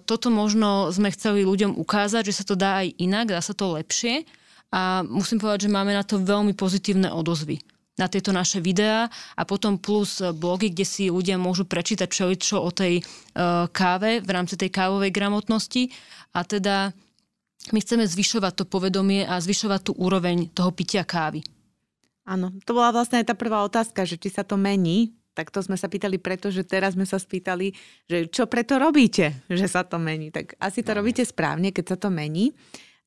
toto 0.04 0.32
možno 0.32 0.88
sme 0.92 1.12
chceli 1.12 1.44
ľuďom 1.44 1.76
ukázať, 1.76 2.32
že 2.32 2.36
sa 2.42 2.44
to 2.48 2.54
dá 2.56 2.82
aj 2.84 2.96
inak, 2.96 3.28
dá 3.28 3.40
sa 3.44 3.52
to 3.52 3.76
lepšie 3.76 4.24
a 4.72 5.04
musím 5.04 5.38
povedať, 5.38 5.68
že 5.68 5.74
máme 5.74 5.92
na 5.92 6.02
to 6.02 6.18
veľmi 6.18 6.56
pozitívne 6.56 7.12
odozvy 7.12 7.60
na 7.96 8.12
tieto 8.12 8.28
naše 8.28 8.60
videá 8.60 9.08
a 9.40 9.42
potom 9.48 9.80
plus 9.80 10.20
blogy, 10.20 10.68
kde 10.68 10.84
si 10.84 11.08
ľudia 11.08 11.40
môžu 11.40 11.64
prečítať 11.64 12.36
čo 12.36 12.60
o 12.60 12.70
tej 12.72 13.00
e, 13.00 13.02
káve 13.72 14.20
v 14.20 14.30
rámci 14.30 14.56
tej 14.60 14.68
kávovej 14.68 15.12
gramotnosti 15.12 15.88
a 16.36 16.44
teda 16.44 16.92
my 17.72 17.78
chceme 17.80 18.04
zvyšovať 18.04 18.52
to 18.52 18.64
povedomie 18.68 19.24
a 19.24 19.40
zvyšovať 19.40 19.80
tú 19.90 19.92
úroveň 19.96 20.52
toho 20.52 20.70
pitia 20.70 21.02
kávy. 21.08 21.40
Áno, 22.26 22.52
to 22.66 22.74
bola 22.74 22.92
vlastne 22.92 23.22
aj 23.22 23.32
tá 23.32 23.34
prvá 23.38 23.64
otázka, 23.64 24.04
že 24.04 24.18
či 24.20 24.28
sa 24.34 24.44
to 24.44 24.60
mení 24.60 25.16
tak 25.36 25.52
to 25.52 25.60
sme 25.60 25.76
sa 25.76 25.92
pýtali 25.92 26.16
preto, 26.16 26.48
že 26.48 26.64
teraz 26.64 26.96
sme 26.96 27.04
sa 27.04 27.20
spýtali, 27.20 27.76
že 28.08 28.32
čo 28.32 28.48
preto 28.48 28.80
robíte, 28.80 29.44
že 29.52 29.68
sa 29.68 29.84
to 29.84 30.00
mení. 30.00 30.32
Tak 30.32 30.56
asi 30.56 30.80
to 30.80 30.96
no. 30.96 31.04
robíte 31.04 31.20
správne, 31.28 31.76
keď 31.76 31.84
sa 31.92 31.96
to 32.00 32.08
mení. 32.08 32.56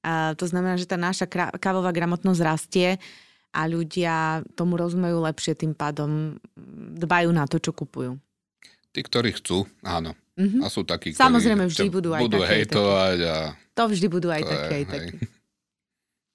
A 0.06 0.38
to 0.38 0.46
znamená, 0.46 0.78
že 0.78 0.86
tá 0.86 0.96
naša 0.96 1.26
kávová 1.58 1.90
gramotnosť 1.90 2.42
rastie 2.46 3.02
a 3.50 3.66
ľudia 3.66 4.46
tomu 4.54 4.78
rozumejú 4.78 5.26
lepšie, 5.26 5.58
tým 5.58 5.74
pádom 5.74 6.38
dbajú 6.96 7.34
na 7.34 7.50
to, 7.50 7.58
čo 7.58 7.74
kupujú. 7.74 8.22
Tí, 8.94 9.02
ktorí 9.02 9.34
chcú, 9.42 9.66
áno. 9.82 10.14
Mhm. 10.38 10.64
A 10.64 10.70
sú 10.70 10.86
takí, 10.86 11.12
Samozrejme, 11.12 11.66
ktorí 11.68 11.74
vždy 11.74 11.88
ťa 11.90 11.96
budú 11.98 12.10
aj 12.14 12.22
budú 12.24 12.40
takí, 12.40 12.46
aj 12.46 12.54
hejtovať 12.54 13.18
a 13.26 13.36
To 13.76 13.84
vždy 13.90 14.08
budú 14.08 14.28
aj 14.32 14.44
takí, 14.46 14.70
je, 14.70 14.78
aj 14.78 14.86
hej. 14.88 15.08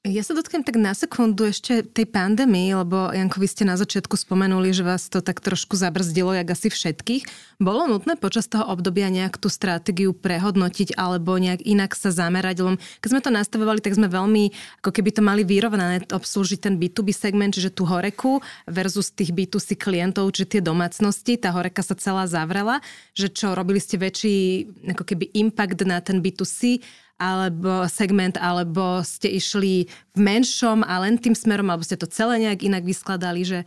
Ja 0.04 0.20
sa 0.20 0.36
dotknem 0.36 0.60
tak 0.60 0.76
na 0.76 0.92
sekundu 0.92 1.48
ešte 1.48 1.80
tej 1.80 2.04
pandémii, 2.04 2.76
lebo 2.76 3.08
Janko, 3.08 3.40
vy 3.40 3.48
ste 3.48 3.64
na 3.64 3.80
začiatku 3.80 4.20
spomenuli, 4.20 4.68
že 4.68 4.84
vás 4.84 5.08
to 5.08 5.24
tak 5.24 5.40
trošku 5.40 5.80
zabrzdilo, 5.80 6.36
jak 6.36 6.44
asi 6.44 6.68
všetkých. 6.68 7.24
Bolo 7.56 7.88
nutné 7.88 8.20
počas 8.20 8.44
toho 8.44 8.68
obdobia 8.68 9.08
nejak 9.08 9.40
tú 9.40 9.48
stratégiu 9.48 10.12
prehodnotiť 10.12 11.00
alebo 11.00 11.40
nejak 11.40 11.64
inak 11.64 11.96
sa 11.96 12.12
zamerať? 12.12 12.56
Lebo 12.60 12.76
keď 13.00 13.08
sme 13.16 13.24
to 13.24 13.32
nastavovali, 13.32 13.80
tak 13.80 13.96
sme 13.96 14.12
veľmi, 14.12 14.52
ako 14.84 14.92
keby 14.92 15.08
to 15.08 15.24
mali 15.24 15.40
vyrovnané, 15.40 16.04
obslúžiť 16.12 16.60
ten 16.60 16.76
B2B 16.76 17.08
segment, 17.08 17.56
čiže 17.56 17.72
tú 17.72 17.88
horeku 17.88 18.44
versus 18.68 19.08
tých 19.08 19.32
B2C 19.32 19.72
klientov, 19.80 20.28
čiže 20.36 20.60
tie 20.60 20.60
domácnosti. 20.60 21.40
Tá 21.40 21.56
horeka 21.56 21.80
sa 21.80 21.96
celá 21.96 22.28
zavrela, 22.28 22.84
že 23.16 23.32
čo, 23.32 23.56
robili 23.56 23.80
ste 23.80 23.96
väčší 23.96 24.68
ako 24.84 25.00
keby 25.00 25.32
impact 25.32 25.80
na 25.88 25.96
ten 26.04 26.20
B2C 26.20 26.84
alebo 27.18 27.86
segment, 27.86 28.34
alebo 28.38 29.00
ste 29.06 29.30
išli 29.30 29.86
v 30.14 30.18
menšom 30.18 30.82
a 30.82 31.02
len 31.02 31.18
tým 31.18 31.32
smerom, 31.32 31.70
alebo 31.70 31.86
ste 31.86 31.98
to 31.98 32.10
celé 32.10 32.42
nejak 32.42 32.66
inak 32.66 32.82
vyskladali, 32.82 33.46
že 33.46 33.58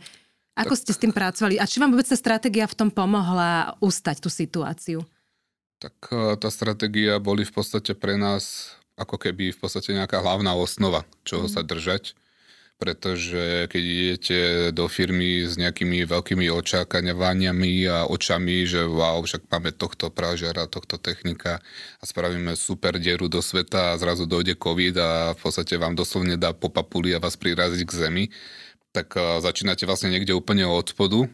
ako 0.58 0.74
ste 0.74 0.90
s 0.90 0.98
tým 0.98 1.14
pracovali? 1.14 1.56
A 1.62 1.70
či 1.70 1.78
vám 1.78 1.94
vôbec 1.94 2.10
tá 2.10 2.18
stratégia 2.18 2.66
v 2.66 2.74
tom 2.74 2.90
pomohla 2.90 3.78
ustať 3.78 4.18
tú 4.18 4.28
situáciu? 4.28 5.06
tak 5.78 5.94
eh, 6.10 6.34
tá 6.36 6.50
stratégia 6.50 7.22
boli 7.22 7.46
v 7.46 7.54
podstate 7.54 7.94
pre 7.94 8.18
nás 8.18 8.74
ako 8.98 9.14
keby 9.14 9.54
v 9.54 9.58
podstate 9.62 9.94
nejaká 9.94 10.18
hlavná 10.18 10.58
osnova, 10.58 11.06
čoho 11.22 11.46
sa 11.46 11.62
držať. 11.62 12.18
Pretože 12.78 13.66
keď 13.66 13.82
idete 13.82 14.38
do 14.70 14.86
firmy 14.86 15.42
s 15.42 15.58
nejakými 15.58 16.06
veľkými 16.06 16.46
očakávaniami 16.46 17.90
a 17.90 18.06
očami, 18.06 18.62
že 18.70 18.86
wow, 18.86 19.18
však 19.18 19.50
máme 19.50 19.74
tohto 19.74 20.14
prážara, 20.14 20.70
tohto 20.70 20.94
technika 20.94 21.58
a 21.98 22.02
spravíme 22.06 22.54
super 22.54 23.02
dieru 23.02 23.26
do 23.26 23.42
sveta 23.42 23.92
a 23.92 23.98
zrazu 23.98 24.30
dojde 24.30 24.54
COVID 24.54 24.94
a 24.94 25.10
v 25.34 25.40
podstate 25.42 25.74
vám 25.74 25.98
doslovne 25.98 26.38
dá 26.38 26.54
po 26.54 26.70
a 26.70 27.18
vás 27.18 27.34
prirazí 27.34 27.82
k 27.82 27.98
zemi, 27.98 28.24
tak 28.94 29.10
eh, 29.18 29.42
začínate 29.42 29.82
vlastne 29.82 30.14
niekde 30.14 30.34
úplne 30.34 30.62
od 30.62 30.86
spodu. 30.86 31.26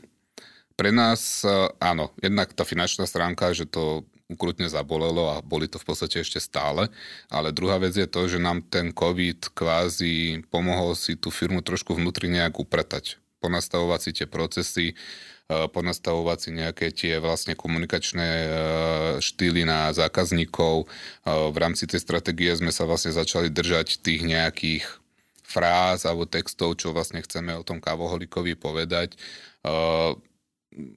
Pre 0.75 0.91
nás 0.91 1.45
eh, 1.45 1.69
áno, 1.77 2.09
jednak 2.25 2.57
tá 2.57 2.65
finančná 2.65 3.05
stránka, 3.05 3.53
že 3.53 3.69
to 3.69 4.09
ukrutne 4.29 4.73
zabolelo 4.73 5.37
a 5.37 5.45
boli 5.45 5.69
to 5.69 5.77
v 5.77 5.87
podstate 5.93 6.25
ešte 6.25 6.41
stále. 6.41 6.89
Ale 7.29 7.53
druhá 7.53 7.77
vec 7.77 7.93
je 7.93 8.09
to, 8.09 8.25
že 8.25 8.41
nám 8.41 8.65
ten 8.65 8.91
COVID 8.91 9.53
kvázi 9.53 10.45
pomohol 10.49 10.97
si 10.97 11.17
tú 11.21 11.29
firmu 11.29 11.61
trošku 11.61 11.93
vnútri 11.93 12.33
nejak 12.33 12.57
upratať. 12.57 13.21
Ponastavovať 13.45 14.01
si 14.01 14.11
tie 14.17 14.27
procesy, 14.27 14.87
eh, 14.97 15.69
ponastavovať 15.69 16.39
si 16.41 16.51
nejaké 16.57 16.87
tie 16.97 17.21
vlastne 17.21 17.53
komunikačné 17.53 18.29
eh, 18.29 18.51
štýly 19.21 19.69
na 19.69 19.93
zákazníkov. 19.93 20.89
Eh, 20.89 21.53
V 21.53 21.57
rámci 21.61 21.85
tej 21.85 22.01
stratégie 22.01 22.49
sme 22.57 22.73
sa 22.73 22.89
vlastne 22.89 23.13
začali 23.13 23.53
držať 23.53 24.01
tých 24.01 24.25
nejakých 24.25 24.85
fráz 25.45 26.09
alebo 26.09 26.25
textov, 26.25 26.81
čo 26.81 26.97
vlastne 26.97 27.21
chceme 27.21 27.53
o 27.55 27.63
tom 27.63 27.79
kávoholikovi 27.79 28.57
povedať 28.57 29.15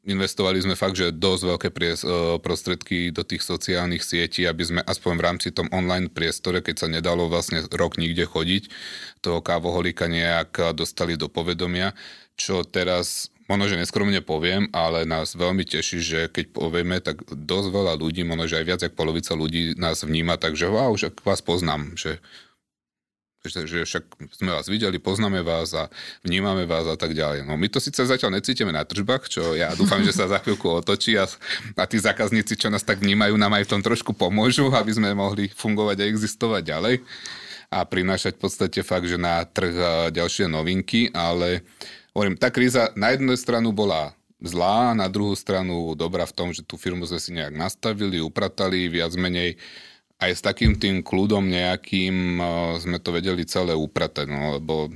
investovali 0.06 0.58
sme 0.58 0.74
fakt, 0.74 0.98
že 0.98 1.14
dosť 1.14 1.44
veľké 1.46 1.70
pries, 1.70 2.02
e, 2.02 2.42
prostredky 2.42 3.14
do 3.14 3.22
tých 3.22 3.46
sociálnych 3.46 4.02
sietí, 4.02 4.50
aby 4.50 4.64
sme 4.66 4.82
aspoň 4.82 5.14
v 5.18 5.26
rámci 5.26 5.48
tom 5.54 5.70
online 5.70 6.10
priestore, 6.10 6.66
keď 6.66 6.76
sa 6.76 6.88
nedalo 6.90 7.30
vlastne 7.30 7.62
rok 7.70 8.02
nikde 8.02 8.26
chodiť, 8.26 8.70
toho 9.22 9.40
kávoholika 9.42 10.10
nejak 10.10 10.74
dostali 10.74 11.14
do 11.14 11.30
povedomia, 11.30 11.94
čo 12.38 12.66
teraz 12.66 13.30
možno, 13.48 13.72
že 13.72 13.80
neskromne 13.80 14.20
poviem, 14.20 14.68
ale 14.76 15.08
nás 15.08 15.34
veľmi 15.34 15.64
teší, 15.64 16.00
že 16.04 16.20
keď 16.28 16.46
povieme, 16.52 17.00
tak 17.00 17.24
dosť 17.32 17.68
veľa 17.72 17.94
ľudí, 17.96 18.28
možno, 18.28 18.46
že 18.46 18.60
aj 18.60 18.66
viac 18.68 18.82
ako 18.84 18.96
polovica 19.00 19.34
ľudí 19.34 19.74
nás 19.80 20.04
vníma, 20.04 20.36
takže 20.36 20.68
wow, 20.68 20.92
že 21.00 21.16
vás 21.24 21.40
poznám, 21.40 21.96
že 21.96 22.20
že, 23.48 23.68
že 23.68 23.84
však 23.88 24.04
sme 24.38 24.52
vás 24.54 24.68
videli, 24.68 25.00
poznáme 25.00 25.42
vás 25.42 25.74
a 25.74 25.90
vnímame 26.22 26.68
vás 26.68 26.86
a 26.88 26.96
tak 27.00 27.16
ďalej. 27.16 27.48
No 27.48 27.56
my 27.56 27.68
to 27.72 27.80
síce 27.80 27.98
zatiaľ 27.98 28.36
necítime 28.36 28.76
na 28.76 28.84
tržbách, 28.84 29.32
čo 29.32 29.56
ja 29.56 29.74
dúfam, 29.80 30.04
že 30.04 30.12
sa 30.12 30.28
za 30.28 30.40
chvíľku 30.44 30.68
otočí 30.70 31.16
a, 31.16 31.26
a 31.80 31.84
tí 31.88 31.98
zákazníci, 31.98 32.60
čo 32.60 32.68
nás 32.68 32.84
tak 32.84 33.00
vnímajú, 33.00 33.40
nám 33.40 33.58
aj 33.58 33.66
v 33.66 33.72
tom 33.78 33.82
trošku 33.82 34.14
pomôžu, 34.14 34.70
aby 34.72 34.92
sme 34.92 35.16
mohli 35.16 35.50
fungovať 35.52 36.04
a 36.04 36.10
existovať 36.12 36.64
ďalej 36.64 36.96
a 37.68 37.84
prinášať 37.84 38.40
v 38.40 38.42
podstate 38.48 38.80
fakt, 38.80 39.08
že 39.12 39.20
na 39.20 39.44
trh 39.44 39.76
ďalšie 40.16 40.48
novinky, 40.48 41.12
ale 41.12 41.68
hovorím, 42.16 42.40
tá 42.40 42.48
kríza 42.48 42.96
na 42.96 43.12
jednu 43.12 43.36
stranu 43.36 43.76
bola 43.76 44.16
zlá, 44.40 44.94
na 44.94 45.10
druhú 45.10 45.34
stranu 45.34 45.98
dobrá 45.98 46.24
v 46.30 46.36
tom, 46.36 46.50
že 46.54 46.62
tú 46.62 46.78
firmu 46.78 47.04
sme 47.10 47.20
si 47.20 47.34
nejak 47.34 47.58
nastavili, 47.58 48.22
upratali, 48.22 48.86
viac 48.88 49.12
menej 49.18 49.58
aj 50.18 50.32
s 50.34 50.42
takým 50.42 50.78
tým 50.78 51.06
kľudom 51.06 51.46
nejakým 51.46 52.16
uh, 52.42 52.48
sme 52.82 52.98
to 52.98 53.14
vedeli 53.14 53.46
celé 53.46 53.78
upratať, 53.78 54.26
no, 54.26 54.58
lebo 54.58 54.90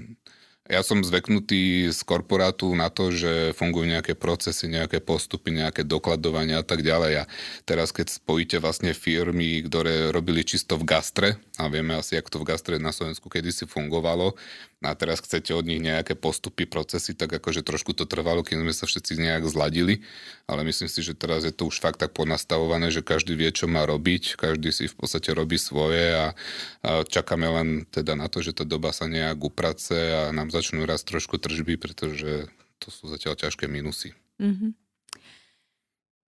ja 0.72 0.88
som 0.88 1.04
zveknutý 1.04 1.92
z 1.92 2.00
korporátu 2.08 2.72
na 2.72 2.88
to, 2.88 3.12
že 3.12 3.52
fungujú 3.60 3.92
nejaké 3.92 4.16
procesy, 4.16 4.72
nejaké 4.72 5.04
postupy, 5.04 5.52
nejaké 5.52 5.84
dokladovania 5.84 6.64
a 6.64 6.66
tak 6.66 6.80
ďalej. 6.80 7.28
A 7.28 7.30
teraz, 7.68 7.92
keď 7.92 8.08
spojíte 8.08 8.56
vlastne 8.64 8.96
firmy, 8.96 9.68
ktoré 9.68 10.16
robili 10.16 10.48
čisto 10.48 10.80
v 10.80 10.88
gastre, 10.88 11.30
a 11.60 11.68
vieme 11.68 12.00
asi, 12.00 12.16
ako 12.16 12.30
to 12.32 12.42
v 12.46 12.50
gastre 12.56 12.76
na 12.80 12.96
Slovensku 12.96 13.28
kedysi 13.28 13.68
fungovalo, 13.68 14.40
a 14.82 14.98
teraz 14.98 15.22
chcete 15.22 15.54
od 15.54 15.62
nich 15.62 15.78
nejaké 15.78 16.18
postupy, 16.18 16.66
procesy, 16.66 17.14
tak 17.14 17.30
akože 17.30 17.62
trošku 17.62 17.94
to 17.94 18.10
trvalo, 18.10 18.42
kým 18.42 18.66
sme 18.66 18.74
sa 18.74 18.90
všetci 18.90 19.14
nejak 19.22 19.46
zladili, 19.46 20.02
ale 20.50 20.66
myslím 20.66 20.90
si, 20.90 21.06
že 21.06 21.14
teraz 21.14 21.46
je 21.46 21.54
to 21.54 21.70
už 21.70 21.78
fakt 21.78 22.02
tak 22.02 22.18
ponastavované, 22.18 22.90
že 22.90 23.06
každý 23.06 23.38
vie, 23.38 23.54
čo 23.54 23.70
má 23.70 23.86
robiť, 23.86 24.42
každý 24.42 24.74
si 24.74 24.90
v 24.90 24.98
podstate 24.98 25.38
robí 25.38 25.62
svoje 25.62 26.18
a, 26.18 26.34
a 26.82 27.06
čakáme 27.06 27.46
len 27.46 27.68
teda 27.94 28.18
na 28.18 28.26
to, 28.26 28.42
že 28.42 28.58
tá 28.58 28.66
doba 28.66 28.90
sa 28.90 29.06
nejak 29.06 29.38
uprace 29.38 29.94
a 29.94 30.22
nám 30.34 30.50
začnú 30.50 30.82
raz 30.90 31.06
trošku 31.06 31.38
tržby, 31.38 31.78
pretože 31.78 32.50
to 32.82 32.90
sú 32.90 33.06
zatiaľ 33.06 33.38
ťažké 33.38 33.70
minusy. 33.70 34.18
Mhm. 34.42 34.74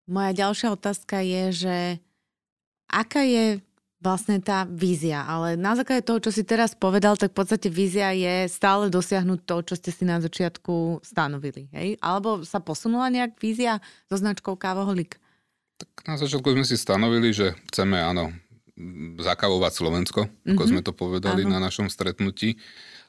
Moja 0.04 0.30
ďalšia 0.30 0.68
otázka 0.70 1.24
je, 1.24 1.44
že 1.50 1.76
aká 2.86 3.24
je 3.26 3.64
vlastne 4.04 4.36
tá 4.38 4.62
vízia, 4.64 5.24
ale 5.24 5.56
na 5.56 5.72
základe 5.72 6.02
toho, 6.02 6.20
čo 6.20 6.28
si 6.28 6.44
teraz 6.44 6.76
povedal, 6.76 7.16
tak 7.16 7.32
v 7.32 7.40
podstate 7.40 7.66
vízia 7.66 8.12
je 8.12 8.44
stále 8.46 8.86
dosiahnuť 8.86 9.40
to, 9.42 9.56
čo 9.64 9.74
ste 9.74 9.88
si 9.88 10.04
na 10.04 10.20
začiatku 10.20 11.00
stanovili, 11.00 11.72
hej? 11.72 11.96
Alebo 11.98 12.44
sa 12.44 12.60
posunula 12.60 13.08
nejak 13.08 13.34
vízia 13.38 13.80
so 14.04 14.14
značkou 14.14 14.54
Kávoholik? 14.54 15.16
Tak 15.74 16.04
na 16.04 16.14
začiatku 16.14 16.44
sme 16.46 16.62
si 16.62 16.76
stanovili, 16.76 17.32
že 17.32 17.56
chceme, 17.66 17.96
áno, 17.96 18.28
zakavovať 19.16 19.72
Slovensko, 19.72 20.20
ako 20.44 20.62
Mhm. 20.62 20.68
sme 20.68 20.80
to 20.82 20.92
povedali 20.92 21.42
Áno. 21.42 21.50
na 21.50 21.60
našom 21.60 21.88
stretnutí. 21.88 22.60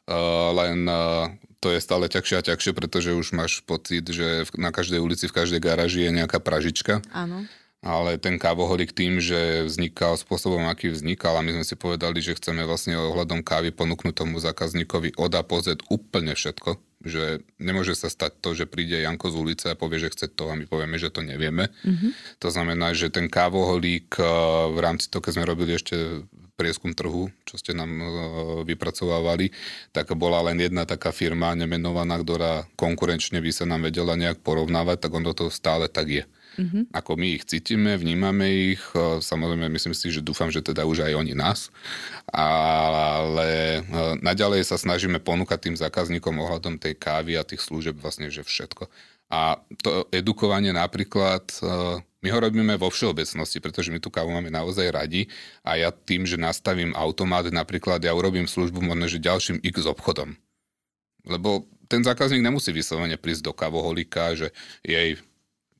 Uh, 0.05 0.53
len 0.55 0.86
uh, 0.86 1.25
to 1.58 1.73
je 1.73 1.81
stále 1.81 2.05
ťažšie 2.05 2.36
a 2.38 2.45
ťažšie, 2.45 2.71
pretože 2.71 3.10
už 3.10 3.34
máš 3.34 3.60
pocit, 3.62 4.05
že 4.05 4.45
v- 4.45 4.53
na 4.55 4.69
každej 4.69 5.01
ulici, 5.01 5.25
v 5.25 5.34
každej 5.36 5.58
garáži 5.60 6.05
je 6.05 6.13
nejaká 6.13 6.38
pražička. 6.38 7.01
Áno. 7.10 7.49
Ale 7.85 8.17
ten 8.17 8.41
kávoholik 8.41 8.97
tým, 8.97 9.21
že 9.21 9.69
vznikal 9.69 10.17
spôsobom, 10.17 10.65
aký 10.65 10.89
vznikal 10.89 11.37
a 11.37 11.45
my 11.45 11.61
sme 11.61 11.65
si 11.69 11.77
povedali, 11.77 12.17
že 12.17 12.33
chceme 12.33 12.65
vlastne 12.65 12.97
ohľadom 12.97 13.45
kávy 13.45 13.69
ponúknuť 13.69 14.25
tomu 14.25 14.41
zákazníkovi 14.41 15.13
od 15.21 15.29
A 15.37 15.45
po 15.45 15.61
Z 15.61 15.85
úplne 15.93 16.33
všetko. 16.33 16.81
Že 17.05 17.45
nemôže 17.61 17.93
sa 17.93 18.09
stať 18.09 18.41
to, 18.41 18.57
že 18.57 18.65
príde 18.65 19.05
Janko 19.05 19.29
z 19.29 19.37
ulice 19.37 19.65
a 19.69 19.77
povie, 19.77 20.01
že 20.01 20.09
chce 20.09 20.33
to 20.33 20.49
a 20.49 20.57
my 20.57 20.65
povieme, 20.65 20.97
že 20.97 21.13
to 21.13 21.21
nevieme. 21.21 21.69
Mhm. 21.85 22.41
To 22.41 22.49
znamená, 22.49 22.97
že 22.97 23.13
ten 23.13 23.29
kávoholík 23.29 24.17
eh, 24.17 24.25
v 24.73 24.79
rámci 24.81 25.13
toho, 25.13 25.21
keď 25.21 25.31
sme 25.37 25.45
robili 25.45 25.77
ešte 25.77 26.25
prieskum 26.57 26.95
trhu, 26.95 27.29
čo 27.45 27.61
ste 27.61 27.77
nám 27.77 27.91
eh, 28.01 28.09
vypracovávali, 28.65 29.53
tak 29.93 30.17
bola 30.17 30.41
len 30.49 30.57
jedna 30.57 30.89
taká 30.89 31.13
firma 31.13 31.53
nemenovaná, 31.53 32.17
ktorá 32.17 32.65
konkurenčne 32.73 33.37
by 33.45 33.51
sa 33.53 33.69
nám 33.69 33.85
vedela 33.85 34.17
nejak 34.17 34.41
porovnávať, 34.41 35.05
tak 35.05 35.11
ono 35.13 35.37
to 35.37 35.53
stále 35.53 35.85
tak 35.85 36.09
je. 36.09 36.25
Mhm. 36.55 36.88
Ako 36.95 37.19
my 37.19 37.36
ich 37.36 37.43
cítime, 37.43 37.99
vnímame 37.99 38.75
ich, 38.75 38.84
eh, 38.95 39.19
samozrejme 39.19 39.67
myslím 39.67 39.91
si, 39.91 40.08
že 40.12 40.23
dúfam, 40.23 40.47
že 40.47 40.63
teda 40.63 40.88
už 40.88 41.03
aj 41.03 41.13
oni 41.19 41.34
nás, 41.36 41.67
ale 42.31 43.81
eh, 43.81 44.13
naďalej 44.23 44.63
sa 44.63 44.79
snažíme 44.79 45.19
ponúkať 45.19 45.69
tým 45.69 45.75
zákazníkom 45.75 46.36
ohľadom 46.39 46.79
tej 46.79 46.95
kávy 46.95 47.36
a 47.36 47.43
tých 47.43 47.60
služieb 47.60 47.99
vlastne, 47.99 48.31
že 48.31 48.45
všetko. 48.45 48.88
A 49.34 49.58
to 49.81 50.05
edukovanie 50.13 50.71
napríklad, 50.71 51.43
eh, 51.60 51.99
my 51.99 52.29
ho 52.31 52.39
robíme 52.39 52.73
vo 52.79 52.89
všeobecnosti, 52.89 53.60
pretože 53.60 53.91
my 53.91 53.99
tú 53.99 54.10
kávu 54.10 54.31
máme 54.31 54.49
naozaj 54.49 54.89
radi 54.89 55.27
a 55.62 55.77
ja 55.77 55.89
tým, 55.91 56.25
že 56.25 56.39
nastavím 56.39 56.95
automat, 56.95 57.51
napríklad 57.51 58.01
ja 58.01 58.15
urobím 58.15 58.49
službu 58.49 58.81
možno, 58.81 59.05
že 59.12 59.21
ďalším 59.21 59.62
x 59.62 59.86
obchodom. 59.86 60.34
Lebo 61.25 61.65
ten 61.86 62.01
zákazník 62.01 62.41
nemusí 62.41 62.73
vyslovene 62.73 63.17
prísť 63.17 63.49
do 63.49 63.53
kavoholika, 63.53 64.34
že 64.34 64.49
jej 64.81 65.21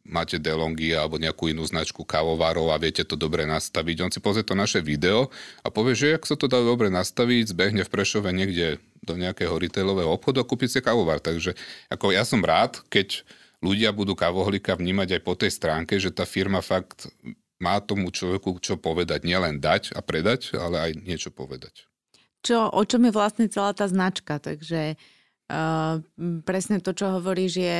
máte 0.05 0.37
DeLonghi 0.37 0.93
alebo 0.93 1.17
nejakú 1.17 1.49
inú 1.49 1.65
značku 1.65 2.05
kávovarov 2.05 2.69
a 2.69 2.77
viete 2.77 3.01
to 3.01 3.17
dobre 3.17 3.43
nastaviť. 3.49 3.97
On 4.05 4.11
si 4.13 4.21
pozrie 4.21 4.45
to 4.45 4.53
naše 4.53 4.79
video 4.79 5.33
a 5.65 5.73
povie, 5.73 5.97
že 5.97 6.15
ak 6.15 6.29
sa 6.29 6.37
to 6.37 6.45
dá 6.45 6.61
dobre 6.61 6.93
nastaviť, 6.93 7.51
zbehne 7.51 7.81
v 7.81 7.91
Prešove 7.91 8.29
niekde 8.29 8.77
do 9.01 9.17
nejakého 9.17 9.57
retailového 9.57 10.13
obchodu 10.13 10.45
a 10.45 10.47
kúpi 10.47 10.69
si 10.69 10.79
kávovar. 10.79 11.17
Takže 11.17 11.57
ako 11.89 12.13
ja 12.13 12.21
som 12.21 12.45
rád, 12.45 12.85
keď 12.93 13.25
ľudia 13.65 13.89
budú 13.89 14.13
kávoholika 14.13 14.77
vnímať 14.77 15.17
aj 15.17 15.21
po 15.25 15.33
tej 15.33 15.51
stránke, 15.51 15.97
že 15.97 16.13
tá 16.13 16.29
firma 16.29 16.61
fakt 16.61 17.09
má 17.57 17.81
tomu 17.81 18.13
človeku 18.13 18.61
čo 18.61 18.77
povedať, 18.77 19.25
nielen 19.25 19.57
dať 19.57 19.97
a 19.97 20.05
predať, 20.05 20.53
ale 20.53 20.91
aj 20.91 20.91
niečo 21.01 21.33
povedať. 21.33 21.89
Čo, 22.45 22.69
o 22.69 22.81
čom 22.85 23.09
je 23.09 23.15
vlastne 23.15 23.45
celá 23.49 23.73
tá 23.73 23.89
značka, 23.89 24.37
takže 24.37 25.01
uh, 25.49 25.97
presne 26.45 26.77
to, 26.77 26.93
čo 26.93 27.17
hovoríš, 27.17 27.53
je, 27.57 27.79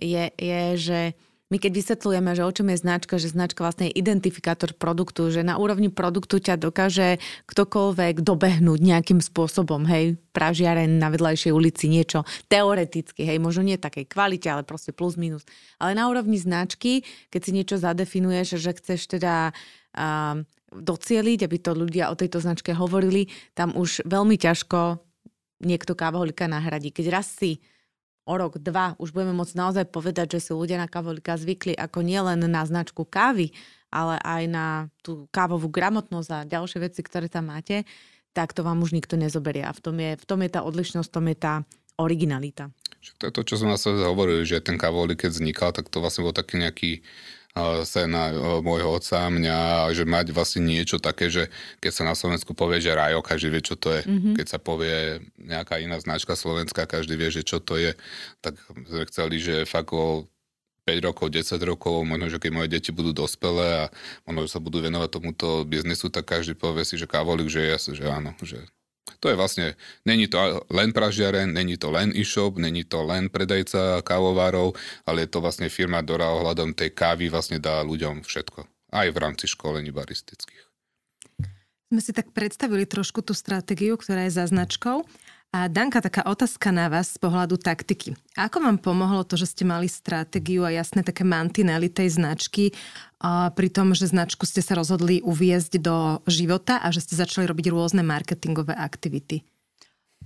je, 0.00 0.24
je 0.32 0.62
že 0.80 1.00
my 1.48 1.56
keď 1.56 1.72
vysvetľujeme, 1.80 2.30
že 2.36 2.44
o 2.44 2.52
čom 2.52 2.68
je 2.68 2.76
značka, 2.76 3.16
že 3.16 3.32
značka 3.32 3.64
vlastne 3.64 3.88
je 3.88 3.96
identifikátor 3.96 4.76
produktu, 4.76 5.32
že 5.32 5.40
na 5.40 5.56
úrovni 5.56 5.88
produktu 5.88 6.44
ťa 6.44 6.60
dokáže 6.60 7.16
ktokoľvek 7.48 8.20
dobehnúť 8.20 8.80
nejakým 8.84 9.24
spôsobom, 9.24 9.88
hej, 9.88 10.20
pražiaren 10.36 11.00
na 11.00 11.08
vedľajšej 11.08 11.52
ulici, 11.56 11.88
niečo 11.88 12.28
teoreticky, 12.52 13.24
hej, 13.24 13.40
možno 13.40 13.64
nie 13.64 13.80
takej 13.80 14.04
kvalite, 14.12 14.52
ale 14.52 14.60
proste 14.60 14.92
plus 14.92 15.16
minus. 15.16 15.48
Ale 15.80 15.96
na 15.96 16.12
úrovni 16.12 16.36
značky, 16.36 17.00
keď 17.32 17.40
si 17.40 17.50
niečo 17.56 17.76
zadefinuješ, 17.80 18.60
že 18.60 18.76
chceš 18.76 19.08
teda 19.08 19.56
uh, 19.96 20.44
docieliť, 20.68 21.48
aby 21.48 21.56
to 21.64 21.72
ľudia 21.72 22.12
o 22.12 22.18
tejto 22.18 22.44
značke 22.44 22.76
hovorili, 22.76 23.32
tam 23.56 23.72
už 23.72 24.04
veľmi 24.04 24.36
ťažko 24.36 25.00
niekto 25.64 25.96
kávoholika 25.96 26.44
nahradí. 26.44 26.92
Keď 26.92 27.06
raz 27.08 27.32
si 27.32 27.58
o 28.28 28.34
rok, 28.36 28.60
dva 28.60 28.92
už 29.00 29.16
budeme 29.16 29.32
môcť 29.32 29.56
naozaj 29.56 29.84
povedať, 29.88 30.36
že 30.36 30.48
si 30.48 30.52
ľudia 30.52 30.76
na 30.76 30.84
kávolika 30.84 31.40
zvykli 31.40 31.72
ako 31.72 32.04
nielen 32.04 32.44
na 32.44 32.62
značku 32.68 33.08
kávy, 33.08 33.56
ale 33.88 34.20
aj 34.20 34.42
na 34.52 34.66
tú 35.00 35.24
kávovú 35.32 35.72
gramotnosť 35.72 36.30
a 36.30 36.44
ďalšie 36.44 36.78
veci, 36.84 37.00
ktoré 37.00 37.32
tam 37.32 37.48
máte, 37.48 37.88
tak 38.36 38.52
to 38.52 38.60
vám 38.60 38.84
už 38.84 38.92
nikto 38.92 39.16
nezoberie. 39.16 39.64
A 39.64 39.72
v 39.72 39.80
tom 39.80 39.96
je, 39.96 40.12
v 40.20 40.24
tom 40.28 40.44
je 40.44 40.50
tá 40.52 40.60
odlišnosť, 40.60 41.08
v 41.08 41.14
tom 41.16 41.26
je 41.32 41.36
tá 41.40 41.54
originalita. 41.96 42.68
To 43.18 43.30
je 43.30 43.32
to, 43.32 43.42
čo 43.42 43.56
som 43.56 43.72
vás 43.72 43.82
hovoril, 43.88 44.44
že 44.44 44.60
ten 44.60 44.76
kávolik, 44.76 45.24
keď 45.24 45.30
vznikal, 45.32 45.70
tak 45.72 45.88
to 45.88 46.04
vlastne 46.04 46.28
bol 46.28 46.36
taký 46.36 46.60
nejaký 46.60 46.90
sena 47.84 48.32
môjho 48.60 48.98
otca 48.98 49.28
mňa, 49.28 49.90
že 49.94 50.04
mať 50.04 50.32
vlastne 50.32 50.64
niečo 50.64 50.98
také, 50.98 51.28
že 51.28 51.52
keď 51.78 51.92
sa 51.92 52.02
na 52.06 52.14
Slovensku 52.14 52.52
povie, 52.52 52.82
že 52.82 52.96
rajo, 52.96 53.22
každý 53.24 53.48
vie, 53.52 53.62
čo 53.62 53.76
to 53.76 53.94
je. 53.94 54.02
Mm-hmm. 54.04 54.34
Keď 54.38 54.46
sa 54.46 54.58
povie 54.58 55.22
nejaká 55.38 55.78
iná 55.82 55.98
značka 55.98 56.34
slovenská, 56.34 56.88
každý 56.88 57.14
vie, 57.18 57.28
že 57.30 57.42
čo 57.42 57.58
to 57.58 57.76
je. 57.76 57.94
Tak 58.40 58.58
sme 58.88 59.04
chceli, 59.08 59.36
že 59.38 59.68
fakt 59.68 59.90
o 59.94 60.26
5 60.88 61.04
rokov, 61.04 61.26
10 61.28 61.60
rokov, 61.68 62.00
možno, 62.08 62.32
že 62.32 62.40
keď 62.40 62.50
moje 62.56 62.68
deti 62.72 62.90
budú 62.96 63.12
dospelé 63.12 63.84
a 63.84 63.84
možno, 64.24 64.48
že 64.48 64.54
sa 64.56 64.60
budú 64.64 64.80
venovať 64.80 65.20
tomuto 65.20 65.68
biznisu, 65.68 66.08
tak 66.08 66.24
každý 66.24 66.56
povie 66.56 66.88
si, 66.88 66.96
že 66.96 67.04
kávolik, 67.04 67.52
že 67.52 67.60
je, 67.60 68.00
že 68.00 68.08
áno, 68.08 68.32
že 68.40 68.64
to 69.16 69.32
je 69.32 69.36
vlastne, 69.36 69.66
není 70.04 70.28
to 70.28 70.64
len 70.68 70.92
pražiaren, 70.92 71.50
není 71.50 71.80
to 71.80 71.88
len 71.88 72.12
e-shop, 72.12 72.60
není 72.60 72.84
to 72.84 73.00
len 73.02 73.32
predajca 73.32 74.04
kávovárov, 74.04 74.76
ale 75.08 75.24
je 75.24 75.30
to 75.32 75.40
vlastne 75.40 75.72
firma, 75.72 76.04
ktorá 76.04 76.36
ohľadom 76.36 76.76
tej 76.76 76.92
kávy 76.92 77.32
vlastne 77.32 77.56
dá 77.56 77.80
ľuďom 77.80 78.22
všetko. 78.22 78.68
Aj 78.92 79.08
v 79.08 79.18
rámci 79.20 79.48
školení 79.48 79.92
baristických. 79.92 80.68
Sme 81.88 82.04
si 82.04 82.12
tak 82.12 82.36
predstavili 82.36 82.84
trošku 82.84 83.24
tú 83.24 83.32
stratégiu, 83.32 83.96
ktorá 83.96 84.28
je 84.28 84.36
za 84.36 84.44
značkou. 84.44 85.08
A 85.48 85.64
Danka, 85.64 86.04
taká 86.04 86.28
otázka 86.28 86.68
na 86.68 86.92
vás 86.92 87.16
z 87.16 87.24
pohľadu 87.24 87.56
taktiky. 87.56 88.12
Ako 88.36 88.60
vám 88.60 88.76
pomohlo 88.76 89.24
to, 89.24 89.40
že 89.40 89.56
ste 89.56 89.64
mali 89.64 89.88
stratégiu 89.88 90.60
a 90.60 90.76
jasné 90.76 91.00
také 91.00 91.24
mantinely 91.24 91.88
tej 91.88 92.20
značky, 92.20 92.76
pri 93.26 93.68
tom, 93.74 93.98
že 93.98 94.06
značku 94.06 94.46
ste 94.46 94.62
sa 94.62 94.78
rozhodli 94.78 95.18
uviezť 95.26 95.72
do 95.82 96.22
života 96.30 96.78
a 96.78 96.94
že 96.94 97.02
ste 97.02 97.18
začali 97.18 97.50
robiť 97.50 97.66
rôzne 97.74 98.06
marketingové 98.06 98.78
aktivity? 98.78 99.42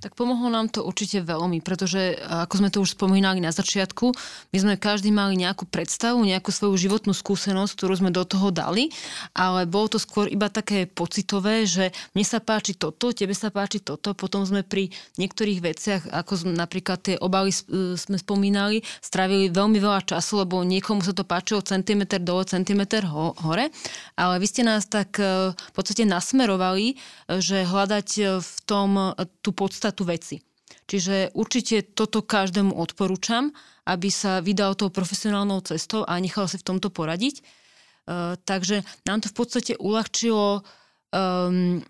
Tak 0.03 0.19
pomohlo 0.19 0.51
nám 0.51 0.67
to 0.67 0.83
určite 0.83 1.23
veľmi, 1.23 1.63
pretože 1.63 2.19
ako 2.27 2.55
sme 2.59 2.69
to 2.75 2.83
už 2.83 2.99
spomínali 2.99 3.39
na 3.39 3.55
začiatku, 3.55 4.11
my 4.51 4.59
sme 4.59 4.75
každý 4.75 5.15
mali 5.15 5.39
nejakú 5.39 5.63
predstavu, 5.63 6.27
nejakú 6.27 6.51
svoju 6.51 6.75
životnú 6.75 7.15
skúsenosť, 7.15 7.79
ktorú 7.79 7.95
sme 8.03 8.11
do 8.11 8.27
toho 8.27 8.51
dali, 8.51 8.91
ale 9.31 9.63
bolo 9.63 9.95
to 9.95 10.03
skôr 10.03 10.27
iba 10.27 10.51
také 10.51 10.91
pocitové, 10.91 11.71
že 11.71 11.95
mne 12.19 12.27
sa 12.27 12.43
páči 12.43 12.75
toto, 12.75 13.15
tebe 13.15 13.31
sa 13.31 13.55
páči 13.55 13.79
toto, 13.79 14.11
potom 14.19 14.43
sme 14.43 14.67
pri 14.67 14.91
niektorých 15.23 15.63
veciach, 15.63 16.03
ako 16.11 16.51
napríklad 16.51 16.99
tie 16.99 17.15
obaly 17.23 17.55
e, 17.55 17.95
sme 17.95 18.19
spomínali, 18.19 18.83
strávili 18.99 19.55
veľmi 19.55 19.79
veľa 19.79 20.03
času, 20.03 20.43
lebo 20.43 20.67
niekomu 20.67 21.07
sa 21.07 21.15
to 21.15 21.23
páčilo 21.23 21.63
centimetr 21.63 22.19
dole, 22.19 22.43
centimetr 22.43 23.07
ho, 23.07 23.39
hore, 23.39 23.71
ale 24.19 24.35
vy 24.43 24.47
ste 24.51 24.67
nás 24.67 24.83
tak 24.91 25.23
e, 25.23 25.55
v 25.55 25.73
podstate 25.79 26.03
nasmerovali, 26.03 26.87
e, 26.91 26.95
že 27.39 27.63
hľadať 27.63 28.09
v 28.43 28.53
tom 28.67 29.15
tú 29.47 29.55
podstatu 29.55 29.92
podstatu 29.93 30.09
veci. 30.09 30.37
Čiže 30.89 31.37
určite 31.37 31.85
toto 31.93 32.25
každému 32.25 32.73
odporúčam, 32.73 33.53
aby 33.85 34.09
sa 34.09 34.41
vydal 34.41 34.73
tou 34.73 34.89
profesionálnou 34.89 35.61
cestou 35.61 36.09
a 36.09 36.17
nechal 36.17 36.49
si 36.49 36.57
v 36.57 36.65
tomto 36.65 36.89
poradiť. 36.89 37.45
Uh, 38.03 38.35
takže 38.43 38.83
nám 39.07 39.23
to 39.23 39.31
v 39.31 39.37
podstate 39.37 39.73
uľahčilo 39.79 40.65
um, 41.15 41.85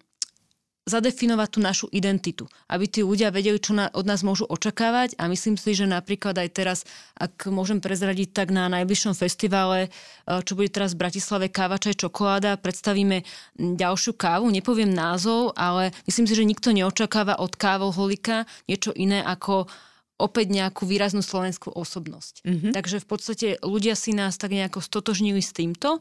zadefinovať 0.83 1.49
tú 1.49 1.59
našu 1.63 1.87
identitu, 1.95 2.51
aby 2.67 2.91
tí 2.91 3.07
ľudia 3.07 3.31
vedeli, 3.31 3.63
čo 3.63 3.71
na, 3.71 3.87
od 3.95 4.03
nás 4.03 4.27
môžu 4.27 4.51
očakávať 4.51 5.15
a 5.15 5.31
myslím 5.31 5.55
si, 5.55 5.79
že 5.79 5.87
napríklad 5.87 6.35
aj 6.35 6.49
teraz, 6.51 6.79
ak 7.15 7.47
môžem 7.47 7.79
prezradiť, 7.79 8.35
tak 8.35 8.51
na 8.51 8.67
najbližšom 8.67 9.15
festivale, 9.15 9.87
eh, 9.87 10.41
čo 10.43 10.59
bude 10.59 10.75
teraz 10.75 10.99
v 10.99 11.07
Bratislave 11.07 11.47
Káva, 11.55 11.79
čaj, 11.79 12.03
čokoláda, 12.03 12.59
predstavíme 12.59 13.23
ďalšiu 13.55 14.19
kávu, 14.19 14.51
nepoviem 14.51 14.91
názov, 14.91 15.55
ale 15.55 15.95
myslím 16.11 16.27
si, 16.27 16.35
že 16.35 16.49
nikto 16.49 16.75
neočakáva 16.75 17.39
od 17.39 17.55
kávoholika 17.55 18.51
niečo 18.67 18.91
iné 18.99 19.23
ako 19.23 19.71
opäť 20.19 20.55
nejakú 20.55 20.87
výraznú 20.87 21.23
slovenskú 21.23 21.75
osobnosť. 21.75 22.47
Mm-hmm. 22.47 22.73
Takže 22.75 23.03
v 23.03 23.07
podstate 23.07 23.49
ľudia 23.63 23.99
si 23.99 24.15
nás 24.15 24.39
tak 24.39 24.55
nejako 24.55 24.79
stotožnili 24.79 25.43
s 25.43 25.51
týmto 25.51 25.99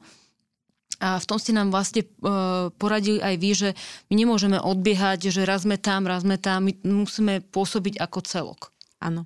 a 1.01 1.17
v 1.17 1.25
tom 1.25 1.41
ste 1.41 1.49
nám 1.49 1.73
vlastne 1.73 2.05
uh, 2.21 2.69
poradili 2.77 3.17
aj 3.17 3.35
vy, 3.41 3.51
že 3.57 3.69
my 4.13 4.21
nemôžeme 4.21 4.61
odbiehať, 4.61 5.33
že 5.33 5.41
raz 5.49 5.65
sme 5.65 5.81
tam, 5.81 6.05
raz 6.05 6.21
sme 6.21 6.37
tam, 6.37 6.69
my 6.69 6.77
musíme 6.85 7.41
pôsobiť 7.49 7.97
ako 7.97 8.19
celok. 8.21 8.61
Áno. 9.01 9.25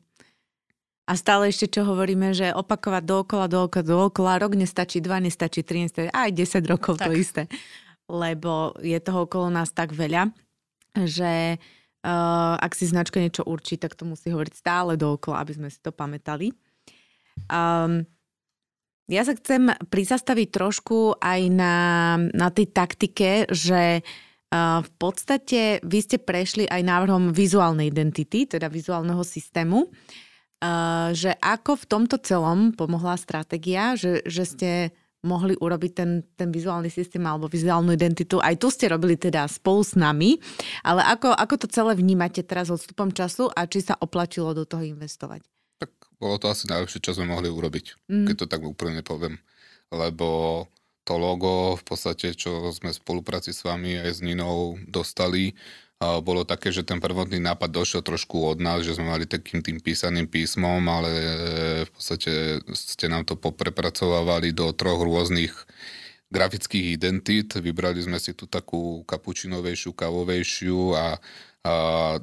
A 1.06 1.20
stále 1.20 1.52
ešte 1.52 1.68
čo 1.70 1.86
hovoríme, 1.86 2.32
že 2.32 2.56
opakovať 2.56 3.04
dookola, 3.04 3.46
dookola, 3.52 3.84
dookola, 3.84 4.42
rok 4.42 4.56
nestačí, 4.56 5.04
dva 5.04 5.20
nestačí, 5.20 5.62
tri 5.68 5.84
nestačí, 5.84 6.10
aj 6.10 6.32
10 6.32 6.72
rokov 6.72 6.98
tak. 6.98 7.12
to 7.12 7.20
isté. 7.20 7.44
Lebo 8.08 8.74
je 8.80 8.98
toho 9.04 9.28
okolo 9.28 9.52
nás 9.52 9.70
tak 9.76 9.92
veľa, 9.92 10.32
že 10.96 11.60
uh, 11.60 12.56
ak 12.56 12.72
si 12.72 12.88
značka 12.88 13.20
niečo 13.20 13.44
určí, 13.44 13.76
tak 13.76 14.00
to 14.00 14.08
musí 14.08 14.32
hovoriť 14.32 14.54
stále 14.56 14.96
dookola, 14.96 15.44
aby 15.44 15.54
sme 15.60 15.70
si 15.70 15.78
to 15.84 15.92
pamätali. 15.92 16.56
Um, 17.52 18.08
ja 19.06 19.22
sa 19.22 19.38
chcem 19.38 19.70
prizastaviť 19.90 20.48
trošku 20.50 21.22
aj 21.22 21.42
na, 21.54 21.76
na 22.34 22.50
tej 22.50 22.74
taktike, 22.74 23.46
že 23.54 24.02
v 24.82 24.92
podstate 25.02 25.84
vy 25.84 26.00
ste 26.00 26.18
prešli 26.22 26.70
aj 26.70 26.82
návrhom 26.86 27.34
vizuálnej 27.36 27.92
identity, 27.92 28.48
teda 28.48 28.72
vizuálneho 28.72 29.22
systému, 29.26 29.92
že 31.12 31.36
ako 31.44 31.76
v 31.76 31.86
tomto 31.86 32.18
celom 32.24 32.72
pomohla 32.72 33.20
stratégia, 33.20 34.00
že, 34.00 34.24
že 34.24 34.44
ste 34.48 34.72
mohli 35.26 35.58
urobiť 35.58 35.92
ten, 35.92 36.22
ten 36.38 36.54
vizuálny 36.54 36.88
systém 36.94 37.26
alebo 37.26 37.50
vizuálnu 37.50 37.98
identitu. 37.98 38.38
Aj 38.38 38.54
tu 38.54 38.70
ste 38.70 38.86
robili 38.86 39.18
teda 39.18 39.50
spolu 39.50 39.82
s 39.82 39.98
nami, 39.98 40.38
ale 40.86 41.02
ako, 41.02 41.34
ako 41.34 41.66
to 41.66 41.68
celé 41.74 41.98
vnímate 41.98 42.46
teraz 42.46 42.70
odstupom 42.70 43.10
času 43.10 43.50
a 43.50 43.66
či 43.66 43.82
sa 43.82 43.98
oplatilo 43.98 44.54
do 44.54 44.70
toho 44.70 44.86
investovať? 44.86 45.42
Bolo 46.26 46.42
to 46.42 46.50
asi 46.50 46.66
najlepšie, 46.66 47.06
čo 47.06 47.14
sme 47.14 47.30
mohli 47.30 47.54
urobiť, 47.54 48.10
mm. 48.10 48.26
keď 48.26 48.36
to 48.42 48.48
tak 48.50 48.66
úplne 48.66 49.06
poviem. 49.06 49.38
Lebo 49.94 50.66
to 51.06 51.22
logo 51.22 51.78
v 51.78 51.84
podstate, 51.86 52.34
čo 52.34 52.74
sme 52.74 52.90
v 52.90 52.98
spolupráci 52.98 53.54
s 53.54 53.62
vami 53.62 54.02
aj 54.02 54.10
s 54.10 54.20
Ninou 54.26 54.82
dostali, 54.90 55.54
bolo 56.02 56.44
také, 56.44 56.76
že 56.76 56.84
ten 56.84 57.00
prvotný 57.00 57.40
nápad 57.40 57.72
došiel 57.72 58.02
trošku 58.04 58.44
od 58.44 58.60
nás, 58.60 58.84
že 58.84 59.00
sme 59.00 59.08
mali 59.08 59.24
takým 59.24 59.64
tým 59.64 59.80
písaným 59.80 60.28
písmom, 60.28 60.84
ale 60.84 61.12
v 61.88 61.90
podstate 61.94 62.60
ste 62.76 63.08
nám 63.08 63.24
to 63.24 63.40
poprepracovávali 63.40 64.52
do 64.52 64.76
troch 64.76 65.00
rôznych 65.00 65.56
grafických 66.34 67.00
identít. 67.00 67.56
Vybrali 67.56 68.04
sme 68.04 68.20
si 68.20 68.36
tu 68.36 68.44
takú 68.44 69.08
kapučinovejšiu, 69.08 69.96
kavovejšiu 69.96 70.80
a, 71.00 71.16
a 71.64 71.74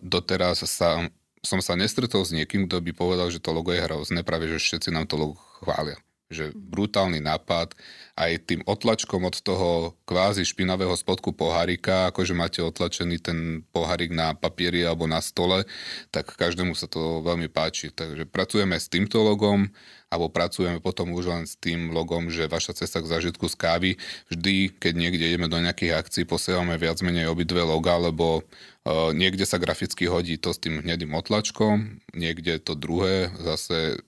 doteraz 0.04 0.68
sa 0.68 1.08
som 1.42 1.59
sa 1.59 1.74
nestretol 1.74 2.22
s 2.22 2.31
niekým, 2.31 2.70
kto 2.70 2.78
by 2.78 2.92
povedal, 2.94 3.26
že 3.28 3.42
to 3.42 3.50
logo 3.50 3.74
je 3.74 3.83
hrozné, 3.83 4.22
práve 4.22 4.46
že 4.46 4.62
všetci 4.62 4.94
nám 4.94 5.11
to 5.11 5.18
logo 5.18 5.37
chvália. 5.59 5.98
Že 6.33 6.55
brutálny 6.57 7.20
nápad, 7.20 7.76
aj 8.16 8.33
tým 8.48 8.61
otlačkom 8.64 9.20
od 9.26 9.37
toho 9.42 9.98
kvázi 10.09 10.48
špinavého 10.48 10.94
spodku 10.96 11.35
pohárika, 11.37 12.09
akože 12.09 12.33
máte 12.33 12.64
otlačený 12.64 13.20
ten 13.20 13.38
pohárik 13.74 14.14
na 14.14 14.33
papieri 14.33 14.87
alebo 14.87 15.05
na 15.05 15.20
stole, 15.20 15.68
tak 16.09 16.33
každému 16.33 16.72
sa 16.72 16.88
to 16.88 17.20
veľmi 17.20 17.52
páči. 17.52 17.92
Takže 17.92 18.24
pracujeme 18.24 18.78
s 18.78 18.88
týmto 18.88 19.20
logom, 19.20 19.68
alebo 20.12 20.29
pracujeme 20.29 20.77
potom 20.85 21.16
už 21.16 21.25
len 21.33 21.44
s 21.48 21.57
tým 21.57 21.88
logom, 21.88 22.29
že 22.29 22.44
vaša 22.44 22.77
cesta 22.77 23.01
k 23.01 23.09
zážitku 23.09 23.48
z 23.48 23.57
kávy, 23.57 23.90
vždy, 24.29 24.77
keď 24.77 24.92
niekde 24.92 25.25
ideme 25.25 25.48
do 25.48 25.57
nejakých 25.57 26.05
akcií, 26.05 26.29
posielame 26.29 26.77
viac 26.77 27.01
menej 27.01 27.33
obidve 27.33 27.64
loga, 27.64 27.96
lebo 27.96 28.44
Niekde 29.14 29.46
sa 29.46 29.62
graficky 29.62 30.11
hodí 30.11 30.42
to 30.42 30.51
s 30.51 30.59
tým 30.59 30.83
hnedým 30.83 31.14
otlačkom, 31.14 32.03
niekde 32.18 32.59
to 32.59 32.75
druhé 32.75 33.31
zase 33.38 34.03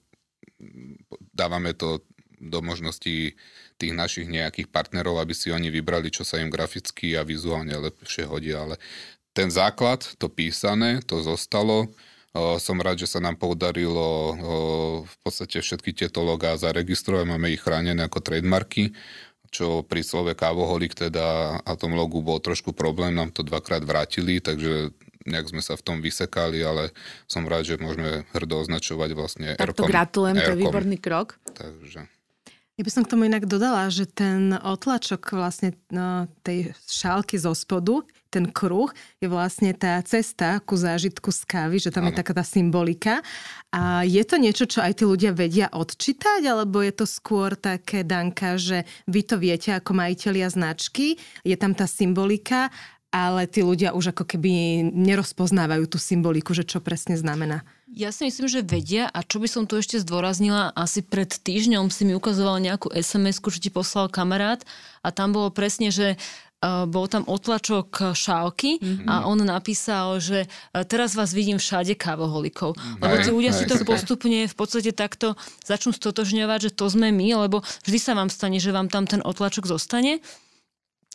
dávame 1.31 1.79
to 1.79 2.03
do 2.43 2.59
možností 2.59 3.39
tých 3.79 3.95
našich 3.95 4.27
nejakých 4.27 4.75
partnerov, 4.75 5.23
aby 5.23 5.31
si 5.31 5.55
oni 5.55 5.71
vybrali, 5.71 6.11
čo 6.11 6.27
sa 6.27 6.43
im 6.43 6.51
graficky 6.51 7.15
a 7.15 7.23
vizuálne 7.23 7.71
lepšie 7.71 8.27
hodí, 8.27 8.51
ale 8.51 8.83
ten 9.31 9.47
základ, 9.47 10.03
to 10.19 10.27
písané, 10.27 11.07
to 11.07 11.23
zostalo. 11.23 11.87
Som 12.35 12.83
rád, 12.83 13.07
že 13.07 13.07
sa 13.07 13.23
nám 13.23 13.39
podarilo 13.39 14.35
v 15.07 15.17
podstate 15.23 15.63
všetky 15.63 15.95
tieto 15.95 16.27
logá 16.27 16.59
zaregistrovať, 16.59 17.31
máme 17.31 17.55
ich 17.55 17.63
chránené 17.63 18.03
ako 18.03 18.19
trademarky, 18.27 18.91
čo 19.55 19.87
pri 19.87 20.03
slove 20.03 20.35
kávoholik 20.35 20.99
teda 20.99 21.59
a 21.63 21.73
tom 21.79 21.95
logu 21.95 22.19
bol 22.27 22.43
trošku 22.43 22.75
problém, 22.75 23.15
nám 23.15 23.31
to 23.31 23.47
dvakrát 23.47 23.87
vrátili, 23.87 24.43
takže 24.43 24.91
nejak 25.31 25.47
sme 25.47 25.63
sa 25.63 25.79
v 25.79 25.87
tom 25.87 25.97
vysekali, 26.03 26.59
ale 26.61 26.91
som 27.31 27.47
rád, 27.47 27.71
že 27.71 27.79
môžeme 27.79 28.27
hrdo 28.35 28.67
označovať 28.67 29.11
vlastne 29.15 29.49
Tak 29.55 29.79
to 29.79 29.87
gratulujem, 29.87 30.37
to 30.43 30.53
je 30.53 30.61
výborný 30.67 30.99
krok. 30.99 31.39
Takže... 31.55 32.11
Ja 32.75 32.83
by 32.83 32.91
som 32.91 33.07
k 33.07 33.15
tomu 33.15 33.31
inak 33.31 33.47
dodala, 33.47 33.87
že 33.95 34.11
ten 34.11 34.51
otlačok 34.51 35.39
vlastne 35.39 35.79
no, 35.95 36.27
tej 36.43 36.75
šálky 36.91 37.39
zo 37.39 37.55
spodu, 37.55 38.03
ten 38.35 38.51
kruh, 38.51 38.91
je 39.23 39.31
vlastne 39.31 39.71
tá 39.71 40.03
cesta 40.03 40.59
ku 40.59 40.75
zážitku 40.75 41.31
z 41.31 41.47
kávy, 41.47 41.79
že 41.79 41.95
tam 41.95 42.05
ano. 42.05 42.11
je 42.11 42.19
taká 42.19 42.35
tá 42.35 42.43
symbolika. 42.43 43.23
A 43.71 44.03
je 44.03 44.23
to 44.27 44.43
niečo, 44.43 44.67
čo 44.67 44.83
aj 44.83 44.99
tí 44.99 45.05
ľudia 45.07 45.31
vedia 45.31 45.71
odčítať, 45.71 46.43
alebo 46.43 46.83
je 46.83 46.91
to 46.91 47.07
skôr 47.07 47.55
také, 47.55 48.03
Danka, 48.03 48.59
že 48.59 48.83
vy 49.07 49.23
to 49.23 49.39
viete 49.39 49.71
ako 49.71 49.95
majiteľia 49.95 50.51
značky, 50.51 51.15
je 51.47 51.55
tam 51.55 51.71
tá 51.79 51.87
symbolika 51.87 52.75
ale 53.15 53.47
tí 53.47 53.63
ľudia 53.63 53.95
už 53.95 54.11
ako 54.11 54.27
keby 54.27 54.83
nerozpoznávajú 54.91 55.87
tú 55.87 56.03
symboliku, 56.03 56.51
že 56.51 56.67
čo 56.67 56.83
presne 56.83 57.15
znamená. 57.15 57.63
Ja 57.95 58.11
si 58.11 58.27
myslím, 58.27 58.51
že 58.51 58.67
vedia 58.67 59.07
a 59.07 59.23
čo 59.23 59.39
by 59.39 59.47
som 59.47 59.71
tu 59.71 59.79
ešte 59.79 60.03
zdôraznila, 60.03 60.75
asi 60.75 60.99
pred 60.99 61.31
týždňom 61.31 61.95
si 61.95 62.03
mi 62.03 62.19
ukazoval 62.19 62.59
nejakú 62.59 62.91
sms 62.91 63.39
že 63.39 63.63
ti 63.63 63.71
poslal 63.71 64.11
kamarát 64.11 64.67
a 65.07 65.15
tam 65.15 65.31
bolo 65.31 65.55
presne, 65.55 65.95
že 65.95 66.19
uh, 66.19 66.44
bol 66.89 67.07
tam 67.07 67.29
otlačok 67.29 68.17
šálky 68.17 68.81
mm-hmm. 68.81 69.09
a 69.09 69.29
on 69.29 69.41
napísal, 69.45 70.19
že 70.19 70.49
uh, 70.49 70.83
teraz 70.89 71.13
vás 71.13 71.37
vidím 71.37 71.61
všade 71.61 71.95
kávoholikov. 71.99 72.77
Lebo 73.01 73.15
tí 73.21 73.31
ľudia 73.31 73.53
aj, 73.53 73.59
si 73.61 73.65
to 73.69 73.77
aj, 73.77 73.87
postupne 73.87 74.49
v 74.49 74.55
podstate 74.57 74.91
takto 74.97 75.37
začnú 75.65 75.93
stotožňovať, 75.93 76.71
že 76.71 76.75
to 76.77 76.89
sme 76.89 77.13
my, 77.13 77.47
lebo 77.49 77.61
vždy 77.85 77.99
sa 78.01 78.13
vám 78.17 78.33
stane, 78.33 78.57
že 78.57 78.73
vám 78.73 78.89
tam 78.89 79.05
ten 79.05 79.21
otlačok 79.21 79.69
zostane. 79.69 80.25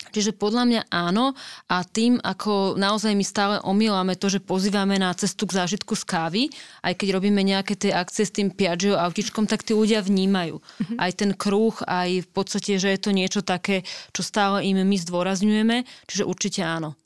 Čiže 0.09 0.35
podľa 0.35 0.63
mňa 0.65 0.81
áno 0.89 1.37
a 1.69 1.77
tým, 1.85 2.17
ako 2.21 2.75
naozaj 2.75 3.13
my 3.13 3.25
stále 3.25 3.55
omýlame 3.63 4.17
to, 4.17 4.27
že 4.29 4.43
pozývame 4.43 4.97
na 4.97 5.13
cestu 5.13 5.45
k 5.45 5.61
zážitku 5.61 5.93
z 5.95 6.03
kávy, 6.03 6.41
aj 6.81 6.93
keď 6.97 7.07
robíme 7.15 7.41
nejaké 7.41 7.77
tie 7.77 7.93
akcie 7.93 8.25
s 8.25 8.33
tým 8.33 8.49
Piaggio 8.51 8.97
autičkom, 8.97 9.45
tak 9.45 9.61
tí 9.61 9.77
ľudia 9.77 10.01
vnímajú. 10.01 10.59
Mm-hmm. 10.59 10.97
Aj 10.97 11.11
ten 11.13 11.31
kruh, 11.37 11.75
aj 11.85 12.25
v 12.25 12.29
podstate, 12.29 12.81
že 12.81 12.89
je 12.93 12.99
to 12.99 13.11
niečo 13.13 13.41
také, 13.45 13.87
čo 14.11 14.25
stále 14.25 14.65
im 14.65 14.81
my 14.81 14.97
zdôrazňujeme, 14.97 15.85
čiže 16.09 16.27
určite 16.27 16.61
áno. 16.65 16.97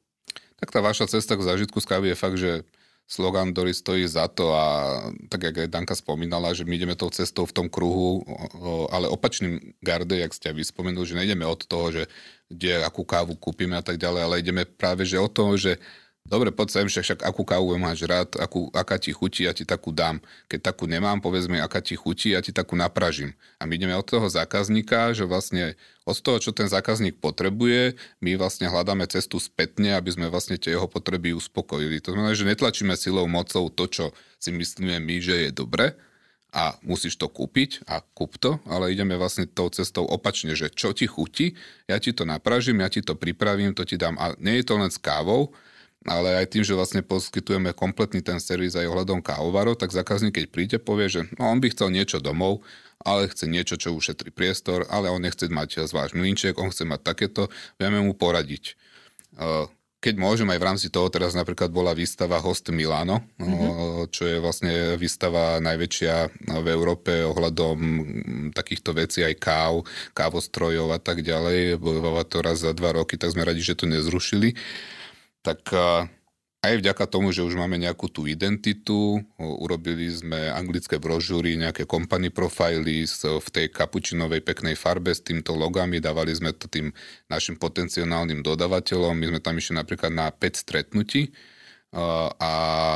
Tak 0.64 0.72
tá 0.72 0.80
vaša 0.80 1.12
cesta 1.12 1.36
k 1.36 1.44
zážitku 1.44 1.84
z 1.84 1.90
kávy 1.92 2.06
je 2.14 2.18
fakt, 2.18 2.40
že 2.40 2.64
slogan, 3.04 3.52
ktorý 3.52 3.72
stojí 3.76 4.04
za 4.08 4.26
to 4.32 4.56
a 4.56 4.66
tak, 5.28 5.44
jak 5.44 5.68
aj 5.68 5.70
Danka 5.70 5.96
spomínala, 5.96 6.56
že 6.56 6.64
my 6.64 6.74
ideme 6.74 6.96
tou 6.96 7.12
cestou 7.12 7.44
v 7.44 7.56
tom 7.56 7.68
kruhu, 7.68 8.24
ale 8.90 9.12
opačným 9.12 9.76
garde, 9.84 10.18
jak 10.18 10.34
ste 10.34 10.50
aj 10.50 10.58
vyspomenuli, 10.58 11.06
že 11.06 11.20
nejdeme 11.20 11.46
od 11.46 11.62
toho, 11.68 11.92
že 11.92 12.04
kde 12.48 12.82
akú 12.82 13.04
kávu 13.04 13.36
kúpime 13.36 13.76
a 13.78 13.86
tak 13.86 14.00
ďalej, 14.00 14.22
ale 14.24 14.42
ideme 14.42 14.64
práve 14.66 15.04
že 15.04 15.20
o 15.20 15.28
tom, 15.28 15.54
že 15.60 15.78
Dobre, 16.24 16.56
poď 16.56 16.68
sem, 16.72 16.88
však, 16.88 17.04
však 17.04 17.20
akú 17.28 17.44
kávu 17.44 17.76
máš 17.76 18.08
rád, 18.08 18.40
akú, 18.40 18.72
aká 18.72 18.96
ti 18.96 19.12
chutí, 19.12 19.44
ja 19.44 19.52
ti 19.52 19.68
takú 19.68 19.92
dám. 19.92 20.24
Keď 20.48 20.72
takú 20.72 20.88
nemám, 20.88 21.20
povedz 21.20 21.52
mi, 21.52 21.60
aká 21.60 21.84
ti 21.84 22.00
chutí, 22.00 22.32
ja 22.32 22.40
ti 22.40 22.56
takú 22.56 22.80
napražím. 22.80 23.36
A 23.60 23.68
my 23.68 23.76
ideme 23.76 23.92
od 23.92 24.08
toho 24.08 24.32
zákazníka, 24.32 25.12
že 25.12 25.28
vlastne 25.28 25.76
od 26.08 26.16
toho, 26.16 26.40
čo 26.40 26.56
ten 26.56 26.72
zákazník 26.72 27.20
potrebuje, 27.20 28.00
my 28.24 28.40
vlastne 28.40 28.72
hľadáme 28.72 29.04
cestu 29.12 29.36
spätne, 29.36 30.00
aby 30.00 30.16
sme 30.16 30.32
vlastne 30.32 30.56
tie 30.56 30.80
jeho 30.80 30.88
potreby 30.88 31.36
uspokojili. 31.36 32.00
To 32.08 32.16
znamená, 32.16 32.32
že 32.32 32.48
netlačíme 32.48 32.96
silou 32.96 33.28
mocou 33.28 33.68
to, 33.68 33.84
čo 33.92 34.06
si 34.40 34.56
myslíme 34.56 35.04
my, 35.04 35.16
že 35.20 35.36
je 35.48 35.50
dobre, 35.52 35.92
a 36.54 36.78
musíš 36.86 37.18
to 37.18 37.26
kúpiť 37.26 37.82
a 37.90 38.06
kúp 38.14 38.38
to, 38.38 38.62
ale 38.70 38.94
ideme 38.94 39.18
vlastne 39.18 39.50
tou 39.50 39.74
cestou 39.74 40.06
opačne, 40.06 40.54
že 40.54 40.70
čo 40.70 40.94
ti 40.94 41.10
chutí, 41.10 41.58
ja 41.90 41.98
ti 41.98 42.14
to 42.14 42.30
napražím, 42.30 42.86
ja 42.86 42.94
ti 42.94 43.02
to 43.02 43.18
pripravím, 43.18 43.74
to 43.74 43.82
ti 43.82 43.98
dám. 43.98 44.22
A 44.22 44.38
nie 44.38 44.62
je 44.62 44.66
to 44.70 44.78
len 44.78 44.94
s 44.94 45.02
kávou, 45.02 45.50
ale 46.04 46.44
aj 46.44 46.52
tým, 46.52 46.64
že 46.68 46.76
vlastne 46.76 47.02
poskytujeme 47.04 47.72
kompletný 47.72 48.20
ten 48.20 48.40
servis 48.44 48.76
aj 48.76 48.88
ohľadom 48.92 49.24
kávovarov, 49.24 49.80
tak 49.80 49.96
zákazník, 49.96 50.36
keď 50.36 50.46
príde, 50.52 50.78
povie, 50.80 51.08
že 51.08 51.22
no, 51.40 51.48
on 51.48 51.64
by 51.64 51.72
chcel 51.72 51.92
niečo 51.92 52.20
domov, 52.20 52.64
ale 53.04 53.28
chce 53.28 53.48
niečo, 53.48 53.76
čo 53.76 53.96
ušetrí 53.96 54.32
priestor, 54.32 54.88
ale 54.88 55.12
on 55.12 55.24
nechce 55.24 55.48
mať 55.48 55.88
zvlášť 55.88 56.16
mlinček, 56.16 56.60
on 56.60 56.72
chce 56.72 56.88
mať 56.88 57.02
takéto, 57.04 57.52
vieme 57.76 58.00
mu 58.00 58.16
poradiť. 58.16 58.76
Keď 60.04 60.20
môžem, 60.20 60.52
aj 60.52 60.60
v 60.60 60.68
rámci 60.68 60.88
toho 60.92 61.08
teraz 61.08 61.32
napríklad 61.32 61.72
bola 61.72 61.96
výstava 61.96 62.36
Host 62.44 62.68
Milano, 62.76 63.24
mm-hmm. 63.40 64.12
čo 64.12 64.28
je 64.28 64.36
vlastne 64.44 65.00
výstava 65.00 65.64
najväčšia 65.64 66.16
v 66.60 66.68
Európe 66.68 67.24
ohľadom 67.24 67.78
takýchto 68.52 68.92
vecí, 68.92 69.24
aj 69.24 69.40
káv, 69.40 69.88
kávostrojov 70.12 70.92
a 70.92 71.00
tak 71.00 71.24
ďalej. 71.24 71.80
Bola 71.80 72.28
to 72.28 72.44
raz 72.44 72.68
za 72.68 72.76
dva 72.76 73.00
roky, 73.00 73.16
tak 73.16 73.32
sme 73.32 73.48
radi, 73.48 73.64
že 73.64 73.80
to 73.80 73.88
nezrušili 73.88 74.60
tak 75.44 75.70
aj 76.64 76.80
vďaka 76.80 77.12
tomu, 77.12 77.36
že 77.36 77.44
už 77.44 77.60
máme 77.60 77.76
nejakú 77.76 78.08
tú 78.08 78.24
identitu, 78.24 79.20
urobili 79.36 80.08
sme 80.08 80.48
anglické 80.48 80.96
brožúry, 80.96 81.60
nejaké 81.60 81.84
company 81.84 82.32
profily 82.32 83.04
v 83.04 83.48
tej 83.52 83.68
kapučinovej 83.68 84.40
peknej 84.40 84.80
farbe 84.80 85.12
s 85.12 85.20
týmto 85.20 85.60
logami, 85.60 86.00
dávali 86.00 86.32
sme 86.32 86.56
to 86.56 86.72
tým 86.72 86.96
našim 87.28 87.60
potenciálnym 87.60 88.40
dodavateľom, 88.40 89.12
my 89.12 89.26
sme 89.36 89.40
tam 89.44 89.60
išli 89.60 89.76
napríklad 89.76 90.16
na 90.16 90.32
5 90.32 90.64
stretnutí, 90.64 91.36
a 91.94 92.52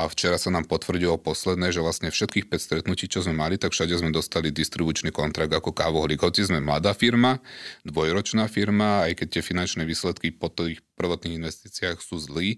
včera 0.09 0.41
sa 0.41 0.49
nám 0.49 0.65
potvrdilo 0.65 1.21
posledné, 1.21 1.69
že 1.69 1.85
vlastne 1.85 2.09
všetkých 2.09 2.49
5 2.49 2.57
stretnutí, 2.57 3.05
čo 3.05 3.21
sme 3.21 3.37
mali, 3.37 3.61
tak 3.61 3.77
všade 3.77 3.93
sme 3.93 4.09
dostali 4.09 4.49
distribučný 4.49 5.13
kontrakt 5.13 5.53
ako 5.53 5.69
kávoholik. 5.69 6.17
Hoci 6.17 6.49
sme 6.49 6.57
mladá 6.57 6.97
firma, 6.97 7.37
dvojročná 7.85 8.49
firma, 8.49 9.05
aj 9.05 9.21
keď 9.21 9.27
tie 9.37 9.43
finančné 9.45 9.85
výsledky 9.85 10.33
po 10.33 10.49
tých 10.49 10.81
prvotných 10.97 11.37
investíciách 11.37 12.01
sú 12.01 12.17
zlí, 12.17 12.57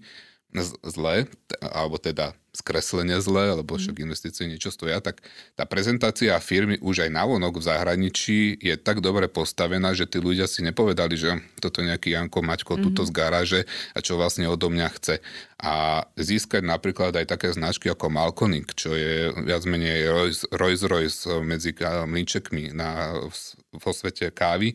zlé, 0.82 1.30
alebo 1.62 1.96
teda 1.98 2.34
skreslenie 2.50 3.22
zlé, 3.22 3.54
lebo 3.54 3.78
však 3.78 3.94
mhm. 3.94 4.04
investície 4.10 4.44
niečo 4.50 4.74
stoja, 4.74 4.98
tak 4.98 5.22
tá 5.54 5.62
prezentácia 5.62 6.34
firmy 6.42 6.82
už 6.82 7.06
aj 7.06 7.10
navonok 7.14 7.62
v 7.62 7.66
zahraničí 7.70 8.58
je 8.58 8.74
tak 8.74 8.98
dobre 8.98 9.30
postavená, 9.30 9.94
že 9.94 10.10
tí 10.10 10.18
ľudia 10.18 10.50
si 10.50 10.66
nepovedali, 10.66 11.14
že 11.14 11.38
toto 11.62 11.78
nejaký 11.78 12.18
Janko 12.18 12.42
Maťko 12.42 12.74
mm-hmm. 12.74 12.86
tuto 12.90 13.02
z 13.06 13.12
garáže 13.14 13.60
a 13.94 13.98
čo 14.02 14.18
vlastne 14.18 14.50
odo 14.50 14.66
mňa 14.66 14.88
chce. 14.98 15.22
A 15.62 16.02
získať 16.18 16.66
napríklad 16.66 17.14
aj 17.14 17.30
také 17.30 17.54
značky 17.54 17.86
ako 17.86 18.10
Malkoning, 18.10 18.66
čo 18.74 18.98
je 18.98 19.30
viac 19.46 19.62
menej 19.62 20.10
Rolls 20.50 20.82
Royce 20.82 21.30
medzi 21.46 21.70
mlíčekmi 21.80 22.74
na, 22.74 23.14
vo 23.70 23.90
svete 23.94 24.34
kávy, 24.34 24.74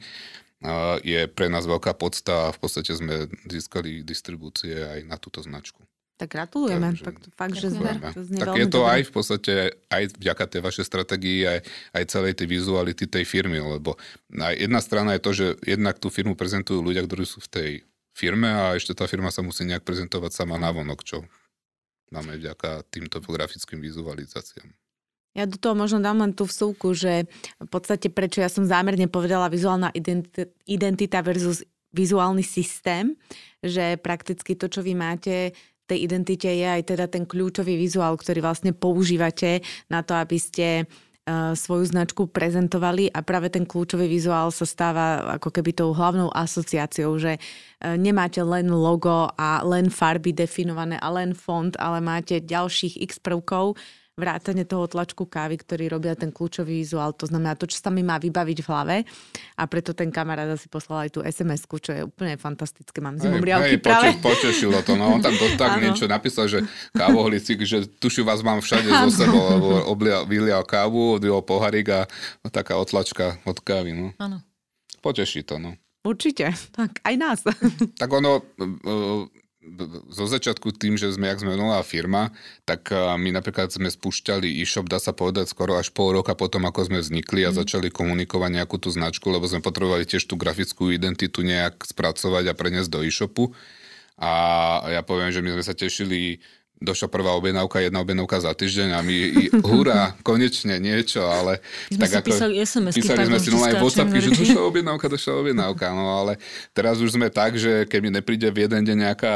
je 1.04 1.28
pre 1.30 1.52
nás 1.52 1.68
veľká 1.68 1.94
podsta 1.98 2.50
a 2.50 2.54
v 2.56 2.60
podstate 2.60 2.96
sme 2.96 3.28
získali 3.46 4.02
distribúcie 4.02 4.74
aj 4.74 5.00
na 5.06 5.20
túto 5.20 5.44
značku. 5.44 5.84
Tak 6.16 6.32
gratulujeme. 6.32 6.96
Takže, 6.96 7.04
fakt, 7.04 7.24
fakt 7.36 7.58
že 7.60 7.76
sme, 7.76 7.92
to 8.00 8.24
tak 8.40 8.56
je 8.56 8.68
to 8.72 8.80
dobré. 8.80 8.94
aj 8.96 9.02
v 9.04 9.12
podstate 9.12 9.54
aj 9.92 10.04
vďaka 10.16 10.46
tej 10.48 10.62
vašej 10.64 10.86
stratégii, 10.88 11.40
aj, 11.44 11.60
aj 11.92 12.04
celej 12.08 12.34
tej 12.40 12.48
vizuality 12.56 13.04
tej 13.04 13.28
firmy, 13.28 13.60
lebo 13.60 14.00
jedna 14.32 14.80
strana 14.80 15.20
je 15.20 15.22
to, 15.22 15.32
že 15.36 15.48
jednak 15.68 16.00
tú 16.00 16.08
firmu 16.08 16.40
prezentujú 16.40 16.80
ľudia, 16.80 17.04
ktorí 17.04 17.28
sú 17.28 17.44
v 17.44 17.52
tej 17.52 17.70
firme 18.16 18.48
a 18.48 18.80
ešte 18.80 18.96
tá 18.96 19.12
firma 19.12 19.28
sa 19.28 19.44
musí 19.44 19.68
nejak 19.68 19.84
prezentovať 19.84 20.32
sama 20.32 20.56
na 20.56 20.72
vonok, 20.72 21.04
čo 21.04 21.28
máme 22.16 22.40
vďaka 22.40 22.88
týmto 22.88 23.20
grafickým 23.20 23.84
vizualizáciám. 23.84 24.72
Ja 25.36 25.44
do 25.44 25.60
toho 25.60 25.76
možno 25.76 26.00
dám 26.00 26.24
len 26.24 26.32
tú 26.32 26.48
vsúku, 26.48 26.96
že 26.96 27.28
v 27.60 27.70
podstate 27.70 28.08
prečo 28.08 28.40
ja 28.40 28.48
som 28.48 28.64
zámerne 28.64 29.12
povedala 29.12 29.52
vizuálna 29.52 29.92
identita 30.64 31.20
versus 31.20 31.62
vizuálny 31.92 32.44
systém, 32.44 33.20
že 33.60 34.00
prakticky 34.00 34.56
to, 34.56 34.72
čo 34.72 34.80
vy 34.80 34.96
máte 34.96 35.52
tej 35.86 36.10
identite 36.10 36.50
je 36.50 36.66
aj 36.66 36.82
teda 36.90 37.06
ten 37.06 37.30
kľúčový 37.30 37.78
vizuál, 37.78 38.18
ktorý 38.18 38.42
vlastne 38.42 38.74
používate 38.74 39.62
na 39.86 40.02
to, 40.02 40.18
aby 40.18 40.38
ste 40.42 40.68
e, 40.82 40.84
svoju 41.54 41.86
značku 41.94 42.26
prezentovali 42.26 43.14
a 43.14 43.22
práve 43.22 43.54
ten 43.54 43.70
kľúčový 43.70 44.10
vizuál 44.10 44.50
sa 44.50 44.66
stáva 44.66 45.38
ako 45.38 45.54
keby 45.54 45.78
tou 45.78 45.94
hlavnou 45.94 46.34
asociáciou, 46.34 47.22
že 47.22 47.38
e, 47.38 47.40
nemáte 48.02 48.42
len 48.42 48.66
logo 48.74 49.30
a 49.38 49.62
len 49.62 49.94
farby 49.94 50.34
definované 50.34 50.98
a 50.98 51.10
len 51.14 51.38
font, 51.38 51.78
ale 51.78 52.02
máte 52.02 52.42
ďalších 52.42 53.06
x 53.06 53.22
prvkov, 53.22 53.78
vrátane 54.16 54.64
toho 54.64 54.88
tlačku 54.88 55.28
kávy, 55.28 55.60
ktorý 55.60 55.92
robia 55.92 56.16
ten 56.16 56.32
kľúčový 56.32 56.80
vizuál, 56.80 57.12
to 57.12 57.28
znamená 57.28 57.60
to, 57.60 57.68
čo 57.68 57.84
sa 57.84 57.92
mi 57.92 58.00
má 58.00 58.16
vybaviť 58.16 58.58
v 58.64 58.68
hlave 58.72 58.98
a 59.60 59.64
preto 59.68 59.92
ten 59.92 60.08
kamarát 60.08 60.48
asi 60.48 60.72
poslal 60.72 61.08
aj 61.08 61.10
tú 61.12 61.20
sms 61.20 61.68
čo 61.68 61.92
je 61.92 62.02
úplne 62.08 62.40
fantastické. 62.40 63.04
Mám 63.04 63.20
zimom 63.20 63.44
riavky 63.44 63.76
práve. 63.76 64.16
Poče, 64.16 64.24
potešilo 64.24 64.80
to, 64.88 64.96
no 64.96 65.12
on 65.12 65.20
tam 65.20 65.36
to, 65.36 65.46
tak 65.60 65.78
niečo 65.84 66.08
napísal, 66.08 66.48
že 66.48 66.64
kávohlicík, 66.96 67.60
že 67.68 67.84
tuši 68.00 68.24
vás 68.24 68.40
mám 68.40 68.64
všade 68.64 68.88
zo 68.88 69.12
sebou, 69.12 69.44
lebo 69.52 69.68
oblial, 69.92 70.24
vylial 70.24 70.64
kávu, 70.64 71.20
odlial 71.20 71.44
poharík 71.44 71.92
a 71.92 72.08
taká 72.48 72.80
otlačka 72.80 73.36
od 73.44 73.60
kávy, 73.60 73.92
no. 73.92 74.16
Áno. 74.16 74.40
Poteší 75.04 75.44
to, 75.44 75.60
no. 75.60 75.76
Určite, 76.06 76.56
tak 76.72 77.04
aj 77.04 77.16
nás. 77.20 77.40
Tak 78.00 78.10
ono, 78.14 78.46
zo 80.14 80.26
začiatku 80.30 80.78
tým, 80.78 80.96
že 80.96 81.10
sme, 81.10 81.28
jak 81.30 81.42
sme 81.42 81.58
nová 81.58 81.82
firma, 81.82 82.30
tak 82.64 82.94
my 82.94 83.30
napríklad 83.34 83.74
sme 83.74 83.90
spúšťali 83.90 84.62
e-shop, 84.62 84.86
dá 84.86 85.02
sa 85.02 85.12
povedať, 85.12 85.50
skoro 85.50 85.76
až 85.76 85.90
pol 85.90 86.14
roka 86.14 86.38
potom, 86.38 86.64
ako 86.70 86.88
sme 86.88 87.00
vznikli 87.02 87.44
a 87.44 87.52
mm. 87.52 87.58
začali 87.66 87.90
komunikovať 87.90 88.62
nejakú 88.62 88.78
tú 88.78 88.94
značku, 88.94 89.28
lebo 89.34 89.50
sme 89.50 89.66
potrebovali 89.66 90.06
tiež 90.06 90.30
tú 90.30 90.38
grafickú 90.38 90.94
identitu 90.94 91.42
nejak 91.42 91.82
spracovať 91.82 92.54
a 92.54 92.58
preniesť 92.58 92.90
do 92.94 93.02
e-shopu. 93.02 93.52
A 94.16 94.32
ja 94.96 95.02
poviem, 95.04 95.34
že 95.34 95.44
my 95.44 95.60
sme 95.60 95.64
sa 95.66 95.76
tešili 95.76 96.40
došla 96.84 97.08
prvá 97.08 97.32
objednávka, 97.40 97.80
jedna 97.80 98.04
objednávka 98.04 98.44
za 98.44 98.52
týždeň 98.52 98.90
a 98.96 99.00
my, 99.00 99.18
hurá, 99.72 100.12
konečne 100.22 100.76
niečo, 100.78 101.24
ale... 101.24 101.64
My 101.88 102.04
tak 102.04 102.20
ako, 102.20 102.28
písali 102.36 102.54
SMS 102.60 102.94
Písali 103.00 103.24
sme 103.28 103.40
si 103.40 103.50
aj 103.52 103.80
WhatsAppky, 103.80 104.20
že 104.20 104.30
došla 104.36 104.62
objednávka, 104.68 105.06
došla 105.08 105.34
objednávka, 105.40 105.86
no 105.96 106.06
ale 106.20 106.34
teraz 106.76 107.00
už 107.00 107.16
sme 107.16 107.32
tak, 107.32 107.56
že 107.56 107.88
keď 107.88 108.00
mi 108.04 108.12
nepríde 108.12 108.48
v 108.52 108.68
jeden 108.68 108.82
deň 108.84 108.98
nejaká 109.08 109.36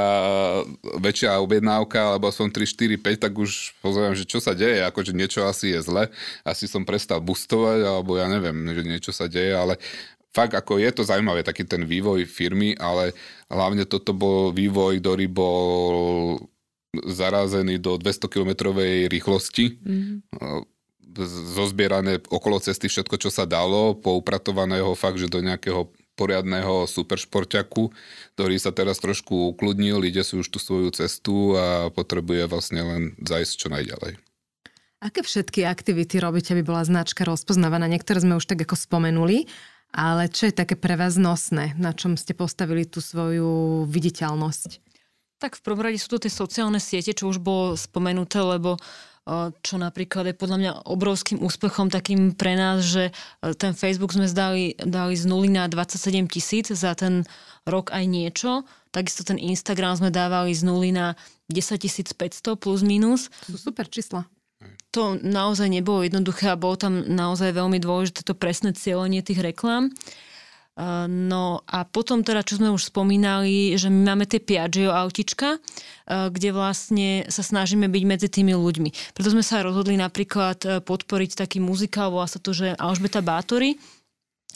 väčšia 1.00 1.40
objednávka, 1.40 2.16
alebo 2.16 2.28
som 2.30 2.52
3, 2.52 2.60
4, 2.68 3.00
5, 3.00 3.24
tak 3.24 3.34
už 3.34 3.74
pozerám, 3.80 4.14
že 4.20 4.28
čo 4.28 4.44
sa 4.44 4.52
deje, 4.52 4.84
akože 4.84 5.16
niečo 5.16 5.48
asi 5.48 5.72
je 5.72 5.80
zle, 5.80 6.12
asi 6.44 6.68
som 6.68 6.84
prestal 6.84 7.24
boostovať, 7.24 7.88
alebo 7.88 8.20
ja 8.20 8.28
neviem, 8.28 8.56
že 8.76 8.84
niečo 8.84 9.12
sa 9.16 9.32
deje, 9.32 9.56
ale 9.56 9.80
fakt 10.36 10.54
ako 10.54 10.78
je 10.78 10.90
to 10.94 11.02
zaujímavé, 11.08 11.42
taký 11.42 11.66
ten 11.66 11.88
vývoj 11.88 12.28
firmy, 12.28 12.78
ale 12.78 13.16
hlavne 13.50 13.88
toto 13.88 14.14
bol 14.14 14.54
vývoj, 14.54 15.02
ktorý 15.02 15.26
bol 15.32 16.38
zarazený 16.94 17.78
do 17.78 17.98
200-kilometrovej 18.02 19.08
rýchlosti. 19.10 19.78
Mm-hmm. 19.78 20.18
Zozbierané 21.58 22.22
okolo 22.30 22.62
cesty 22.62 22.86
všetko, 22.90 23.18
čo 23.18 23.30
sa 23.34 23.50
dalo, 23.50 23.98
poupratovaného 23.98 24.94
fakt, 24.94 25.18
že 25.18 25.30
do 25.30 25.42
nejakého 25.42 25.90
poriadného 26.20 26.84
superšporťaku, 26.84 27.96
ktorý 28.36 28.56
sa 28.60 28.76
teraz 28.76 29.00
trošku 29.00 29.56
ukludnil, 29.56 30.04
ide 30.04 30.20
si 30.28 30.36
už 30.36 30.52
tú 30.52 30.60
svoju 30.60 30.92
cestu 30.92 31.56
a 31.56 31.88
potrebuje 31.88 32.44
vlastne 32.52 32.82
len 32.84 33.02
zajsť 33.24 33.54
čo 33.56 33.68
najďalej. 33.72 34.20
Aké 35.00 35.24
všetky 35.24 35.64
aktivity 35.64 36.20
robíte, 36.20 36.52
aby 36.52 36.68
bola 36.68 36.84
značka 36.84 37.24
rozpoznávaná? 37.24 37.88
Niektoré 37.88 38.20
sme 38.20 38.36
už 38.36 38.52
tak 38.52 38.68
ako 38.68 38.76
spomenuli, 38.76 39.48
ale 39.96 40.28
čo 40.28 40.52
je 40.52 40.54
také 40.60 40.76
pre 40.76 41.00
vás 41.00 41.16
nosné? 41.16 41.72
Na 41.80 41.96
čom 41.96 42.20
ste 42.20 42.36
postavili 42.36 42.84
tú 42.84 43.00
svoju 43.00 43.88
viditeľnosť? 43.88 44.89
Tak 45.40 45.56
v 45.56 45.64
prvom 45.64 45.82
rade 45.82 45.96
sú 45.96 46.12
to 46.12 46.20
tie 46.20 46.32
sociálne 46.32 46.84
siete, 46.84 47.16
čo 47.16 47.32
už 47.32 47.40
bolo 47.40 47.80
spomenuté, 47.80 48.44
lebo 48.44 48.76
čo 49.62 49.78
napríklad 49.78 50.26
je 50.26 50.36
podľa 50.36 50.58
mňa 50.58 50.72
obrovským 50.90 51.38
úspechom 51.46 51.94
takým 51.94 52.34
pre 52.34 52.58
nás, 52.58 52.82
že 52.82 53.14
ten 53.62 53.78
Facebook 53.78 54.10
sme 54.10 54.26
zdali, 54.26 54.74
dali 54.74 55.14
z 55.14 55.30
0 55.30 55.46
na 55.54 55.70
27 55.70 56.26
tisíc 56.26 56.74
za 56.74 56.98
ten 56.98 57.22
rok 57.70 57.94
aj 57.94 58.10
niečo. 58.10 58.66
Takisto 58.90 59.22
ten 59.22 59.38
Instagram 59.38 60.02
sme 60.02 60.10
dávali 60.10 60.58
z 60.58 60.66
0 60.66 60.82
na 60.90 61.14
10 61.54 61.78
500 62.18 62.58
plus 62.58 62.82
minus. 62.82 63.30
To 63.46 63.54
sú 63.54 63.70
super 63.70 63.86
čísla. 63.86 64.26
To 64.98 65.14
naozaj 65.22 65.70
nebolo 65.70 66.02
jednoduché 66.02 66.50
a 66.50 66.58
bolo 66.58 66.74
tam 66.74 67.06
naozaj 67.06 67.54
veľmi 67.54 67.78
dôležité 67.78 68.26
to 68.26 68.34
presné 68.34 68.74
cieľenie 68.74 69.22
tých 69.22 69.46
reklám. 69.46 69.94
No 71.12 71.60
a 71.68 71.84
potom 71.84 72.24
teda, 72.24 72.40
čo 72.40 72.56
sme 72.56 72.72
už 72.72 72.88
spomínali, 72.88 73.76
že 73.76 73.92
my 73.92 74.16
máme 74.16 74.24
tie 74.24 74.40
Piaggio 74.40 74.96
autička, 74.96 75.60
kde 76.08 76.50
vlastne 76.56 77.28
sa 77.28 77.44
snažíme 77.44 77.92
byť 77.92 78.04
medzi 78.08 78.28
tými 78.32 78.56
ľuďmi. 78.56 79.12
Preto 79.12 79.28
sme 79.28 79.44
sa 79.44 79.60
rozhodli 79.62 79.94
napríklad 79.94 80.58
e, 80.66 80.68
podporiť 80.82 81.38
taký 81.38 81.62
muzikál, 81.62 82.10
volá 82.10 82.26
sa 82.26 82.42
to, 82.42 82.50
že 82.50 82.74
Alžbeta 82.82 83.22
Bátory, 83.22 83.78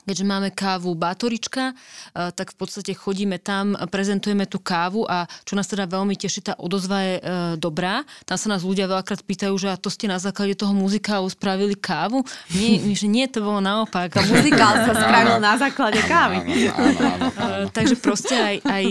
keďže 0.03 0.25
máme 0.25 0.49
kávu 0.51 0.93
Bátorička, 0.95 1.73
eh, 1.73 2.31
tak 2.31 2.51
v 2.53 2.57
podstate 2.59 2.91
chodíme 2.95 3.39
tam, 3.39 3.75
prezentujeme 3.87 4.45
tú 4.47 4.59
kávu 4.59 5.05
a 5.07 5.25
čo 5.45 5.53
nás 5.53 5.67
teda 5.69 5.85
veľmi 5.85 6.15
teší, 6.17 6.41
tá 6.41 6.53
odozva 6.57 6.99
je 7.05 7.15
e, 7.17 7.21
dobrá. 7.61 8.01
Tam 8.25 8.37
sa 8.39 8.49
nás 8.49 8.65
ľudia 8.65 8.89
veľakrát 8.89 9.21
pýtajú, 9.21 9.53
že 9.59 9.69
a 9.69 9.77
to 9.77 9.93
ste 9.93 10.09
na 10.09 10.17
základe 10.17 10.57
toho 10.57 10.73
muzikálu 10.73 11.29
spravili 11.29 11.77
kávu? 11.77 12.25
Nie, 12.55 12.81
že 12.99 13.05
nie, 13.05 13.29
to 13.29 13.45
bolo 13.45 13.61
naopak. 13.61 14.09
A 14.17 14.21
muzikál 14.25 14.87
sa 14.87 14.93
spravil 15.03 15.37
na 15.37 15.53
základe 15.59 16.01
kávy. 16.05 16.37
Eh, 17.33 17.67
takže 17.73 17.99
proste 17.99 18.33
aj, 18.33 18.55
aj 18.63 18.83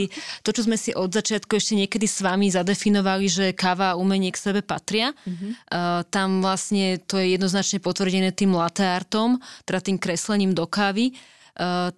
to, 0.45 0.51
čo 0.53 0.63
sme 0.67 0.77
si 0.77 0.91
od 0.93 1.09
začiatku 1.09 1.57
ešte 1.57 1.79
niekedy 1.79 2.05
s 2.05 2.21
vami 2.21 2.53
zadefinovali, 2.53 3.27
že 3.27 3.47
káva 3.57 3.95
a 3.95 3.99
umenie 3.99 4.31
k 4.35 4.39
sebe 4.39 4.61
patria, 4.61 5.15
mm-hmm. 5.25 5.51
tam 6.13 6.45
vlastne 6.45 7.01
to 7.03 7.19
je 7.19 7.35
jednoznačne 7.35 7.79
potvrdené 7.81 8.31
tým 8.35 8.55
latte 8.55 8.85
artom, 8.85 9.41
teda 9.65 9.81
tým 9.83 9.97
kreslením 9.99 10.53
do 10.53 10.69
kávy 10.69 11.02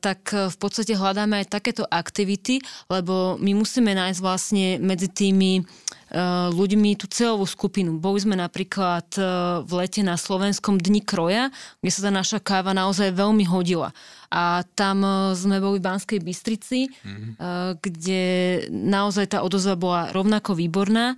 tak 0.03 0.35
eh, 0.35 0.51
v 0.51 0.57
podstate 0.59 0.99
hľadáme 0.99 1.39
aj 1.43 1.53
takéto 1.53 1.87
aktivity, 1.87 2.59
lebo 2.91 3.39
my 3.39 3.55
musíme 3.55 3.95
nájsť 3.95 4.21
vlastne 4.23 4.67
medzi 4.83 5.07
tými 5.07 5.63
uh, 5.63 6.51
ľuďmi 6.51 6.99
tú 6.99 7.07
celovú 7.07 7.47
skupinu. 7.47 8.03
Boli 8.03 8.19
sme 8.19 8.35
napríklad 8.35 9.07
uh, 9.15 9.63
v 9.63 9.73
lete 9.79 10.03
na 10.03 10.19
slovenskom 10.19 10.83
Dni 10.83 11.07
kroja, 11.07 11.55
kde 11.79 11.91
sa 11.95 12.01
tá 12.03 12.11
naša 12.11 12.39
káva 12.43 12.75
naozaj 12.75 13.15
veľmi 13.15 13.47
hodila. 13.47 13.95
A 14.35 14.67
tam 14.75 15.07
sme 15.39 15.63
boli 15.63 15.79
v 15.79 15.87
Banskej 15.87 16.19
Bystrici, 16.19 16.91
mm-hmm. 16.91 17.79
kde 17.79 18.23
naozaj 18.67 19.31
tá 19.31 19.47
odozva 19.47 19.79
bola 19.79 20.11
rovnako 20.11 20.59
výborná. 20.59 21.15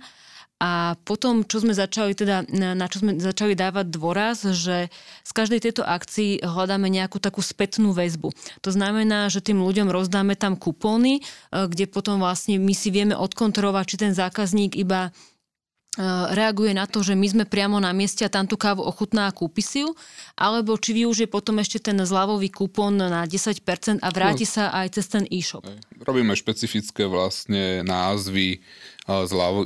A 0.57 0.97
potom, 1.05 1.45
čo 1.45 1.61
sme 1.61 1.77
začali 1.77 2.17
teda, 2.17 2.41
na 2.49 2.89
čo 2.89 3.05
sme 3.05 3.21
začali 3.21 3.53
dávať 3.53 3.93
dôraz, 3.93 4.41
že 4.57 4.89
z 5.21 5.31
každej 5.31 5.69
tejto 5.69 5.85
akcii 5.85 6.41
hľadáme 6.41 6.89
nejakú 6.89 7.21
takú 7.21 7.45
spätnú 7.45 7.93
väzbu. 7.93 8.33
To 8.65 8.69
znamená, 8.73 9.29
že 9.29 9.45
tým 9.45 9.61
ľuďom 9.61 9.93
rozdáme 9.93 10.33
tam 10.33 10.57
kupóny, 10.57 11.21
e, 11.21 11.69
kde 11.69 11.85
potom 11.85 12.17
vlastne 12.17 12.57
my 12.57 12.73
si 12.73 12.89
vieme 12.89 13.13
odkontrolovať, 13.13 13.85
či 13.85 13.95
ten 14.01 14.13
zákazník 14.17 14.73
iba 14.81 15.13
e, 15.13 16.01
reaguje 16.33 16.73
na 16.73 16.89
to, 16.89 17.05
že 17.05 17.13
my 17.13 17.37
sme 17.37 17.45
priamo 17.45 17.77
na 17.77 17.93
mieste 17.93 18.25
a 18.25 18.33
tam 18.33 18.49
tú 18.49 18.57
kávu 18.57 18.81
ochutná 18.81 19.29
a 19.29 19.35
kúpi 19.37 19.61
si 19.61 19.85
ju, 19.85 19.93
alebo 20.33 20.73
či 20.73 20.97
využije 20.97 21.29
potom 21.29 21.61
ešte 21.61 21.85
ten 21.85 22.01
zľavový 22.01 22.49
kupón 22.49 22.97
na 22.97 23.29
10% 23.29 24.01
a 24.01 24.09
vráti 24.09 24.49
no. 24.49 24.53
sa 24.57 24.73
aj 24.73 24.89
cez 24.89 25.05
ten 25.05 25.21
e-shop. 25.29 25.69
Robíme 26.01 26.33
špecifické 26.33 27.05
vlastne 27.05 27.85
názvy 27.85 28.65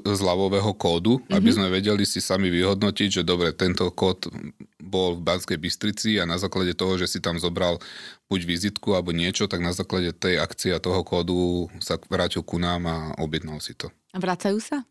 zľavového 0.06 0.72
kódu, 0.78 1.18
mm-hmm. 1.18 1.34
aby 1.34 1.50
mhm. 1.50 1.56
sme 1.58 1.68
vedeli 1.74 2.06
si 2.06 2.22
sami 2.22 2.54
vyhodnotiť, 2.54 3.10
že 3.10 3.24
dobre, 3.26 3.50
tento 3.58 3.90
kód 3.90 4.30
bol 4.78 5.18
v 5.18 5.26
Banskej 5.26 5.58
Bystrici 5.58 6.22
a 6.22 6.30
na 6.30 6.38
základe 6.38 6.78
toho, 6.78 7.00
že 7.02 7.10
si 7.10 7.18
tam 7.18 7.42
zobral 7.42 7.82
buď 8.30 8.42
vizitku 8.46 8.94
alebo 8.94 9.12
niečo, 9.12 9.50
tak 9.50 9.66
na 9.66 9.74
základe 9.74 10.14
tej 10.14 10.38
akcie 10.38 10.72
a 10.72 10.84
toho 10.84 11.02
kódu 11.02 11.68
sa 11.82 11.98
vrátil 12.06 12.46
ku 12.46 12.62
nám 12.62 12.86
a 12.86 12.98
objednal 13.18 13.58
si 13.60 13.74
to. 13.74 13.90
A 14.14 14.22
vracajú 14.22 14.62
sa? 14.62 14.86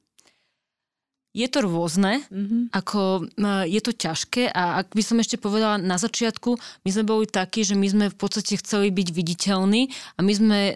Je 1.31 1.47
to 1.47 1.63
rôzne, 1.63 2.27
mm-hmm. 2.27 2.75
ako 2.75 3.31
je 3.71 3.81
to 3.87 3.95
ťažké 3.95 4.51
a 4.51 4.83
ak 4.83 4.99
by 4.99 5.03
som 5.07 5.23
ešte 5.23 5.39
povedala 5.39 5.79
na 5.79 5.95
začiatku, 5.95 6.59
my 6.59 6.91
sme 6.91 7.07
boli 7.07 7.31
takí, 7.31 7.63
že 7.63 7.79
my 7.79 7.87
sme 7.87 8.05
v 8.11 8.19
podstate 8.19 8.59
chceli 8.59 8.91
byť 8.91 9.09
viditeľní 9.15 9.95
a 10.19 10.27
my 10.27 10.33
sme 10.35 10.61
e, 10.71 10.75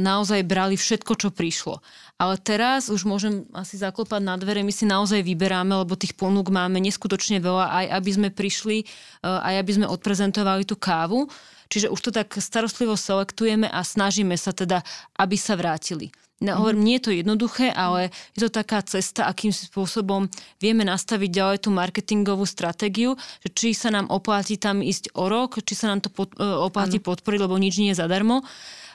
naozaj 0.00 0.40
brali 0.48 0.80
všetko, 0.80 1.12
čo 1.20 1.28
prišlo. 1.28 1.84
Ale 2.16 2.40
teraz 2.40 2.88
už 2.88 3.04
môžem 3.04 3.44
asi 3.52 3.76
zaklopať 3.76 4.24
na 4.24 4.40
dvere, 4.40 4.64
my 4.64 4.72
si 4.72 4.88
naozaj 4.88 5.20
vyberáme, 5.20 5.76
lebo 5.84 6.00
tých 6.00 6.16
ponúk 6.16 6.48
máme 6.48 6.80
neskutočne 6.80 7.36
veľa, 7.36 7.68
aj 7.68 7.86
aby 8.00 8.10
sme 8.16 8.28
prišli, 8.32 8.80
e, 8.80 8.84
aj 9.28 9.54
aby 9.60 9.72
sme 9.84 9.86
odprezentovali 9.92 10.64
tú 10.64 10.80
kávu. 10.80 11.28
Čiže 11.68 11.92
už 11.92 12.00
to 12.00 12.10
tak 12.10 12.32
starostlivo 12.40 12.96
selektujeme 12.96 13.68
a 13.68 13.84
snažíme 13.84 14.32
sa 14.40 14.56
teda, 14.56 14.80
aby 15.20 15.36
sa 15.36 15.60
vrátili. 15.60 16.08
No, 16.40 16.56
hovorím, 16.56 16.88
nie 16.88 16.96
je 16.96 17.04
to 17.04 17.12
jednoduché, 17.12 17.68
ale 17.68 18.08
je 18.32 18.48
to 18.48 18.48
taká 18.48 18.80
cesta, 18.80 19.28
akým 19.28 19.52
spôsobom 19.52 20.24
vieme 20.56 20.88
nastaviť 20.88 21.28
ďalej 21.28 21.58
tú 21.60 21.68
marketingovú 21.68 22.48
stratégiu, 22.48 23.12
že 23.44 23.48
či 23.52 23.68
sa 23.76 23.92
nám 23.92 24.08
oplatí 24.08 24.56
tam 24.56 24.80
ísť 24.80 25.12
o 25.20 25.28
rok, 25.28 25.60
či 25.60 25.76
sa 25.76 25.92
nám 25.92 26.00
to 26.00 26.08
pod, 26.08 26.32
e, 26.40 26.40
oplatí 26.40 26.96
ano. 26.96 27.06
podporiť, 27.12 27.40
lebo 27.44 27.60
nič 27.60 27.76
nie 27.76 27.92
je 27.92 28.00
zadarmo. 28.00 28.40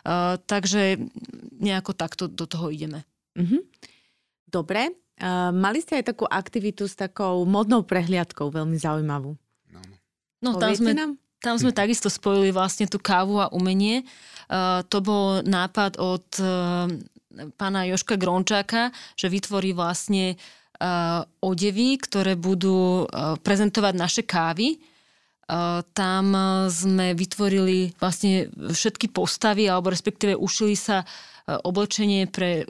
Uh, 0.06 0.38
takže 0.46 1.02
nejako 1.58 1.98
takto 1.98 2.30
do 2.30 2.46
toho 2.46 2.70
ideme. 2.70 3.02
Uh-huh. 3.34 3.66
Dobre. 4.46 4.94
Uh, 5.18 5.50
mali 5.50 5.82
ste 5.82 5.98
aj 5.98 6.14
takú 6.14 6.30
aktivitu 6.30 6.86
s 6.86 6.94
takou 6.94 7.42
modnou 7.50 7.82
prehliadkou, 7.82 8.54
veľmi 8.54 8.78
zaujímavú. 8.78 9.34
No, 9.74 9.82
no 10.54 10.62
tam 10.62 10.78
sme, 10.78 10.94
nám? 10.94 11.18
tam 11.42 11.58
sme 11.58 11.74
takisto 11.74 12.14
spojili 12.14 12.54
vlastne 12.54 12.86
tú 12.86 13.02
kávu 13.02 13.42
a 13.42 13.50
umenie. 13.50 14.06
Uh, 14.46 14.86
to 14.86 15.02
bol 15.02 15.42
nápad 15.42 15.98
od 15.98 16.26
uh, 16.38 16.86
pána 17.56 17.86
Joška 17.88 18.16
Grončáka, 18.16 18.90
že 19.16 19.28
vytvorí 19.32 19.76
vlastne 19.76 20.40
odevy, 21.40 21.96
ktoré 22.04 22.36
budú 22.36 23.08
prezentovať 23.40 23.94
naše 23.96 24.24
kávy. 24.28 24.76
Tam 25.96 26.26
sme 26.68 27.16
vytvorili 27.16 27.96
vlastne 27.96 28.52
všetky 28.52 29.14
postavy, 29.14 29.72
alebo 29.72 29.94
respektíve 29.94 30.36
ušili 30.36 30.76
sa 30.76 31.08
oblečenie 31.46 32.26
pre 32.26 32.66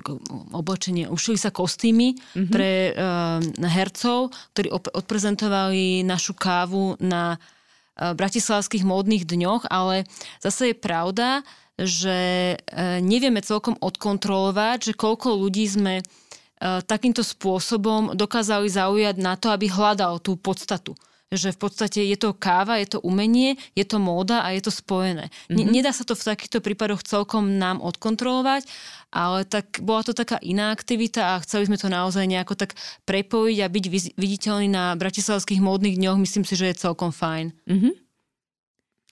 oblečenie, 0.51 1.07
ušili 1.07 1.39
sa 1.39 1.47
kostýmy 1.47 2.11
mm-hmm. 2.11 2.51
pre 2.51 2.91
uh, 2.91 3.39
hercov, 3.71 4.35
ktorí 4.51 4.67
op- 4.67 4.91
odprezentovali 4.91 6.03
našu 6.03 6.35
kávu 6.35 6.99
na 6.99 7.39
uh, 7.39 7.54
bratislavských 7.95 8.83
módnych 8.83 9.23
dňoch, 9.23 9.71
ale 9.71 10.03
zase 10.43 10.71
je 10.71 10.75
pravda, 10.75 11.47
že 11.75 12.19
uh, 12.55 12.99
nevieme 13.03 13.43
celkom 13.43 13.75
odkontrolovať, 13.79 14.91
že 14.91 14.93
koľko 14.95 15.35
ľudí 15.35 15.67
sme 15.67 15.99
uh, 15.99 16.79
takýmto 16.83 17.23
spôsobom 17.23 18.15
dokázali 18.15 18.71
zaujať 18.71 19.15
na 19.19 19.35
to, 19.35 19.51
aby 19.51 19.67
hľadal 19.67 20.23
tú 20.23 20.39
podstatu 20.39 20.95
že 21.33 21.49
v 21.49 21.57
podstate 21.57 22.05
je 22.05 22.17
to 22.17 22.37
káva, 22.37 22.77
je 22.77 22.97
to 22.97 22.99
umenie, 23.01 23.57
je 23.73 23.81
to 23.81 23.97
móda 23.97 24.45
a 24.45 24.53
je 24.53 24.61
to 24.61 24.69
spojené. 24.69 25.33
Mm-hmm. 25.49 25.73
Nedá 25.73 25.89
sa 25.89 26.05
to 26.05 26.13
v 26.13 26.35
takýchto 26.35 26.61
prípadoch 26.61 27.01
celkom 27.01 27.57
nám 27.57 27.81
odkontrolovať, 27.81 28.69
ale 29.09 29.47
tak 29.47 29.81
bola 29.81 30.05
to 30.05 30.13
taká 30.13 30.37
iná 30.45 30.69
aktivita 30.69 31.35
a 31.35 31.41
chceli 31.41 31.65
sme 31.65 31.81
to 31.81 31.89
naozaj 31.89 32.29
nejako 32.29 32.53
tak 32.53 32.77
prepojiť 33.09 33.57
a 33.61 33.71
byť 33.71 33.85
viditeľný 34.13 34.67
na 34.69 34.93
bratislavských 34.93 35.63
módnych 35.63 35.97
dňoch, 35.97 36.21
myslím 36.21 36.45
si, 36.45 36.53
že 36.53 36.69
je 36.69 36.81
celkom 36.85 37.09
fajn. 37.09 37.55
Mm-hmm. 37.65 37.93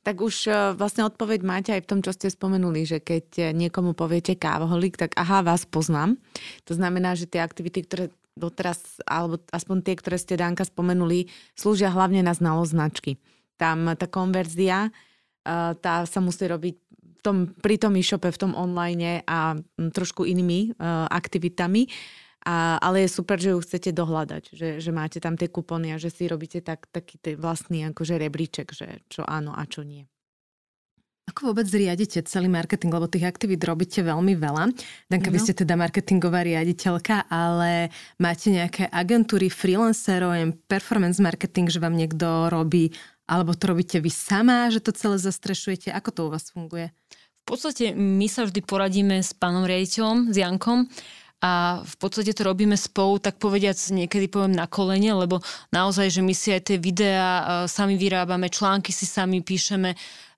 Tak 0.03 0.20
už 0.20 0.51
e, 0.51 0.76
vlastne 0.76 1.07
odpoveď 1.07 1.39
máte 1.47 1.72
aj 1.72 1.88
v 1.88 1.89
tom, 1.89 1.99
čo 2.03 2.11
ste 2.11 2.28
spomenuli, 2.28 2.84
že 2.84 2.99
keď 2.99 3.55
niekomu 3.55 3.95
poviete 3.95 4.36
kávoholik, 4.36 4.99
tak 4.99 5.16
aha, 5.16 5.41
vás 5.41 5.64
poznám. 5.64 6.20
To 6.68 6.76
znamená, 6.76 7.16
že 7.16 7.26
tie 7.26 7.39
aktivity, 7.39 7.88
ktoré 7.88 8.11
doteraz, 8.34 9.01
alebo 9.05 9.41
aspoň 9.53 9.77
tie, 9.86 9.95
ktoré 9.97 10.17
ste 10.17 10.39
Danka 10.39 10.65
spomenuli, 10.65 11.29
slúžia 11.53 11.93
hlavne 11.93 12.25
na 12.25 12.34
znalosť 12.34 12.71
značky. 12.73 13.11
Tam 13.57 13.93
tá 13.93 14.09
konverzia, 14.09 14.89
eh, 14.89 15.71
tá 15.77 16.03
sa 16.09 16.19
musí 16.19 16.49
robiť 16.49 16.75
v 16.99 17.21
tom, 17.23 17.38
pri 17.55 17.79
tom 17.79 17.95
e-shope, 17.95 18.27
v 18.27 18.41
tom 18.41 18.51
online 18.51 19.23
a 19.23 19.55
trošku 19.79 20.27
inými 20.27 20.75
uh, 20.75 21.07
aktivitami. 21.07 21.88
A, 22.43 22.75
ale 22.84 23.07
je 23.07 23.15
super, 23.15 23.39
že 23.39 23.55
ju 23.55 23.63
chcete 23.63 23.95
dohľadať, 23.95 24.43
že, 24.51 24.69
že 24.84 24.91
máte 24.91 25.23
tam 25.23 25.39
tie 25.39 25.47
kupony 25.47 25.95
a 25.95 26.01
že 26.01 26.11
si 26.11 26.27
robíte 26.27 26.59
tak, 26.59 26.91
taký 26.91 27.15
vlastný 27.39 27.88
akože 27.88 28.19
rebríček, 28.19 28.75
že 28.75 28.99
čo 29.07 29.23
áno 29.23 29.55
a 29.55 29.63
čo 29.63 29.88
nie. 29.88 30.03
Ako 31.24 31.55
vôbec 31.55 31.63
riadite 31.71 32.19
celý 32.28 32.51
marketing, 32.51 32.91
lebo 32.91 33.07
tých 33.07 33.24
aktivít 33.24 33.63
robíte 33.63 34.03
veľmi 34.03 34.36
veľa. 34.36 34.76
Danka, 35.07 35.32
no. 35.32 35.34
vy 35.34 35.39
ste 35.39 35.55
teda 35.55 35.80
marketingová 35.80 36.43
riaditeľka, 36.43 37.32
ale 37.32 37.95
máte 38.19 38.51
nejaké 38.51 38.91
agentúry, 38.91 39.47
freelancerov, 39.47 40.36
performance 40.67 41.24
marketing, 41.24 41.71
že 41.71 41.80
vám 41.80 41.95
niekto 41.95 42.51
robí, 42.51 42.91
alebo 43.24 43.55
to 43.55 43.71
robíte 43.71 44.03
vy 44.03 44.11
sama, 44.11 44.67
že 44.67 44.84
to 44.84 44.91
celé 44.91 45.15
zastrešujete? 45.15 45.95
Ako 45.95 46.09
to 46.11 46.21
u 46.28 46.30
vás 46.36 46.51
funguje? 46.51 46.91
V 47.43 47.55
podstate 47.55 47.95
my 47.95 48.28
sa 48.28 48.43
vždy 48.43 48.59
poradíme 48.59 49.24
s 49.24 49.32
pánom 49.32 49.63
riaditeľom, 49.63 50.32
s 50.32 50.36
Jankom, 50.36 50.91
a 51.43 51.84
v 51.84 51.95
podstate 51.99 52.32
to 52.32 52.47
robíme 52.47 52.80
spolu, 52.80 53.19
tak 53.19 53.36
povediac 53.36 53.76
niekedy 53.76 54.32
poviem 54.32 54.55
na 54.55 54.63
kolene, 54.63 55.11
lebo 55.11 55.43
naozaj, 55.76 56.07
že 56.07 56.21
my 56.24 56.32
si 56.32 56.55
aj 56.55 56.71
tie 56.71 56.78
videá 56.80 57.32
uh, 57.43 57.43
sami 57.67 57.99
vyrábame, 57.99 58.47
články 58.47 58.95
si 58.95 59.03
sami 59.03 59.43
píšeme, 59.43 59.91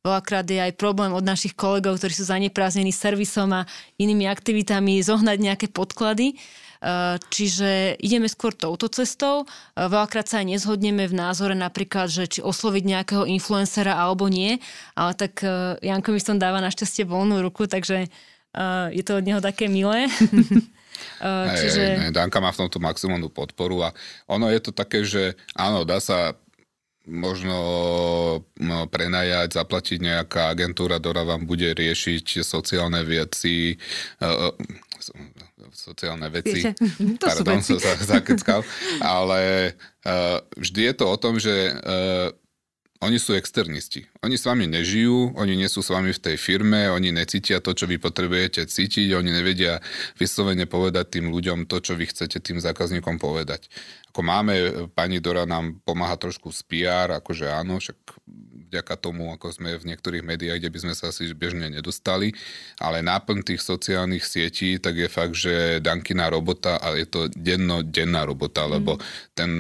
Veľakrát 0.06 0.46
je 0.46 0.62
aj 0.62 0.78
problém 0.78 1.10
od 1.10 1.26
našich 1.26 1.58
kolegov, 1.58 1.98
ktorí 1.98 2.14
sú 2.14 2.30
zanepráznení 2.30 2.94
servisom 2.94 3.50
a 3.58 3.66
inými 3.98 4.30
aktivitami, 4.30 5.02
zohnať 5.02 5.38
nejaké 5.42 5.68
podklady. 5.74 6.38
E, 6.86 7.18
čiže 7.34 7.98
ideme 7.98 8.30
skôr 8.30 8.54
touto 8.54 8.86
cestou. 8.86 9.50
E, 9.74 9.82
veľakrát 9.90 10.30
sa 10.30 10.46
aj 10.46 10.54
nezhodneme 10.54 11.10
v 11.10 11.18
názore 11.18 11.58
napríklad, 11.58 12.14
že 12.14 12.30
či 12.30 12.40
osloviť 12.46 12.84
nejakého 12.86 13.26
influencera 13.26 13.98
alebo 13.98 14.30
nie, 14.30 14.62
ale 14.94 15.18
tak 15.18 15.42
e, 15.42 15.82
Janko 15.82 16.14
mi 16.14 16.22
som 16.22 16.38
dáva 16.38 16.62
našťastie 16.62 17.10
voľnú 17.10 17.42
ruku, 17.42 17.66
takže 17.66 18.06
je 18.96 19.04
to 19.04 19.20
od 19.20 19.28
neho 19.28 19.44
také 19.44 19.68
milé. 19.68 20.08
Čiže... 21.60 21.84
Hej, 21.84 22.02
hej, 22.08 22.16
Danka 22.16 22.40
má 22.40 22.56
v 22.56 22.64
tomto 22.64 22.80
maximálnu 22.80 23.28
podporu 23.28 23.84
a 23.84 23.92
ono 24.32 24.48
je 24.48 24.64
to 24.64 24.72
také, 24.72 25.04
že 25.04 25.36
áno, 25.52 25.84
dá 25.84 26.00
sa 26.00 26.40
možno 27.06 27.58
no, 28.58 28.78
prenajať, 28.90 29.62
zaplatiť 29.62 30.00
nejaká 30.02 30.54
agentúra, 30.54 30.98
ktorá 30.98 31.22
vám 31.22 31.46
bude 31.46 31.72
riešiť 31.74 32.42
sociálne 32.42 33.02
veci, 33.06 33.78
uh, 34.22 34.52
sociálne 35.70 36.28
veci. 36.34 36.66
to 37.22 37.26
Pardon, 37.26 37.62
som 37.62 37.78
sa 37.78 37.94
zakeckal. 38.00 38.66
Ale 39.04 39.74
uh, 40.06 40.42
vždy 40.58 40.82
je 40.92 40.94
to 40.98 41.06
o 41.06 41.18
tom, 41.20 41.38
že 41.38 41.54
oni 43.06 43.22
sú 43.22 43.38
externisti. 43.38 44.10
Oni 44.26 44.36
s 44.36 44.50
vami 44.50 44.66
nežijú, 44.66 45.38
oni 45.38 45.54
nie 45.54 45.70
sú 45.70 45.86
s 45.86 45.94
vami 45.94 46.10
v 46.10 46.20
tej 46.20 46.36
firme, 46.42 46.90
oni 46.90 47.14
necítia 47.14 47.62
to, 47.62 47.78
čo 47.78 47.86
vy 47.86 48.02
potrebujete 48.02 48.66
cítiť, 48.66 49.14
oni 49.14 49.30
nevedia 49.30 49.80
vyslovene 50.18 50.66
povedať 50.66 51.22
tým 51.22 51.30
ľuďom 51.30 51.70
to, 51.70 51.80
čo 51.80 51.94
vy 51.94 52.10
chcete 52.10 52.42
tým 52.42 52.58
zákazníkom 52.58 53.22
povedať. 53.22 53.70
Ako 54.10 54.26
máme, 54.26 54.54
pani 54.98 55.22
Dora 55.22 55.46
nám 55.46 55.78
pomáha 55.86 56.18
trošku 56.18 56.50
s 56.50 56.66
PR, 56.66 57.14
akože 57.22 57.46
áno, 57.52 57.78
však 57.78 58.00
vďaka 58.76 58.96
tomu, 59.00 59.32
ako 59.32 59.56
sme 59.56 59.78
v 59.80 59.88
niektorých 59.94 60.26
médiách, 60.26 60.60
kde 60.60 60.74
by 60.74 60.80
sme 60.84 60.94
sa 60.98 61.14
asi 61.14 61.32
bežne 61.32 61.72
nedostali, 61.72 62.36
ale 62.82 63.00
náplň 63.06 63.46
tých 63.46 63.62
sociálnych 63.64 64.28
sietí, 64.28 64.82
tak 64.84 65.00
je 65.00 65.08
fakt, 65.08 65.36
že 65.38 65.80
Dankina 65.80 66.28
robota 66.28 66.82
a 66.82 66.92
je 66.98 67.08
to 67.08 67.32
denno-denná 67.32 68.28
robota, 68.28 68.68
mm. 68.68 68.70
lebo 68.76 69.00
ten 69.32 69.52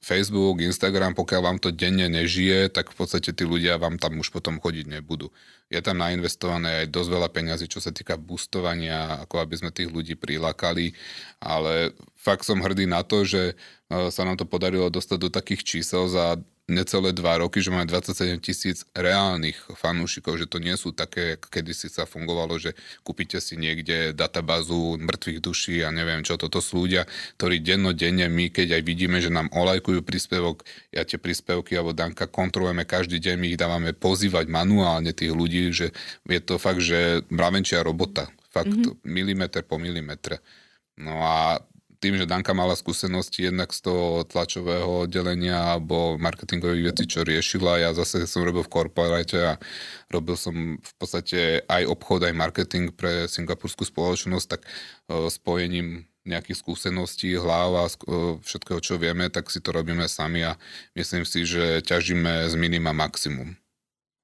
Facebook, 0.00 0.64
Instagram, 0.64 1.12
pokiaľ 1.12 1.40
vám 1.44 1.58
to 1.60 1.68
denne 1.76 2.08
nežije, 2.08 2.72
tak 2.72 2.88
v 2.88 3.04
podstate 3.04 3.36
tí 3.36 3.44
ľudia 3.44 3.76
vám 3.76 4.00
tam 4.00 4.16
už 4.16 4.32
potom 4.32 4.56
chodiť 4.56 4.88
nebudú. 4.88 5.28
Je 5.68 5.76
tam 5.84 6.00
nainvestované 6.00 6.82
aj 6.82 6.86
dosť 6.88 7.08
veľa 7.12 7.28
peňazí, 7.28 7.68
čo 7.68 7.84
sa 7.84 7.92
týka 7.92 8.16
boostovania, 8.16 9.20
ako 9.20 9.44
aby 9.44 9.54
sme 9.60 9.70
tých 9.70 9.92
ľudí 9.92 10.16
prilákali, 10.16 10.96
ale 11.36 11.92
fakt 12.16 12.48
som 12.48 12.64
hrdý 12.64 12.88
na 12.88 13.04
to, 13.04 13.28
že 13.28 13.52
e, 13.52 13.54
sa 14.08 14.24
nám 14.24 14.40
to 14.40 14.48
podarilo 14.48 14.88
dostať 14.88 15.18
do 15.20 15.28
takých 15.28 15.62
čísel 15.62 16.08
za 16.08 16.40
necelé 16.70 17.10
dva 17.10 17.42
roky, 17.42 17.58
že 17.58 17.74
máme 17.74 17.90
27 17.90 18.38
tisíc 18.38 18.86
reálnych 18.94 19.58
fanúšikov, 19.74 20.38
že 20.38 20.46
to 20.46 20.62
nie 20.62 20.78
sú 20.78 20.94
také, 20.94 21.36
kedy 21.36 21.74
si 21.74 21.90
sa 21.90 22.06
fungovalo, 22.06 22.56
že 22.56 22.78
kúpite 23.02 23.42
si 23.42 23.58
niekde 23.58 24.14
databázu 24.14 24.96
mŕtvych 25.02 25.38
duší 25.42 25.82
a 25.82 25.90
neviem 25.90 26.22
čo, 26.22 26.38
toto 26.38 26.62
sú 26.62 26.86
ľudia, 26.86 27.10
ktorí 27.36 27.60
dennodenne 27.60 28.30
my, 28.30 28.54
keď 28.54 28.78
aj 28.78 28.82
vidíme, 28.86 29.18
že 29.18 29.34
nám 29.34 29.50
olajkujú 29.50 30.06
príspevok, 30.06 30.62
ja 30.94 31.02
tie 31.02 31.18
príspevky 31.18 31.74
alebo 31.74 31.90
Danka 31.90 32.30
kontrolujeme 32.30 32.86
každý 32.86 33.18
deň, 33.18 33.34
my 33.36 33.46
ich 33.50 33.58
dávame 33.58 33.90
pozývať 33.90 34.46
manuálne 34.46 35.10
tých 35.10 35.34
ľudí, 35.34 35.74
že 35.74 35.90
je 36.24 36.40
to 36.40 36.56
fakt, 36.62 36.80
že 36.80 37.26
mravenčia 37.34 37.82
robota, 37.82 38.30
fakt 38.54 38.70
mm-hmm. 38.70 39.02
milimeter 39.04 39.66
po 39.66 39.76
milimetre. 39.76 40.38
No 41.00 41.16
a 41.24 41.56
tým, 42.00 42.16
že 42.16 42.24
Danka 42.24 42.56
mala 42.56 42.72
skúsenosti 42.72 43.44
jednak 43.52 43.76
z 43.76 43.84
toho 43.84 44.24
tlačového 44.24 45.04
oddelenia 45.04 45.76
alebo 45.76 46.16
marketingových 46.16 46.96
vecí, 46.96 47.04
čo 47.04 47.20
riešila, 47.20 47.84
ja 47.84 47.90
zase 47.92 48.24
som 48.24 48.40
robil 48.40 48.64
v 48.64 48.72
korporáte 48.72 49.36
a 49.36 49.52
robil 50.08 50.34
som 50.40 50.80
v 50.80 50.92
podstate 50.96 51.62
aj 51.68 51.82
obchod, 51.84 52.24
aj 52.24 52.34
marketing 52.34 52.96
pre 52.96 53.28
singapurskú 53.28 53.84
spoločnosť, 53.84 54.46
tak 54.48 54.64
e, 54.64 54.68
spojením 55.28 56.08
nejakých 56.24 56.60
skúseností, 56.64 57.36
hlav 57.36 57.70
a 57.76 57.84
e, 57.84 57.92
všetkého, 58.40 58.80
čo 58.80 58.96
vieme, 58.96 59.28
tak 59.28 59.52
si 59.52 59.60
to 59.60 59.68
robíme 59.68 60.08
sami 60.08 60.44
a 60.48 60.56
myslím 60.96 61.28
si, 61.28 61.44
že 61.44 61.84
ťažíme 61.84 62.48
z 62.48 62.54
minima 62.56 62.96
maximum. 62.96 63.60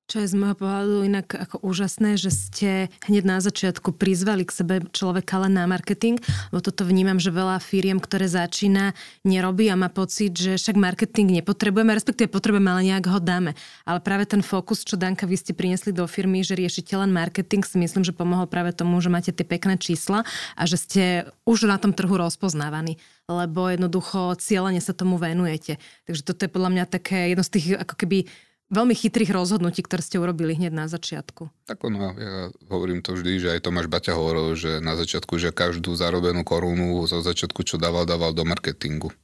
Čo 0.07 0.23
je 0.23 0.31
z 0.31 0.39
môjho 0.39 0.55
pohľadu 0.55 1.03
inak 1.03 1.27
ako 1.35 1.67
úžasné, 1.67 2.15
že 2.15 2.31
ste 2.31 2.95
hneď 3.11 3.27
na 3.27 3.43
začiatku 3.43 3.91
prizvali 3.91 4.47
k 4.47 4.55
sebe 4.55 4.75
človeka 4.95 5.43
len 5.43 5.59
na 5.59 5.67
marketing, 5.67 6.23
lebo 6.55 6.63
toto 6.63 6.87
vnímam, 6.87 7.19
že 7.19 7.35
veľa 7.35 7.59
firiem, 7.59 7.99
ktoré 7.99 8.31
začína, 8.31 8.95
nerobí 9.27 9.67
a 9.67 9.75
má 9.75 9.91
pocit, 9.91 10.31
že 10.39 10.63
však 10.63 10.79
marketing 10.79 11.43
nepotrebujeme, 11.43 11.91
respektíve 11.91 12.31
potrebujeme, 12.31 12.71
ale 12.71 12.87
nejak 12.87 13.03
ho 13.11 13.19
dáme. 13.19 13.59
Ale 13.83 13.99
práve 13.99 14.31
ten 14.31 14.47
fokus, 14.47 14.87
čo 14.87 14.95
Danka 14.95 15.27
vy 15.27 15.43
ste 15.43 15.59
priniesli 15.59 15.91
do 15.91 16.07
firmy, 16.07 16.47
že 16.47 16.55
riešite 16.55 16.95
len 16.95 17.11
marketing, 17.11 17.67
si 17.67 17.75
myslím, 17.75 18.07
že 18.07 18.15
pomohol 18.15 18.47
práve 18.47 18.71
tomu, 18.79 19.03
že 19.03 19.11
máte 19.11 19.35
tie 19.35 19.43
pekné 19.43 19.75
čísla 19.75 20.23
a 20.55 20.63
že 20.71 20.79
ste 20.79 21.03
už 21.51 21.67
na 21.67 21.83
tom 21.83 21.91
trhu 21.91 22.15
rozpoznávaní 22.15 22.95
lebo 23.27 23.67
jednoducho 23.67 24.39
cieľene 24.39 24.79
sa 24.79 24.95
tomu 24.95 25.19
venujete. 25.19 25.83
Takže 26.07 26.23
toto 26.23 26.47
je 26.47 26.55
podľa 26.55 26.71
mňa 26.71 26.85
také 26.87 27.35
jedno 27.35 27.43
z 27.43 27.51
tých 27.59 27.67
ako 27.75 27.95
keby 27.99 28.31
veľmi 28.71 28.95
chytrých 28.95 29.31
rozhodnutí, 29.31 29.83
ktoré 29.87 30.03
ste 30.03 30.19
urobili 30.19 30.59
hneď 30.59 30.75
na 30.75 30.87
začiatku. 30.91 31.51
Tak 31.71 31.79
ono, 31.87 32.15
ja 32.19 32.51
hovorím 32.67 33.03
to 33.03 33.15
vždy, 33.15 33.39
že 33.39 33.49
aj 33.55 33.67
Tomáš 33.67 33.87
Baťa 33.87 34.19
hovoril, 34.19 34.59
že 34.59 34.83
na 34.83 34.99
začiatku, 34.99 35.39
že 35.39 35.55
každú 35.55 35.95
zarobenú 35.95 36.43
korunu 36.43 37.07
zo 37.07 37.23
začiatku, 37.23 37.63
čo 37.63 37.79
dával, 37.79 38.09
dával 38.09 38.35
do 38.35 38.43
marketingu. 38.43 39.15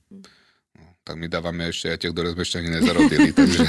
No, 0.78 0.86
tak 1.02 1.18
my 1.18 1.26
dávame 1.26 1.74
ešte 1.74 1.90
aj 1.90 1.98
tie, 1.98 2.10
ktoré 2.14 2.28
sme 2.38 2.42
ešte 2.46 2.58
ani 2.62 2.70
nezarobili, 2.70 3.28
takže 3.38 3.64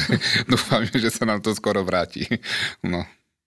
dúfam, 0.46 0.86
že 0.86 1.10
sa 1.10 1.26
nám 1.26 1.42
to 1.42 1.58
skoro 1.58 1.82
vráti. 1.82 2.30
No. 2.86 3.02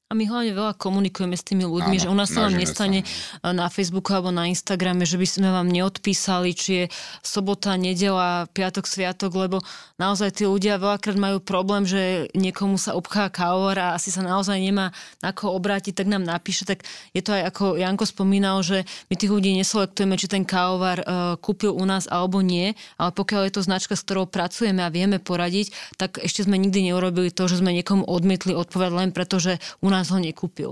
A 0.07 0.15
my 0.15 0.23
hlavne 0.23 0.55
veľa 0.55 0.79
komunikujeme 0.79 1.35
s 1.35 1.43
tými 1.43 1.67
ľuďmi, 1.67 1.99
Áno, 1.99 2.03
že 2.07 2.07
u 2.07 2.15
nás 2.15 2.31
sa 2.31 2.47
vám 2.47 2.55
nestane 2.55 3.03
sa. 3.43 3.51
na 3.51 3.67
Facebooku 3.67 4.15
alebo 4.15 4.31
na 4.31 4.47
Instagrame, 4.47 5.03
že 5.03 5.19
by 5.19 5.27
sme 5.27 5.49
vám 5.51 5.67
neodpísali, 5.67 6.55
či 6.55 6.71
je 6.71 6.85
sobota, 7.27 7.75
nedela, 7.75 8.47
piatok, 8.55 8.87
sviatok, 8.87 9.35
lebo 9.35 9.59
naozaj 9.99 10.39
tí 10.39 10.47
ľudia 10.47 10.79
veľakrát 10.79 11.19
majú 11.19 11.43
problém, 11.43 11.83
že 11.91 12.31
niekomu 12.39 12.79
sa 12.79 12.95
obchá 12.95 13.27
kávovar 13.35 13.83
a 13.83 13.87
asi 13.99 14.15
sa 14.15 14.23
naozaj 14.23 14.55
nemá 14.63 14.95
na 15.27 15.35
koho 15.35 15.59
obrátiť, 15.59 15.99
tak 15.99 16.07
nám 16.07 16.23
napíše. 16.23 16.63
Tak 16.63 16.87
je 17.11 17.27
to 17.27 17.35
aj 17.35 17.51
ako 17.51 17.75
Janko 17.75 18.07
spomínal, 18.07 18.63
že 18.63 18.87
my 19.11 19.19
tých 19.19 19.35
ľudí 19.35 19.59
neselektujeme, 19.59 20.15
či 20.15 20.31
ten 20.31 20.47
kávovar 20.47 21.03
uh, 21.03 21.35
kúpil 21.35 21.75
u 21.75 21.83
nás 21.83 22.07
alebo 22.07 22.47
nie, 22.47 22.79
ale 22.95 23.11
pokiaľ 23.11 23.51
je 23.51 23.59
to 23.59 23.67
značka, 23.67 23.99
s 23.99 24.07
ktorou 24.07 24.31
pracujeme 24.31 24.87
a 24.87 24.95
vieme 24.95 25.19
poradiť, 25.19 25.99
tak 25.99 26.23
ešte 26.23 26.47
sme 26.47 26.63
nikdy 26.63 26.95
neurobili 26.95 27.35
to, 27.35 27.51
že 27.51 27.59
sme 27.59 27.75
niekomu 27.75 28.07
odmietli 28.07 28.55
odpovedať 28.55 28.95
len 28.95 29.11
preto, 29.11 29.43
že 29.43 29.59
u 29.83 29.91
nás 29.91 29.96
ho 30.05 30.19
nekúpil. 30.21 30.71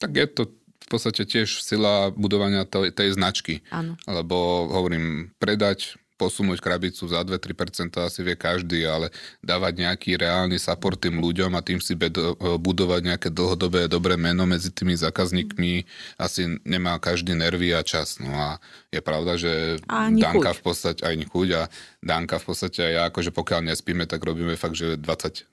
Tak 0.00 0.10
je 0.16 0.26
to 0.32 0.42
v 0.80 0.86
podstate 0.88 1.28
tiež 1.28 1.60
sila 1.60 2.08
budovania 2.08 2.64
tej, 2.64 2.90
tej 2.90 3.12
značky. 3.12 3.60
Áno. 3.68 4.00
Lebo 4.08 4.66
hovorím, 4.72 5.36
predať, 5.36 5.99
posunúť 6.20 6.60
krabicu 6.60 7.08
za 7.08 7.24
2-3% 7.24 7.96
asi 7.96 8.20
vie 8.20 8.36
každý, 8.36 8.84
ale 8.84 9.08
dávať 9.40 9.80
nejaký 9.80 10.20
reálny 10.20 10.60
support 10.60 11.00
tým 11.00 11.16
ľuďom 11.16 11.56
a 11.56 11.64
tým 11.64 11.80
si 11.80 11.96
bedo, 11.96 12.36
budovať 12.60 13.00
nejaké 13.08 13.28
dlhodobé 13.32 13.88
dobré 13.88 14.20
meno 14.20 14.44
medzi 14.44 14.68
tými 14.68 14.92
zákazníkmi 14.92 15.88
asi 16.20 16.60
nemá 16.68 17.00
každý 17.00 17.32
nervy 17.32 17.72
a 17.72 17.80
čas. 17.80 18.20
No 18.20 18.28
a 18.28 18.60
je 18.92 19.00
pravda, 19.00 19.40
že 19.40 19.80
Danka 20.20 20.52
v 20.52 20.60
podstate, 20.60 21.00
aj 21.00 21.16
chuť 21.32 21.48
a 21.56 21.62
Danka 22.04 22.36
v 22.36 22.44
podstate 22.52 22.84
aj 22.84 22.92
ja, 22.92 23.02
akože 23.08 23.32
pokiaľ 23.32 23.72
nespíme, 23.72 24.04
tak 24.04 24.20
robíme 24.20 24.58
fakt, 24.60 24.76
že 24.76 25.00
24, 25.00 25.48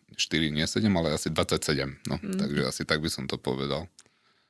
nie 0.51 0.65
7, 0.67 0.83
ale 0.91 1.15
asi 1.15 1.31
27. 1.31 1.95
No, 2.09 2.17
Mm. 2.17 2.41
takže 2.41 2.61
asi 2.65 2.81
tak 2.83 2.99
by 2.99 3.07
som 3.07 3.29
to 3.29 3.39
povedal. 3.39 3.87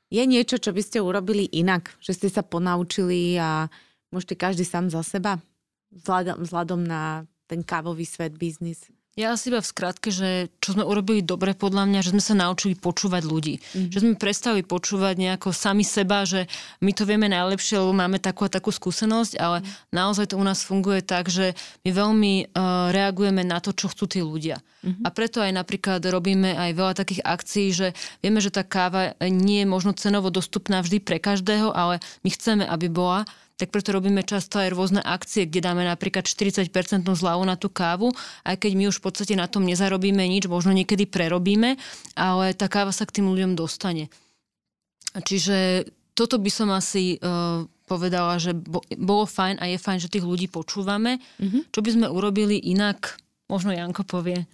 Je 0.08 0.24
niečo, 0.24 0.56
čo 0.56 0.72
by 0.72 0.80
ste 0.80 1.04
urobili 1.04 1.44
inak? 1.52 1.92
Že 2.00 2.12
ste 2.16 2.28
sa 2.32 2.40
ponaučili 2.40 3.36
a 3.36 3.68
môžete 4.08 4.40
každý 4.40 4.64
sám 4.64 4.88
za 4.88 5.04
seba? 5.04 5.44
Vzhľadom, 5.98 6.46
vzhľadom 6.46 6.82
na 6.86 7.26
ten 7.48 7.64
kávový 7.64 8.06
svet, 8.06 8.36
biznis. 8.36 8.92
Ja 9.18 9.34
asi 9.34 9.50
iba 9.50 9.58
v 9.58 9.66
skratke, 9.66 10.14
že 10.14 10.54
čo 10.62 10.78
sme 10.78 10.86
urobili 10.86 11.26
dobre 11.26 11.58
podľa 11.58 11.90
mňa, 11.90 12.06
že 12.06 12.14
sme 12.14 12.22
sa 12.22 12.38
naučili 12.38 12.78
počúvať 12.78 13.26
ľudí. 13.26 13.58
Mm-hmm. 13.58 13.90
Že 13.90 14.02
sme 14.06 14.14
prestali 14.14 14.62
počúvať 14.62 15.18
nejako 15.18 15.50
sami 15.58 15.82
seba, 15.82 16.22
že 16.22 16.46
my 16.86 16.94
to 16.94 17.02
vieme 17.10 17.26
najlepšie, 17.26 17.82
lebo 17.82 17.98
máme 17.98 18.22
takú 18.22 18.46
a 18.46 18.54
takú 18.54 18.70
skúsenosť, 18.70 19.42
ale 19.42 19.66
mm-hmm. 19.66 19.90
naozaj 19.90 20.26
to 20.30 20.36
u 20.38 20.46
nás 20.46 20.62
funguje 20.62 21.02
tak, 21.02 21.34
že 21.34 21.58
my 21.82 21.90
veľmi 21.98 22.34
uh, 22.54 22.94
reagujeme 22.94 23.42
na 23.42 23.58
to, 23.58 23.74
čo 23.74 23.90
chcú 23.90 24.06
tí 24.06 24.22
ľudia. 24.22 24.62
Mm-hmm. 24.86 25.02
A 25.02 25.10
preto 25.10 25.42
aj 25.42 25.50
napríklad 25.50 26.06
robíme 26.06 26.54
aj 26.54 26.78
veľa 26.78 26.94
takých 27.02 27.26
akcií, 27.26 27.74
že 27.74 27.88
vieme, 28.22 28.38
že 28.38 28.54
tá 28.54 28.62
káva 28.62 29.18
nie 29.26 29.66
je 29.66 29.68
možno 29.74 29.98
cenovo 29.98 30.30
dostupná 30.30 30.86
vždy 30.86 31.02
pre 31.02 31.18
každého, 31.18 31.74
ale 31.74 31.98
my 32.22 32.30
chceme, 32.30 32.70
aby 32.70 32.86
bola 32.86 33.26
tak 33.58 33.74
preto 33.74 33.90
robíme 33.90 34.22
často 34.22 34.62
aj 34.62 34.70
rôzne 34.70 35.02
akcie, 35.02 35.50
kde 35.50 35.66
dáme 35.66 35.82
napríklad 35.82 36.30
40% 36.30 36.70
zľavu 37.04 37.44
na 37.44 37.58
tú 37.58 37.74
kávu, 37.74 38.14
aj 38.46 38.56
keď 38.62 38.72
my 38.78 38.84
už 38.94 39.02
v 39.02 39.06
podstate 39.10 39.34
na 39.34 39.50
tom 39.50 39.66
nezarobíme 39.66 40.22
nič, 40.22 40.46
možno 40.46 40.78
niekedy 40.78 41.10
prerobíme, 41.10 41.76
ale 42.14 42.54
tá 42.54 42.70
káva 42.70 42.94
sa 42.94 43.10
k 43.10 43.20
tým 43.20 43.34
ľuďom 43.34 43.58
dostane. 43.58 44.14
Čiže 45.18 45.90
toto 46.14 46.38
by 46.38 46.52
som 46.54 46.70
asi 46.70 47.18
uh, 47.18 47.66
povedala, 47.90 48.38
že 48.38 48.54
bo, 48.54 48.86
bolo 48.94 49.26
fajn 49.26 49.58
a 49.58 49.66
je 49.70 49.82
fajn, 49.82 50.00
že 50.06 50.14
tých 50.14 50.26
ľudí 50.26 50.50
počúvame. 50.50 51.18
Mm-hmm. 51.42 51.62
Čo 51.74 51.80
by 51.82 51.90
sme 51.90 52.08
urobili 52.14 52.62
inak, 52.62 53.18
možno 53.50 53.74
Janko 53.74 54.06
povie. 54.06 54.46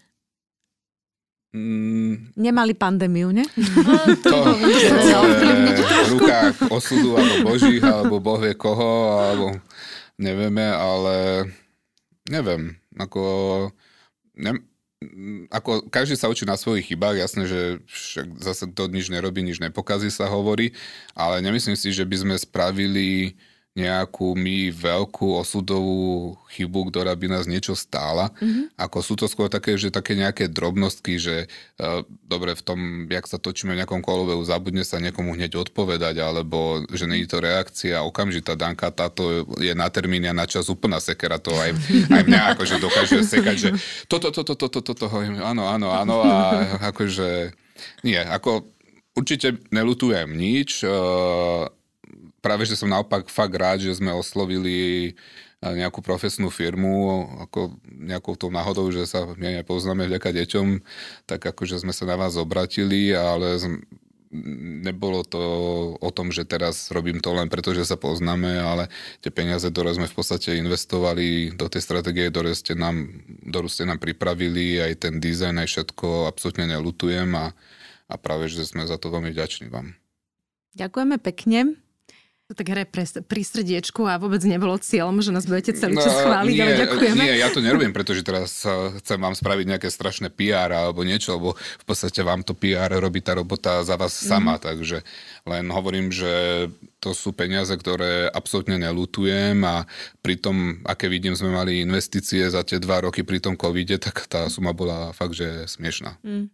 Mm, 1.54 2.34
Nemali 2.34 2.74
pandémiu, 2.74 3.30
ne? 3.30 3.46
to 4.26 4.58
je 4.58 4.90
v 4.90 6.10
rukách 6.18 6.66
osudu, 6.74 7.14
alebo 7.14 7.36
božích, 7.46 7.84
alebo 7.86 8.18
boh 8.18 8.42
vie 8.42 8.58
koho, 8.58 9.22
alebo 9.22 9.54
nevieme, 10.18 10.66
ale 10.66 11.46
neviem, 12.26 12.74
ako, 12.98 13.24
ne, 14.34 14.66
ako 15.54 15.94
každý 15.94 16.18
sa 16.18 16.26
učí 16.26 16.42
na 16.50 16.58
svojich 16.58 16.90
chybách, 16.90 17.22
jasné, 17.22 17.46
že 17.46 17.62
však 17.86 18.28
zase 18.42 18.64
kto 18.74 18.90
nič 18.90 19.14
nerobí, 19.14 19.46
nič 19.46 19.62
nepokazí 19.62 20.10
sa 20.10 20.26
hovorí, 20.26 20.74
ale 21.14 21.38
nemyslím 21.46 21.78
si, 21.78 21.94
že 21.94 22.02
by 22.02 22.16
sme 22.18 22.36
spravili 22.42 23.38
nejakú 23.74 24.38
my 24.38 24.70
veľkú 24.70 25.34
osudovú 25.34 26.38
chybu, 26.54 26.94
ktorá 26.94 27.18
by 27.18 27.26
nás 27.26 27.50
niečo 27.50 27.74
stála. 27.74 28.30
Mm-hmm. 28.38 28.78
Ako 28.78 29.02
sú 29.02 29.18
to 29.18 29.26
skôr 29.26 29.50
také, 29.50 29.74
že 29.82 29.90
také 29.90 30.14
nejaké 30.14 30.46
drobnostky, 30.46 31.18
že 31.18 31.50
uh, 31.82 32.06
dobre 32.30 32.54
v 32.54 32.62
tom, 32.62 32.80
jak 33.10 33.26
sa 33.26 33.42
točíme 33.42 33.74
v 33.74 33.82
nejakom 33.82 34.06
koloveu, 34.06 34.38
zabudne 34.46 34.86
sa 34.86 35.02
niekomu 35.02 35.34
hneď 35.34 35.58
odpovedať, 35.58 36.22
alebo 36.22 36.86
že 36.94 37.10
je 37.10 37.26
to 37.26 37.42
reakcia 37.42 38.06
okamžitá 38.06 38.54
Danka, 38.54 38.94
táto 38.94 39.50
je 39.58 39.74
na 39.74 39.90
termíne 39.90 40.30
a 40.30 40.38
na 40.38 40.46
čas 40.46 40.70
úplná 40.70 41.02
sekera, 41.02 41.42
to 41.42 41.50
aj, 41.58 41.74
aj 42.14 42.24
mňa 42.30 42.42
akože 42.54 42.78
dokáže 42.78 43.26
sekať, 43.26 43.56
že 43.58 43.70
toto, 44.06 44.30
toto, 44.30 44.54
toto, 44.54 44.86
toto, 44.86 45.10
hovorím, 45.10 45.42
áno, 45.42 45.66
áno, 45.66 45.90
áno 45.90 46.22
a 46.22 46.62
akože 46.94 47.58
nie, 48.06 48.22
ako 48.22 48.70
určite 49.18 49.66
nelutujem 49.74 50.30
nič, 50.30 50.86
uh, 50.86 51.66
práve, 52.44 52.68
že 52.68 52.76
som 52.76 52.92
naopak 52.92 53.32
fakt 53.32 53.56
rád, 53.56 53.88
že 53.88 53.96
sme 53.96 54.12
oslovili 54.12 55.16
nejakú 55.64 56.04
profesnú 56.04 56.52
firmu, 56.52 57.24
ako 57.48 57.80
nejakou 57.88 58.36
tou 58.36 58.52
náhodou, 58.52 58.92
že 58.92 59.08
sa 59.08 59.24
my 59.24 59.64
nepoznáme 59.64 60.12
vďaka 60.12 60.36
deťom, 60.36 60.84
tak 61.24 61.40
akože 61.40 61.80
sme 61.80 61.96
sa 61.96 62.04
na 62.04 62.20
vás 62.20 62.36
obratili, 62.36 63.16
ale 63.16 63.56
nebolo 64.84 65.22
to 65.24 65.40
o 66.02 66.10
tom, 66.10 66.34
že 66.34 66.44
teraz 66.44 66.90
robím 66.90 67.22
to 67.22 67.32
len 67.32 67.48
preto, 67.48 67.72
že 67.72 67.86
sa 67.86 67.96
poznáme, 67.96 68.60
ale 68.60 68.90
tie 69.22 69.30
peniaze, 69.30 69.64
ktoré 69.70 69.94
sme 69.94 70.10
v 70.10 70.16
podstate 70.18 70.58
investovali 70.58 71.54
do 71.54 71.70
tej 71.70 71.86
stratégie, 71.86 72.28
ktoré 72.34 72.52
ste 72.58 72.74
nám, 72.74 73.08
ktorú 73.46 73.70
ste 73.70 73.86
nám 73.86 74.02
pripravili, 74.02 74.82
aj 74.82 75.08
ten 75.08 75.22
dizajn, 75.22 75.64
aj 75.64 75.70
všetko, 75.70 76.28
absolútne 76.28 76.66
nelutujem 76.66 77.30
a, 77.38 77.54
a 78.10 78.16
práve, 78.18 78.50
že 78.50 78.66
sme 78.66 78.84
za 78.90 78.98
to 78.98 79.14
veľmi 79.14 79.32
vďační 79.32 79.70
vám. 79.70 79.96
Ďakujeme 80.74 81.22
pekne. 81.22 81.78
Tak 82.54 82.66
hre 82.70 82.86
pre, 82.86 83.04
pri 83.04 83.42
srdiečku 83.42 84.06
a 84.06 84.22
vôbec 84.22 84.46
nebolo 84.46 84.78
cieľom, 84.78 85.20
že 85.20 85.34
nás 85.34 85.44
budete 85.44 85.74
celý 85.74 85.98
čas 85.98 86.14
chváliť, 86.14 86.54
nie, 86.54 86.62
ale 86.62 86.74
ďakujeme. 86.86 87.22
Nie, 87.26 87.34
ja 87.42 87.50
to 87.50 87.60
nerobím, 87.60 87.90
pretože 87.92 88.22
teraz 88.22 88.62
chcem 89.02 89.18
vám 89.18 89.34
spraviť 89.34 89.66
nejaké 89.66 89.90
strašné 89.90 90.30
PR 90.30 90.70
alebo 90.70 91.02
niečo, 91.02 91.36
lebo 91.36 91.58
v 91.58 91.86
podstate 91.86 92.22
vám 92.22 92.46
to 92.46 92.54
PR 92.54 92.94
robí 92.94 93.20
tá 93.20 93.34
robota 93.34 93.82
za 93.82 93.98
vás 93.98 94.14
Mhm. 94.14 94.28
sama, 94.30 94.56
mm. 94.58 94.62
takže 94.62 94.98
len 95.44 95.66
hovorím, 95.68 96.14
že 96.14 96.32
to 96.98 97.12
sú 97.12 97.36
peniaze, 97.36 97.74
ktoré 97.74 98.32
absolútne 98.32 98.80
nelutujem 98.80 99.60
a 99.68 99.84
pri 100.24 100.40
tom, 100.40 100.80
aké 100.88 101.12
vidím, 101.12 101.36
sme 101.36 101.52
mali 101.52 101.84
investície 101.84 102.48
za 102.48 102.64
tie 102.64 102.80
dva 102.80 103.04
roky 103.04 103.28
pri 103.28 103.44
tom 103.44 103.60
covide, 103.60 104.00
tak 104.00 104.24
tá 104.32 104.48
suma 104.48 104.72
bola 104.72 105.12
fakt, 105.12 105.36
že 105.36 105.68
smiešná. 105.68 106.16
Mm. 106.24 106.48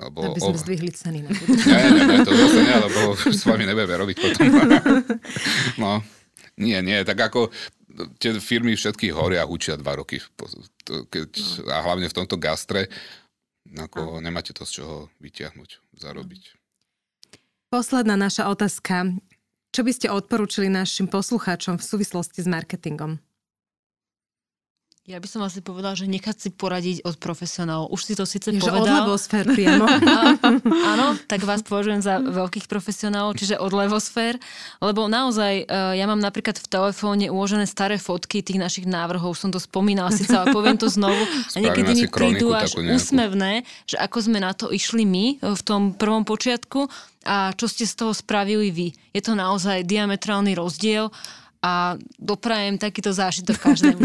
Lebo, 0.00 0.32
Aby 0.32 0.40
sme 0.40 0.56
o- 0.56 0.62
zdvihli 0.64 0.90
ceny. 0.96 1.18
Na 1.20 1.30
Nie, 1.30 1.80
nie, 1.92 2.04
nie, 2.08 2.18
to 2.24 2.32
zase 2.32 2.60
nie, 2.64 2.76
lebo 2.80 3.00
s 3.40 3.44
vami 3.44 3.64
nebudeme 3.68 3.96
robiť 4.00 4.16
potom. 4.16 4.44
No, 5.82 6.00
nie, 6.56 6.80
nie, 6.80 7.04
tak 7.04 7.20
ako 7.20 7.52
tie 8.16 8.36
firmy 8.40 8.72
všetky 8.76 9.12
horia 9.12 9.44
učia 9.44 9.76
dva 9.76 10.00
roky. 10.00 10.22
Keď, 10.88 11.30
a 11.68 11.84
hlavne 11.84 12.08
v 12.08 12.16
tomto 12.16 12.40
gastre, 12.40 12.88
ako 13.76 14.24
nemáte 14.24 14.56
to 14.56 14.64
z 14.64 14.80
čoho 14.82 15.12
vytiahnuť, 15.20 16.00
zarobiť. 16.00 16.42
Posledná 17.70 18.18
naša 18.18 18.50
otázka. 18.50 19.14
Čo 19.70 19.86
by 19.86 19.92
ste 19.94 20.10
odporúčili 20.10 20.66
našim 20.66 21.06
poslucháčom 21.06 21.78
v 21.78 21.84
súvislosti 21.86 22.42
s 22.42 22.48
marketingom? 22.50 23.22
Ja 25.10 25.18
by 25.18 25.26
som 25.26 25.42
asi 25.42 25.58
povedala, 25.58 25.98
že 25.98 26.06
nechať 26.06 26.36
si 26.38 26.48
poradiť 26.54 27.02
od 27.02 27.18
profesionálov. 27.18 27.90
Už 27.90 28.06
si 28.06 28.14
to 28.14 28.22
síce 28.22 28.46
Je, 28.54 28.62
že 28.62 28.70
povedal. 28.70 29.10
od 29.10 29.18
sfér 29.18 29.42
priamo. 29.58 29.82
A, 29.82 30.38
áno, 30.94 31.18
tak 31.26 31.42
vás 31.42 31.66
považujem 31.66 31.98
za 31.98 32.22
veľkých 32.22 32.70
profesionálov, 32.70 33.34
čiže 33.34 33.58
od 33.58 33.74
levosfér, 33.74 34.38
lebo 34.78 35.10
naozaj 35.10 35.66
e, 35.66 35.98
ja 35.98 36.06
mám 36.06 36.22
napríklad 36.22 36.62
v 36.62 36.66
telefóne 36.70 37.26
uložené 37.26 37.66
staré 37.66 37.98
fotky 37.98 38.38
tých 38.38 38.62
našich 38.62 38.86
návrhov, 38.86 39.34
som 39.34 39.50
to 39.50 39.58
spomínala 39.58 40.14
síce, 40.14 40.30
ale 40.30 40.54
poviem 40.54 40.78
to 40.78 40.86
znovu. 40.86 41.18
A 41.54 41.58
niekedy 41.58 41.90
mi 41.90 42.06
prídu 42.06 42.54
až 42.54 42.78
úsmevné, 42.78 43.66
že 43.90 43.98
ako 43.98 44.30
sme 44.30 44.38
na 44.38 44.54
to 44.54 44.70
išli 44.70 45.02
my 45.02 45.42
e, 45.42 45.58
v 45.58 45.62
tom 45.66 45.90
prvom 45.90 46.22
počiatku 46.22 46.86
a 47.26 47.50
čo 47.58 47.66
ste 47.66 47.82
z 47.82 47.98
toho 47.98 48.14
spravili 48.14 48.70
vy. 48.70 48.88
Je 49.10 49.20
to 49.20 49.34
naozaj 49.34 49.84
diametrálny 49.84 50.54
rozdiel 50.54 51.10
a 51.60 51.96
doprajem 52.16 52.80
takýto 52.80 53.12
zážitok 53.12 53.56
každému. 53.60 54.00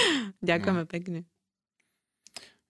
Ďakujeme 0.48 0.84
pekne. 0.84 1.24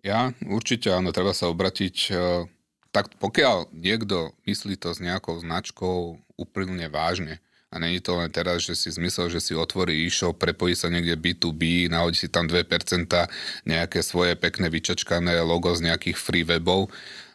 Ja 0.02 0.30
určite 0.46 0.94
áno, 0.94 1.10
treba 1.10 1.34
sa 1.34 1.50
obratiť. 1.50 1.96
eh, 2.14 2.46
Tak 2.88 3.20
pokiaľ 3.20 3.68
niekto 3.76 4.32
myslí 4.48 4.80
to 4.80 4.96
s 4.96 5.02
nejakou 5.04 5.36
značkou 5.44 6.16
úplne 6.40 6.88
vážne, 6.88 7.42
a 7.68 7.76
není 7.76 8.00
to 8.00 8.16
len 8.16 8.32
teraz, 8.32 8.64
že 8.64 8.72
si 8.72 8.88
zmysel, 8.88 9.28
že 9.28 9.44
si 9.44 9.52
otvorí 9.52 10.08
e-shop, 10.08 10.40
prepojí 10.40 10.72
sa 10.72 10.88
niekde 10.88 11.20
B2B, 11.20 11.92
nahodí 11.92 12.16
si 12.16 12.28
tam 12.32 12.48
2%, 12.48 12.64
nejaké 13.68 14.00
svoje 14.00 14.40
pekné 14.40 14.72
vyčačkané 14.72 15.36
logo 15.44 15.76
z 15.76 15.84
nejakých 15.84 16.16
free 16.16 16.48
webov, 16.48 16.88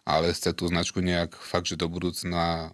ale 0.10 0.34
chce 0.34 0.58
tú 0.58 0.66
značku 0.66 1.06
nejak 1.06 1.38
fakt, 1.38 1.70
že 1.70 1.78
do 1.78 1.86
budúcna 1.86 2.74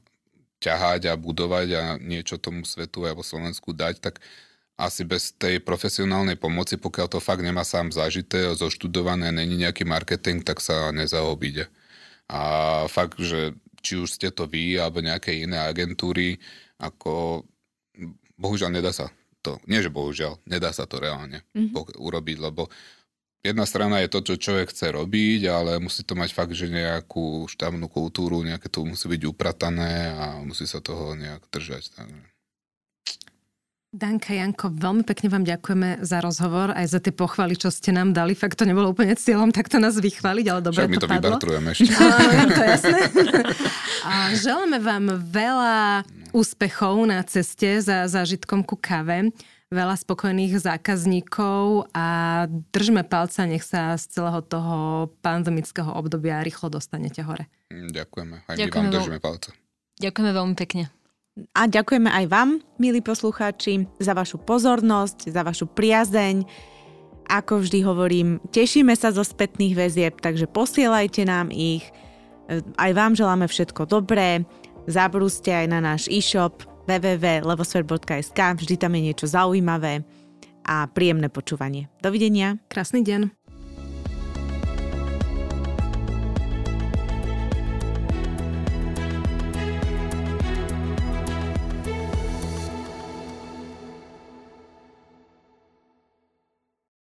ťahať 0.59 1.11
a 1.11 1.19
budovať 1.19 1.67
a 1.75 1.83
niečo 1.99 2.35
tomu 2.35 2.67
svetu 2.67 3.07
alebo 3.07 3.23
Slovensku 3.23 3.71
dať, 3.71 4.03
tak 4.03 4.19
asi 4.79 5.03
bez 5.03 5.35
tej 5.35 5.59
profesionálnej 5.59 6.39
pomoci, 6.39 6.79
pokiaľ 6.79 7.07
to 7.11 7.19
fakt 7.19 7.43
nemá 7.43 7.67
sám 7.67 7.91
zažité, 7.91 8.47
zoštudované, 8.55 9.31
není 9.31 9.59
nejaký 9.59 9.83
marketing, 9.83 10.39
tak 10.43 10.63
sa 10.63 10.95
nezaobíde. 10.95 11.67
A 12.31 12.41
fakt, 12.87 13.19
že 13.19 13.55
či 13.83 13.99
už 13.99 14.15
ste 14.15 14.31
to 14.31 14.47
vy 14.47 14.79
alebo 14.79 15.03
nejaké 15.03 15.35
iné 15.35 15.59
agentúry, 15.59 16.39
ako 16.79 17.43
bohužiaľ 18.39 18.71
nedá 18.71 18.95
sa 18.95 19.11
to, 19.43 19.59
nie 19.67 19.83
že 19.83 19.91
bohužiaľ, 19.91 20.39
nedá 20.47 20.71
sa 20.71 20.87
to 20.87 20.99
reálne 20.99 21.43
mm-hmm. 21.55 21.99
urobiť, 21.99 22.37
lebo 22.39 22.71
jedna 23.43 23.65
strana 23.65 24.03
je 24.03 24.11
to, 24.11 24.19
čo 24.21 24.33
človek 24.35 24.71
chce 24.71 24.91
robiť, 24.91 25.41
ale 25.47 25.71
musí 25.79 26.03
to 26.03 26.13
mať 26.15 26.29
fakt, 26.35 26.53
že 26.55 26.67
nejakú 26.67 27.47
štávnu 27.47 27.87
kultúru, 27.87 28.43
nejaké 28.43 28.67
to 28.67 28.83
musí 28.83 29.07
byť 29.07 29.21
upratané 29.27 30.11
a 30.11 30.25
musí 30.43 30.67
sa 30.67 30.83
toho 30.83 31.15
nejak 31.15 31.47
držať. 31.51 31.95
Takže. 31.95 32.19
Danka, 33.89 34.37
Janko, 34.37 34.69
veľmi 34.69 35.01
pekne 35.01 35.33
vám 35.33 35.41
ďakujeme 35.49 36.05
za 36.05 36.21
rozhovor, 36.21 36.69
aj 36.77 36.93
za 36.93 36.99
tie 37.01 37.09
pochvaly, 37.09 37.57
čo 37.57 37.73
ste 37.73 37.89
nám 37.89 38.13
dali. 38.13 38.37
Fakt 38.37 38.61
to 38.61 38.69
nebolo 38.69 38.93
úplne 38.93 39.17
cieľom 39.17 39.49
takto 39.49 39.81
nás 39.81 39.97
vychváliť, 39.97 40.45
ale 40.45 40.61
dobre 40.61 40.85
Však 40.85 40.93
to 40.93 40.93
my 40.93 41.01
to 41.01 41.07
padlo. 41.09 41.25
vybartrujeme 41.33 41.69
ešte. 41.73 41.89
Áno, 41.97 42.51
to 42.53 42.63
jasné. 42.69 42.99
A 44.09 44.13
želáme 44.37 44.77
vám 44.77 45.05
veľa 45.25 46.05
úspechov 46.37 47.01
na 47.09 47.25
ceste 47.25 47.81
za 47.81 48.05
zážitkom 48.05 48.61
ku 48.61 48.77
kave, 48.77 49.33
veľa 49.69 49.95
spokojných 49.95 50.57
zákazníkov 50.57 51.93
a 51.93 52.05
držme 52.73 53.05
palca, 53.05 53.45
nech 53.45 53.61
sa 53.61 53.93
z 53.95 54.09
celého 54.09 54.41
toho 54.41 54.75
pandemického 55.21 55.89
obdobia 55.89 56.41
rýchlo 56.41 56.69
dostanete 56.71 57.21
hore. 57.21 57.45
Mm, 57.69 57.93
Ďakujeme. 57.93 58.35
Aj 58.43 58.55
Ďakujeme 58.57 58.65
my 58.65 58.89
vám 58.89 58.89
veľ- 58.89 58.97
držíme 58.99 59.19
palce. 59.21 59.49
Ďakujeme 59.95 60.31
veľmi 60.33 60.55
pekne. 60.57 60.83
A 61.53 61.61
ďakujeme 61.65 62.09
aj 62.09 62.25
vám, 62.27 62.49
milí 62.75 62.99
poslucháči, 62.99 63.87
za 63.95 64.11
vašu 64.11 64.41
pozornosť, 64.41 65.29
za 65.29 65.41
vašu 65.41 65.69
priazeň. 65.69 66.43
Ako 67.29 67.61
vždy 67.61 67.79
hovorím, 67.81 68.27
tešíme 68.49 68.91
sa 68.91 69.13
zo 69.13 69.21
spätných 69.21 69.77
väzieb, 69.77 70.17
takže 70.17 70.49
posielajte 70.49 71.23
nám 71.23 71.53
ich. 71.53 71.85
E, 72.49 72.59
Aj 72.75 72.91
vám 72.91 73.13
želáme 73.13 73.45
všetko 73.45 73.85
dobré. 73.85 74.43
Zabrúste 74.83 75.53
aj 75.53 75.67
na 75.69 75.79
náš 75.79 76.09
e-shop 76.09 76.65
www.levosfer.sk, 76.85 78.39
vždy 78.39 78.75
tam 78.77 78.95
je 78.95 79.01
niečo 79.11 79.25
zaujímavé 79.25 80.05
a 80.69 80.85
príjemné 80.85 81.33
počúvanie. 81.33 81.89
Dovidenia. 82.03 82.61
Krásny 82.69 83.01
deň. 83.01 83.38